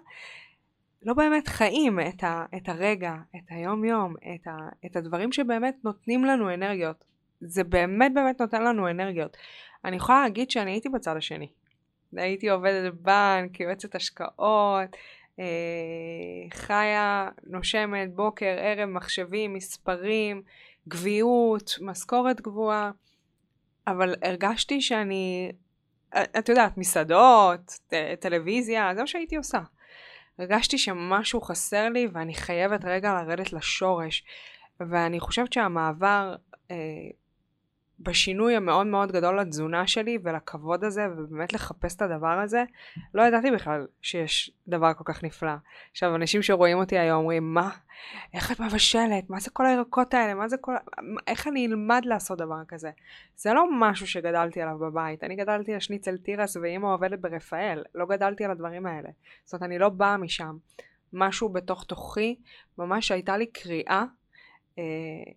לא 1.04 1.14
באמת 1.14 1.48
חיים 1.48 2.00
את, 2.00 2.24
ה, 2.24 2.46
את 2.58 2.70
הרגע, 2.70 3.14
את 3.36 3.46
היום 3.50 3.86
יום, 3.86 4.16
את, 4.16 4.48
ה, 4.48 4.58
את 4.86 4.96
הדברים 4.96 5.32
שבאמת 5.32 5.76
נותנים 5.84 6.26
לנו 6.26 6.54
אנרגיות. 6.54 7.04
זה 7.42 7.64
באמת 7.64 8.14
באמת 8.14 8.42
נותן 8.42 8.64
לנו 8.64 8.90
אנרגיות. 8.90 9.38
אני 9.86 9.96
יכולה 9.96 10.22
להגיד 10.22 10.52
שאני 10.52 10.72
הייתי 10.72 10.90
בצד 10.90 11.18
השני. 11.18 11.48
הייתי 12.14 12.50
עובדת 12.50 12.94
בבנק, 12.94 13.60
יועצת 13.60 13.96
השקעות, 13.96 14.96
אה, 15.40 15.46
חיה, 16.54 17.30
נושמת, 17.44 18.16
בוקר, 18.16 18.56
ערב, 18.60 18.90
מחשבים, 18.90 19.54
מספרים, 19.54 20.42
גביעות, 20.88 21.78
משכורת 21.82 22.42
גבוהה, 22.42 22.92
אבל 23.88 24.16
הרגשתי 24.22 24.82
שאני, 24.82 25.52
את 26.40 26.50
יודעת, 26.50 26.78
מסעדות, 26.78 27.80
טלוויזיה, 28.20 28.92
זה 28.96 29.02
מה 29.02 29.08
שהייתי 29.08 29.36
עושה. 29.36 29.60
הרגשתי 30.40 30.78
שמשהו 30.78 31.42
חסר 31.42 31.90
לי 31.90 32.08
ואני 32.14 32.34
חייבת 32.34 32.86
רגע 32.86 33.14
לרדת 33.14 33.54
לשורש. 33.54 34.24
ואני 34.80 35.20
חושבת 35.20 35.54
שהמעבר 35.54 36.36
אה, 36.72 36.76
בשינוי 38.00 38.56
המאוד 38.56 38.88
מאוד 38.88 39.12
גדול 39.12 39.40
לתזונה 39.40 39.88
שלי 39.88 40.18
ולכבוד 40.24 40.84
הזה 40.84 41.08
ובאמת 41.18 41.54
לחפש 41.54 41.96
את 41.96 42.02
הדבר 42.02 42.40
הזה, 42.40 42.64
לא 43.14 43.22
ידעתי 43.22 43.52
בכלל 43.52 43.88
שיש 44.02 44.52
דבר 44.68 44.94
כל 44.94 45.04
כך 45.06 45.24
נפלא. 45.24 45.52
עכשיו, 45.92 46.16
אנשים 46.16 46.42
שרואים 46.42 46.78
אותי 46.78 46.98
היום 46.98 47.20
אומרים, 47.20 47.54
מה? 47.54 47.70
איך 48.34 48.52
את 48.52 48.60
מבשלת? 48.60 49.30
מה 49.30 49.40
זה 49.40 49.50
כל 49.50 49.66
הירקות 49.66 50.14
האלה? 50.14 50.34
מה 50.34 50.48
זה 50.48 50.58
כל... 50.58 50.76
איך 51.28 51.48
אני 51.48 51.68
אלמד 51.68 52.02
לעשות 52.06 52.38
דבר 52.38 52.66
כזה? 52.68 52.92
זה 53.36 53.54
לא 53.54 53.66
משהו 53.80 54.08
שגדלתי 54.08 54.62
עליו 54.62 54.78
בבית. 54.80 55.24
אני 55.24 55.36
גדלתי 55.36 55.74
על 55.74 55.80
שניצל 55.80 56.18
תירס 56.18 56.58
ואימא 56.58 56.88
עובדת 56.88 57.20
ברפאל. 57.20 57.84
לא 57.96 58.06
גדלתי 58.06 58.46
על 58.46 58.52
הדברים 58.52 58.86
האלה. 58.86 59.10
זאת 59.46 59.54
אומרת, 59.54 59.64
אני 59.64 59.80
לא 59.80 59.90
באה 59.90 60.18
משם. 60.18 60.58
משהו 61.14 61.50
בתוך 61.50 61.84
תוכי, 61.84 62.36
ממש 62.78 63.12
הייתה 63.12 63.38
לי 63.38 63.46
קריאה 63.46 63.90
אה, 63.90 64.04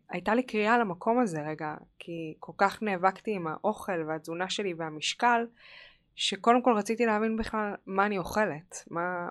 הייתה 0.08 0.34
לי 0.34 0.42
קריאה 0.42 0.78
למקום 0.78 1.18
הזה 1.18 1.42
רגע, 1.42 1.74
כי 1.98 2.34
כל 2.38 2.52
כך 2.56 2.82
נאבקתי 2.82 3.34
עם 3.34 3.46
האוכל 3.46 4.04
והתזונה 4.08 4.50
שלי 4.50 4.74
והמשקל, 4.74 5.46
שקודם 6.14 6.62
כל 6.62 6.74
רציתי 6.76 7.06
להבין 7.06 7.36
בכלל 7.36 7.74
מה 7.86 8.06
אני 8.06 8.18
אוכלת. 8.18 8.84
מה... 8.90 9.28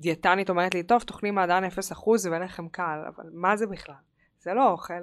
דיאטנית 0.00 0.50
אומרת 0.50 0.74
לי, 0.74 0.82
טוב, 0.82 1.02
תאכלי 1.02 1.30
מעדן 1.30 1.64
0% 1.64 1.68
ולחם 2.30 2.68
קל, 2.68 2.98
אבל 3.08 3.30
מה 3.32 3.56
זה 3.56 3.66
בכלל? 3.66 3.94
זה 4.38 4.54
לא 4.54 4.70
אוכל. 4.70 5.02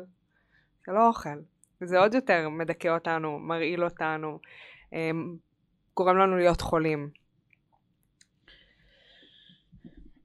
זה 0.85 0.91
לא 0.91 1.07
אוכל. 1.07 1.39
זה 1.81 1.99
עוד 1.99 2.13
יותר 2.13 2.49
מדכא 2.49 2.87
אותנו, 2.87 3.39
מרעיל 3.39 3.83
אותנו, 3.83 4.39
אה, 4.93 5.11
גורם 5.95 6.17
לנו 6.17 6.37
להיות 6.37 6.61
חולים. 6.61 7.09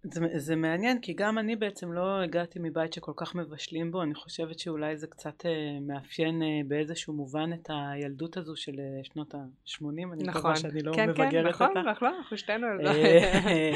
זה, 0.02 0.20
זה 0.36 0.56
מעניין 0.56 1.00
כי 1.00 1.12
גם 1.12 1.38
אני 1.38 1.56
בעצם 1.56 1.92
לא 1.92 2.20
הגעתי 2.22 2.58
מבית 2.62 2.92
שכל 2.92 3.12
כך 3.16 3.34
מבשלים 3.34 3.92
בו. 3.92 4.02
אני 4.02 4.14
חושבת 4.14 4.58
שאולי 4.58 4.96
זה 4.96 5.06
קצת 5.06 5.46
אה, 5.46 5.78
מאפיין 5.80 6.42
אה, 6.42 6.48
באיזשהו 6.68 7.12
מובן 7.12 7.52
את 7.52 7.70
הילדות 7.70 8.36
הזו 8.36 8.56
של 8.56 8.80
אה, 8.80 9.04
שנות 9.04 9.34
ה-80 9.34 9.84
אני 9.88 10.04
נכון. 10.04 10.24
מקווה 10.28 10.56
שאני 10.56 10.82
לא 10.82 10.92
כן, 10.92 11.08
מבגרת 11.10 11.30
כן, 11.30 11.48
נכון, 11.48 11.66
אותה. 11.66 11.80
כן 11.80 11.84
כן 11.84 11.90
נכון 11.90 12.08
אנחנו 12.18 12.36
שתינו 12.36 12.66
אה, 12.66 13.70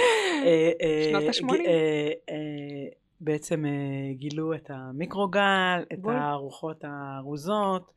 אה, 0.80 1.10
שנות 1.10 1.50
ה-80 1.50 1.68
בעצם 3.20 3.64
גילו 4.12 4.54
את 4.54 4.70
המיקרוגל 4.70 5.82
את 5.92 5.98
הארוחות 6.04 6.84
הארוזות. 6.84 7.82
אה, 7.82 7.88
אה, 7.88 7.94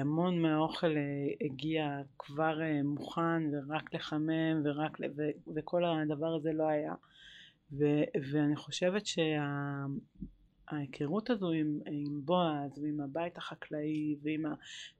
המון 0.00 0.42
מהאוכל 0.42 0.96
אה, 0.96 1.26
הגיע 1.40 2.00
כבר 2.18 2.58
מוכן 2.84 3.42
ורק 3.52 3.94
לחמם 3.94 4.62
ורק 4.64 4.98
וכל 5.54 5.84
הדבר 5.84 6.34
הזה 6.34 6.52
לא 6.52 6.68
היה. 6.68 6.94
ו- 7.72 8.04
ואני 8.32 8.56
חושבת 8.56 9.02
שההיכרות 10.66 11.30
הזו 11.30 11.52
עם, 11.52 11.78
עם 11.86 12.20
בועז 12.24 12.78
ועם 12.78 13.00
הבית 13.00 13.38
החקלאי 13.38 14.16
ועם, 14.22 14.44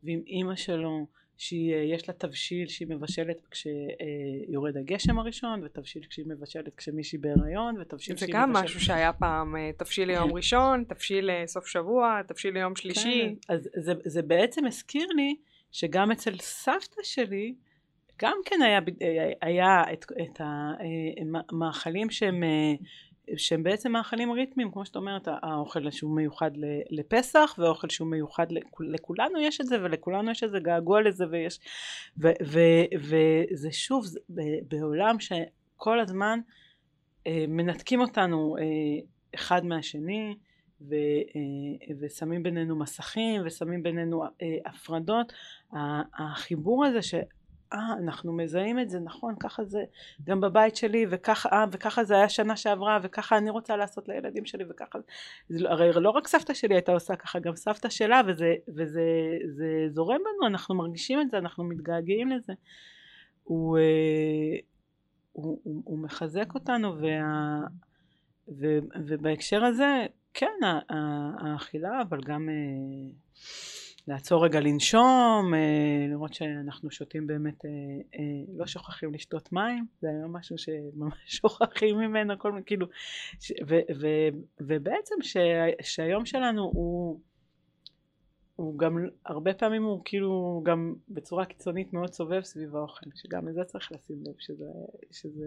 ועם 0.04 0.20
אימא 0.26 0.56
שלו 0.56 1.06
שיש 1.38 2.08
לה 2.08 2.14
תבשיל 2.14 2.68
שהיא 2.68 2.88
מבשלת 2.88 3.46
כשיורד 3.50 4.76
הגשם 4.76 5.18
הראשון 5.18 5.62
ותבשיל 5.64 6.02
כשהיא 6.10 6.26
מבשלת 6.28 6.74
כשמישהי 6.76 7.18
בהיריון 7.18 7.80
ותבשיל 7.80 8.16
זה 8.16 8.26
גם 8.32 8.52
משהו 8.52 8.80
שהיה 8.80 9.12
פעם 9.12 9.56
אה, 9.56 9.70
תבשיל 9.76 10.08
ליום 10.08 10.28
כן. 10.28 10.36
ראשון 10.36 10.84
תבשיל 10.88 11.30
לסוף 11.32 11.66
שבוע 11.66 12.20
תבשיל 12.26 12.54
ליום 12.54 12.76
שלישי 12.76 13.36
כן. 13.46 13.54
אז 13.54 13.68
זה, 13.76 13.92
זה 14.04 14.22
בעצם 14.22 14.66
הזכיר 14.66 15.08
לי 15.08 15.36
שגם 15.72 16.10
אצל 16.10 16.38
סבתא 16.38 17.02
שלי 17.02 17.54
גם 18.22 18.36
כן 18.44 18.62
היה, 18.62 18.80
היה 19.42 19.82
את, 19.92 20.04
את 20.22 20.40
המאכלים 20.40 22.06
אה, 22.06 22.12
שהם 22.12 22.42
אה, 22.42 22.74
שהם 23.36 23.62
בעצם 23.62 23.92
מאכלים 23.92 24.32
ריתמיים 24.32 24.70
כמו 24.70 24.84
שאת 24.84 24.96
אומרת 24.96 25.28
האוכל 25.42 25.90
שהוא 25.90 26.16
מיוחד 26.16 26.50
לפסח 26.90 27.54
והאוכל 27.58 27.88
שהוא 27.88 28.08
מיוחד 28.08 28.46
לכולנו 28.80 29.40
יש 29.40 29.60
את 29.60 29.66
זה 29.66 29.82
ולכולנו 29.82 30.30
יש 30.30 30.42
איזה 30.42 30.58
געגוע 30.58 31.02
לזה 31.02 31.24
ויש 31.30 31.60
ו, 32.22 32.28
ו, 32.46 32.60
וזה 32.98 33.72
שוב 33.72 34.04
זה, 34.04 34.20
בעולם 34.68 35.16
שכל 35.20 36.00
הזמן 36.00 36.40
אה, 37.26 37.44
מנתקים 37.48 38.00
אותנו 38.00 38.56
אה, 38.58 38.62
אחד 39.34 39.66
מהשני 39.66 40.34
ו, 40.80 40.94
אה, 40.94 41.94
ושמים 42.00 42.42
בינינו 42.42 42.76
מסכים 42.76 43.42
ושמים 43.44 43.82
בינינו 43.82 44.24
הפרדות. 44.66 45.32
החיבור 46.18 46.84
הזה 46.84 47.02
ש... 47.02 47.14
אה 47.74 47.92
אנחנו 48.02 48.32
מזהים 48.32 48.78
את 48.78 48.90
זה 48.90 49.00
נכון 49.00 49.34
ככה 49.40 49.64
זה 49.64 49.84
גם 50.24 50.40
בבית 50.40 50.76
שלי 50.76 51.06
וככה 51.10 51.48
אה, 51.48 51.64
וככה 51.72 52.04
זה 52.04 52.14
היה 52.14 52.28
שנה 52.28 52.56
שעברה 52.56 52.98
וככה 53.02 53.38
אני 53.38 53.50
רוצה 53.50 53.76
לעשות 53.76 54.08
לילדים 54.08 54.44
שלי 54.44 54.64
וככה 54.70 54.98
זה. 55.48 55.62
לא, 55.62 55.68
הרי 55.68 55.92
לא 55.94 56.10
רק 56.10 56.26
סבתא 56.28 56.54
שלי 56.54 56.74
הייתה 56.74 56.92
עושה 56.92 57.16
ככה 57.16 57.38
גם 57.38 57.56
סבתא 57.56 57.88
שלה 57.88 58.20
וזה, 58.26 58.54
וזה 58.68 59.02
זה 59.56 59.86
זורם 59.90 60.18
בנו 60.18 60.46
אנחנו 60.46 60.74
מרגישים 60.74 61.20
את 61.20 61.30
זה 61.30 61.38
אנחנו 61.38 61.64
מתגעגעים 61.64 62.28
לזה. 62.28 62.52
הוא, 63.44 63.78
אה, 63.78 64.58
הוא, 65.32 65.60
הוא, 65.62 65.82
הוא 65.84 65.98
מחזק 65.98 66.54
אותנו 66.54 66.98
וה, 67.00 67.60
ו, 68.48 68.78
ובהקשר 69.06 69.64
הזה 69.64 70.06
כן 70.34 70.58
האכילה 71.40 72.02
אבל 72.02 72.20
גם 72.24 72.48
אה, 72.48 73.12
לעצור 74.08 74.44
רגע 74.44 74.60
לנשום, 74.60 75.54
אה, 75.54 76.06
לראות 76.10 76.34
שאנחנו 76.34 76.90
שותים 76.90 77.26
באמת, 77.26 77.64
אה, 77.64 77.70
אה, 78.14 78.54
לא 78.56 78.66
שוכחים 78.66 79.14
לשתות 79.14 79.52
מים, 79.52 79.86
זה 80.00 80.08
היה 80.08 80.26
משהו 80.26 80.58
שממש 80.58 81.14
שוכחים 81.40 81.98
ממנו, 81.98 82.38
כל 82.38 82.52
מיני, 82.52 82.64
כאילו, 82.64 82.86
ו, 83.68 83.74
ו, 84.00 84.06
ובעצם 84.60 85.14
ש, 85.22 85.36
שהיום 85.82 86.26
שלנו 86.26 86.62
הוא, 86.62 87.20
הוא 88.56 88.78
גם, 88.78 89.08
הרבה 89.26 89.54
פעמים 89.54 89.82
הוא 89.82 90.02
כאילו 90.04 90.62
גם 90.64 90.94
בצורה 91.08 91.44
קיצונית 91.44 91.92
מאוד 91.92 92.12
סובב 92.12 92.42
סביב 92.42 92.76
האוכל, 92.76 93.06
שגם 93.14 93.48
לזה 93.48 93.64
צריך 93.64 93.92
לשים 93.92 94.16
לב, 94.26 94.34
שזה, 94.38 94.70
שזה, 95.10 95.46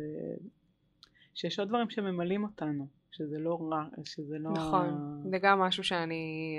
שיש 1.33 1.59
עוד 1.59 1.67
דברים 1.67 1.89
שממלאים 1.89 2.43
אותנו. 2.43 2.87
שזה 3.11 3.39
לא 3.39 3.57
רע, 3.61 3.83
שזה 4.03 4.37
לא... 4.39 4.49
נכון, 4.49 5.21
זה 5.29 5.37
גם 5.37 5.59
משהו 5.59 5.83
שאני, 5.83 6.55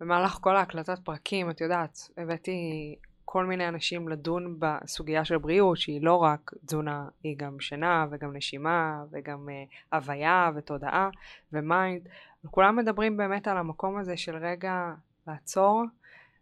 במהלך 0.00 0.38
כל 0.40 0.56
ההקלטת 0.56 0.98
פרקים, 0.98 1.50
את 1.50 1.60
יודעת, 1.60 2.10
הבאתי 2.16 2.96
כל 3.32 3.46
מיני 3.46 3.68
אנשים 3.68 4.08
לדון 4.08 4.56
בסוגיה 4.58 5.24
של 5.24 5.38
בריאות, 5.38 5.78
שהיא 5.78 6.02
לא 6.02 6.16
רק 6.16 6.50
תזונה, 6.66 7.08
היא 7.22 7.36
גם 7.38 7.60
שינה 7.60 8.06
וגם 8.10 8.36
נשימה 8.36 9.04
וגם 9.10 9.48
uh, 9.48 9.96
הוויה 9.96 10.50
ותודעה 10.54 11.10
ו 11.52 11.61
mind, 11.61 12.08
וכולם 12.44 12.76
מדברים 12.76 13.16
באמת 13.16 13.48
על 13.48 13.56
המקום 13.56 13.98
הזה 13.98 14.16
של 14.16 14.36
רגע 14.36 14.92
לעצור 15.26 15.82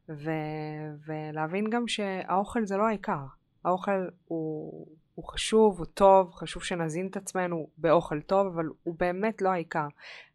ו- 0.08 0.94
ולהבין 1.06 1.70
גם 1.70 1.88
שהאוכל 1.88 2.64
זה 2.64 2.76
לא 2.76 2.86
העיקר, 2.86 3.24
האוכל 3.64 4.08
הוא... 4.28 4.86
הוא 5.18 5.24
חשוב, 5.28 5.78
הוא 5.78 5.86
טוב, 5.86 6.32
חשוב 6.34 6.62
שנזין 6.62 7.06
את 7.06 7.16
עצמנו 7.16 7.68
באוכל 7.78 8.20
טוב, 8.20 8.46
אבל 8.46 8.66
הוא 8.82 8.94
באמת 8.98 9.42
לא 9.42 9.48
העיקר. 9.48 9.86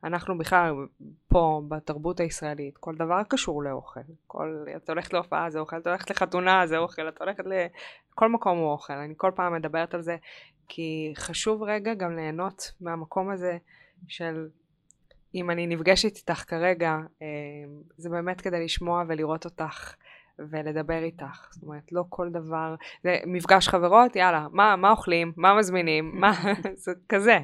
אנחנו 0.04 0.38
בכלל 0.38 0.76
פה 1.28 1.62
בתרבות 1.68 2.20
הישראלית, 2.20 2.78
כל 2.78 2.96
דבר 2.96 3.24
קשור 3.30 3.64
לאוכל. 3.64 4.00
כל, 4.28 4.66
את 4.76 4.90
הולכת 4.90 5.14
להופעה 5.14 5.50
זה 5.50 5.60
אוכל, 5.60 5.78
את 5.78 5.88
הולכת 5.88 6.10
לחתונה 6.10 6.68
זה 6.68 6.78
אוכל, 6.78 7.10
את 7.10 7.22
הולכת 7.22 7.46
ל... 7.46 7.52
כל 8.16 8.30
מקום 8.30 8.58
הוא 8.58 8.72
אוכל. 8.72 8.94
אני 8.94 9.14
כל 9.18 9.32
פעם 9.36 9.54
מדברת 9.54 9.94
על 9.94 10.02
זה, 10.02 10.18
כי 10.68 11.14
חשוב 11.16 11.64
רגע 11.64 11.94
גם 11.94 12.16
ליהנות 12.16 12.72
מהמקום 12.82 13.30
הזה 13.30 13.58
של 14.08 14.48
אם 15.36 15.50
אני 15.50 15.68
נפגשת 15.68 16.16
איתך 16.18 16.44
כרגע, 16.48 16.98
אה, 17.22 17.28
זה 17.98 18.10
באמת 18.10 18.42
כדי 18.42 18.66
לשמוע 18.66 19.04
ולראות 19.08 19.46
אותך 19.46 19.96
ולדבר 20.40 21.04
איתך. 21.04 21.48
זאת 21.52 21.64
אומרת, 21.64 21.92
לא 21.92 22.04
כל 22.10 22.30
דבר, 22.30 22.76
זה 23.04 23.18
מפגש 23.28 23.68
חברות, 23.68 24.16
יאללה, 24.16 24.48
מה, 24.52 24.76
מה 24.76 24.92
אוכלים, 24.92 25.34
מה 25.38 25.58
מזמינים, 25.60 26.12
מה, 26.14 26.32
זה 26.84 26.92
כזה. 27.10 27.38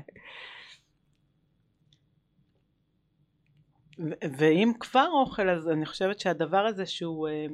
ואם 4.37 4.71
כבר 4.79 5.07
אוכל, 5.13 5.49
אז 5.49 5.69
אני 5.69 5.85
חושבת 5.85 6.19
שהדבר 6.19 6.65
הזה 6.65 6.85
שהוא, 6.85 7.27
אה, 7.27 7.45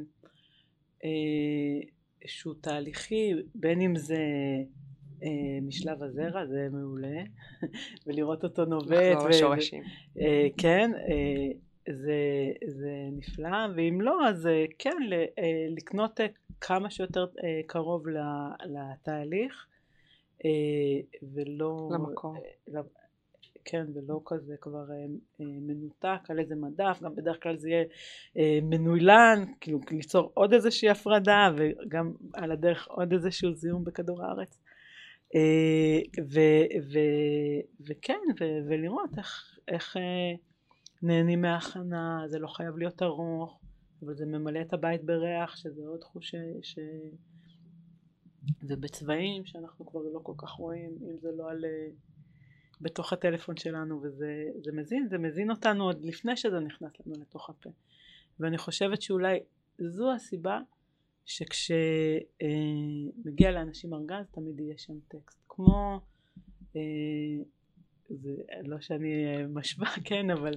אה, 1.03 1.89
שהוא 2.25 2.53
תהליכי, 2.61 3.33
בין 3.55 3.81
אם 3.81 3.95
זה 3.95 4.17
אה, 5.23 5.61
משלב 5.61 6.03
הזרע, 6.03 6.45
זה 6.45 6.67
מעולה, 6.71 7.23
ולראות 8.07 8.43
אותו 8.43 8.65
נובט. 8.65 8.91
לחזור 8.91 9.29
לשורשים. 9.29 9.83
אה, 10.19 10.47
כן, 10.57 10.91
אה, 10.95 11.59
זה, 11.89 12.51
זה 12.67 12.91
נפלא, 13.11 13.57
ואם 13.75 14.01
לא, 14.01 14.27
אז 14.27 14.47
אה, 14.47 14.65
כן, 14.79 14.97
אה, 15.13 15.65
לקנות 15.69 16.21
אה, 16.21 16.25
כמה 16.61 16.89
שיותר 16.89 17.25
קרוב 17.67 18.07
לתהליך, 18.65 19.67
ולא... 21.33 21.89
למקום. 21.93 22.35
כן, 23.67 23.85
ולא 23.93 24.21
כזה 24.25 24.55
כבר 24.61 24.85
מנותק 25.39 26.29
על 26.29 26.39
איזה 26.39 26.55
מדף, 26.55 26.99
גם 27.03 27.15
בדרך 27.15 27.43
כלל 27.43 27.57
זה 27.57 27.69
יהיה 27.69 27.85
מנוילן, 28.61 29.43
כאילו 29.61 29.79
ליצור 29.91 30.31
עוד 30.33 30.53
איזושהי 30.53 30.89
הפרדה, 30.89 31.49
וגם 31.57 32.13
על 32.33 32.51
הדרך 32.51 32.87
עוד 32.87 33.13
איזשהו 33.13 33.53
זיהום 33.53 33.83
בכדור 33.83 34.23
הארץ. 34.23 34.57
ו, 36.33 36.39
ו, 36.91 36.99
וכן, 37.87 38.19
ו, 38.39 38.43
ולראות 38.67 39.17
איך, 39.17 39.59
איך 39.67 39.97
נהנים 41.05 41.41
מההכנה, 41.41 42.23
זה 42.27 42.39
לא 42.39 42.47
חייב 42.47 42.77
להיות 42.77 43.01
ארוך, 43.03 43.59
אבל 44.01 44.15
זה 44.15 44.25
ממלא 44.25 44.61
את 44.61 44.73
הבית 44.73 45.03
בריח, 45.03 45.55
שזה 45.55 45.81
עוד 45.87 46.03
חוש 46.03 46.35
ש... 46.61 46.79
ובצבעים 48.63 49.45
שאנחנו 49.45 49.85
כבר 49.85 50.01
לא 50.13 50.19
כל 50.23 50.33
כך 50.37 50.49
רואים, 50.49 50.97
אם 51.01 51.17
זה 51.17 51.29
לא 51.37 51.49
על... 51.49 51.65
אה, 51.65 51.87
בתוך 52.81 53.13
הטלפון 53.13 53.57
שלנו, 53.57 54.01
וזה 54.03 54.45
זה 54.63 54.71
מזין, 54.71 55.07
זה 55.07 55.17
מזין 55.17 55.51
אותנו 55.51 55.83
עוד 55.83 56.05
לפני 56.05 56.37
שזה 56.37 56.59
נכנס 56.59 56.91
לנו 57.05 57.15
לתוך 57.21 57.49
הפה. 57.49 57.69
ואני 58.39 58.57
חושבת 58.57 59.01
שאולי 59.01 59.39
זו 59.79 60.13
הסיבה 60.13 60.59
שכשמגיע 61.25 61.79
אה, 63.47 63.51
לאנשים 63.51 63.93
ארגז 63.93 64.25
תמיד 64.31 64.59
יהיה 64.59 64.77
שם 64.77 64.93
טקסט. 65.07 65.43
כמו, 65.49 65.99
אה, 66.75 66.81
זה 68.09 68.35
לא 68.63 68.79
שאני 68.79 69.43
משווה, 69.49 69.89
כן, 70.07 70.29
אבל 70.29 70.53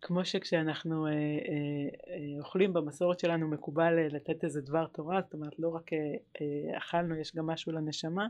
כמו 0.00 0.24
שכשאנחנו 0.24 1.06
אה, 1.06 1.12
אה, 1.12 1.16
אה, 1.16 2.40
אוכלים 2.40 2.72
במסורת 2.72 3.20
שלנו 3.20 3.48
מקובל 3.48 3.98
אה, 3.98 4.08
לתת 4.10 4.44
איזה 4.44 4.60
דבר 4.60 4.86
תורה, 4.86 5.20
זאת 5.20 5.34
אומרת 5.34 5.58
לא 5.58 5.68
רק 5.68 5.92
אה, 5.92 5.98
אה, 6.40 6.78
אכלנו, 6.78 7.16
יש 7.16 7.36
גם 7.36 7.46
משהו 7.46 7.72
לנשמה, 7.72 8.26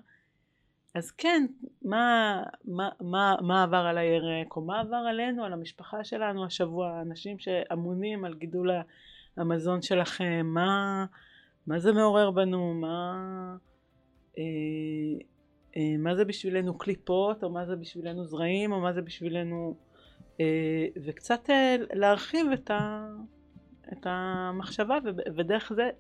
אז 0.95 1.11
כן, 1.11 1.47
מה, 1.83 2.43
מה, 2.65 2.89
מה, 3.01 3.37
מה 3.41 3.63
עבר 3.63 3.77
על 3.77 3.99
הירק, 3.99 4.57
או 4.57 4.61
מה 4.61 4.81
עבר 4.81 4.97
עלינו, 4.97 5.45
על 5.45 5.53
המשפחה 5.53 6.05
שלנו 6.05 6.45
השבוע, 6.45 7.01
אנשים 7.01 7.39
שאמונים 7.39 8.25
על 8.25 8.35
גידול 8.35 8.71
המזון 9.37 9.83
שלכם, 9.83 10.47
מה, 10.47 11.05
מה 11.67 11.79
זה 11.79 11.93
מעורר 11.93 12.31
בנו, 12.31 12.75
מה, 12.75 13.17
אה, 14.39 14.43
אה, 15.77 15.97
מה 15.99 16.15
זה 16.15 16.25
בשבילנו 16.25 16.79
קליפות, 16.79 17.45
או 17.45 17.51
מה 17.51 17.67
זה 17.67 17.77
בשבילנו 17.77 18.25
זרעים, 18.25 18.73
או 18.73 18.81
מה 18.81 18.93
זה 18.93 19.03
בשבילנו 19.03 19.77
וקצת 21.05 21.51
אה, 21.51 21.77
להרחיב 21.93 22.47
את, 22.55 22.71
ה, 22.71 23.09
את 23.93 24.07
המחשבה 24.07 24.99
ודרך 25.37 25.73
זה 25.77 25.91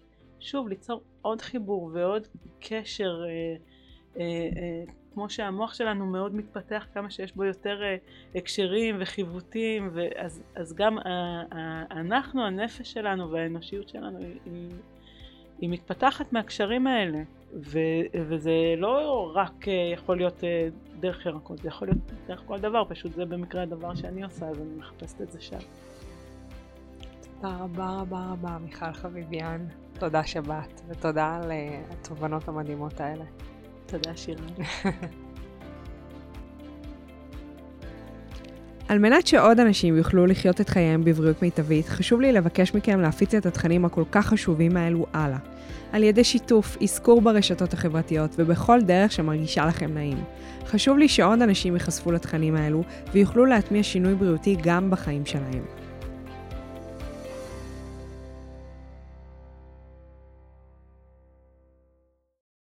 שוב 0.40 0.68
ליצור 0.68 1.02
עוד 1.22 1.42
חיבור 1.42 1.90
ועוד 1.94 2.26
קשר 2.60 3.22
אה, 4.18 4.24
כמו 5.14 5.30
שהמוח 5.30 5.74
שלנו 5.74 6.06
מאוד 6.06 6.34
מתפתח 6.34 6.86
כמה 6.94 7.10
שיש 7.10 7.32
בו 7.32 7.44
יותר 7.44 7.80
הקשרים 8.34 8.96
וחיווטים 9.00 9.90
ואז, 9.94 10.42
אז 10.54 10.74
גם 10.74 10.98
אנחנו 11.90 12.46
הנפש 12.46 12.92
שלנו 12.92 13.30
והאנושיות 13.30 13.88
שלנו 13.88 14.18
היא, 14.18 14.70
היא 15.60 15.70
מתפתחת 15.70 16.32
מהקשרים 16.32 16.86
האלה 16.86 17.22
ו, 17.54 17.78
וזה 18.28 18.74
לא 18.76 19.30
רק 19.34 19.66
יכול 19.94 20.16
להיות 20.16 20.44
דרך 21.00 21.26
ירקות, 21.26 21.58
זה 21.58 21.68
יכול 21.68 21.88
להיות 21.88 22.12
דרך 22.26 22.42
כל 22.46 22.58
דבר, 22.58 22.82
פשוט 22.88 23.12
זה 23.12 23.24
במקרה 23.24 23.62
הדבר 23.62 23.94
שאני 23.94 24.22
עושה, 24.22 24.48
אז 24.48 24.60
אני 24.60 24.74
מחפשת 24.78 25.22
את 25.22 25.30
זה 25.30 25.40
שם. 25.40 25.58
תודה 27.40 27.56
רבה 27.56 27.90
רבה 28.00 28.26
רבה, 28.32 28.58
מיכל 28.64 28.92
חביביאן. 28.92 29.66
תודה 29.98 30.24
שבאת, 30.24 30.80
ותודה 30.88 31.38
על 31.42 31.50
אה, 31.50 31.82
התובנות 31.90 32.48
המדהימות 32.48 33.00
האלה. 33.00 33.24
תודה 33.86 34.16
שירה. 34.16 34.46
על 38.88 38.98
מנת 38.98 39.26
שעוד 39.26 39.60
אנשים 39.60 39.96
יוכלו 39.96 40.26
לחיות 40.26 40.60
את 40.60 40.68
חייהם 40.68 41.04
בבריאות 41.04 41.42
מיטבית, 41.42 41.86
חשוב 41.86 42.20
לי 42.20 42.32
לבקש 42.32 42.74
מכם 42.74 43.00
להפיץ 43.00 43.34
את 43.34 43.46
התכנים 43.46 43.84
הכל 43.84 44.04
כך 44.12 44.26
חשובים 44.26 44.76
האלו 44.76 45.06
הלאה. 45.12 45.38
על 45.92 46.02
ידי 46.02 46.24
שיתוף, 46.24 46.76
אזכור 46.82 47.20
ברשתות 47.20 47.72
החברתיות 47.72 48.34
ובכל 48.38 48.80
דרך 48.80 49.12
שמרגישה 49.12 49.66
לכם 49.66 49.94
נעים. 49.94 50.24
חשוב 50.66 50.98
לי 50.98 51.08
שעוד 51.08 51.42
אנשים 51.42 51.74
ייחשפו 51.74 52.12
לתכנים 52.12 52.56
האלו 52.56 52.82
ויוכלו 53.12 53.46
להטמיע 53.46 53.82
שינוי 53.82 54.14
בריאותי 54.14 54.56
גם 54.62 54.90
בחיים 54.90 55.26
שלהם. 55.26 55.77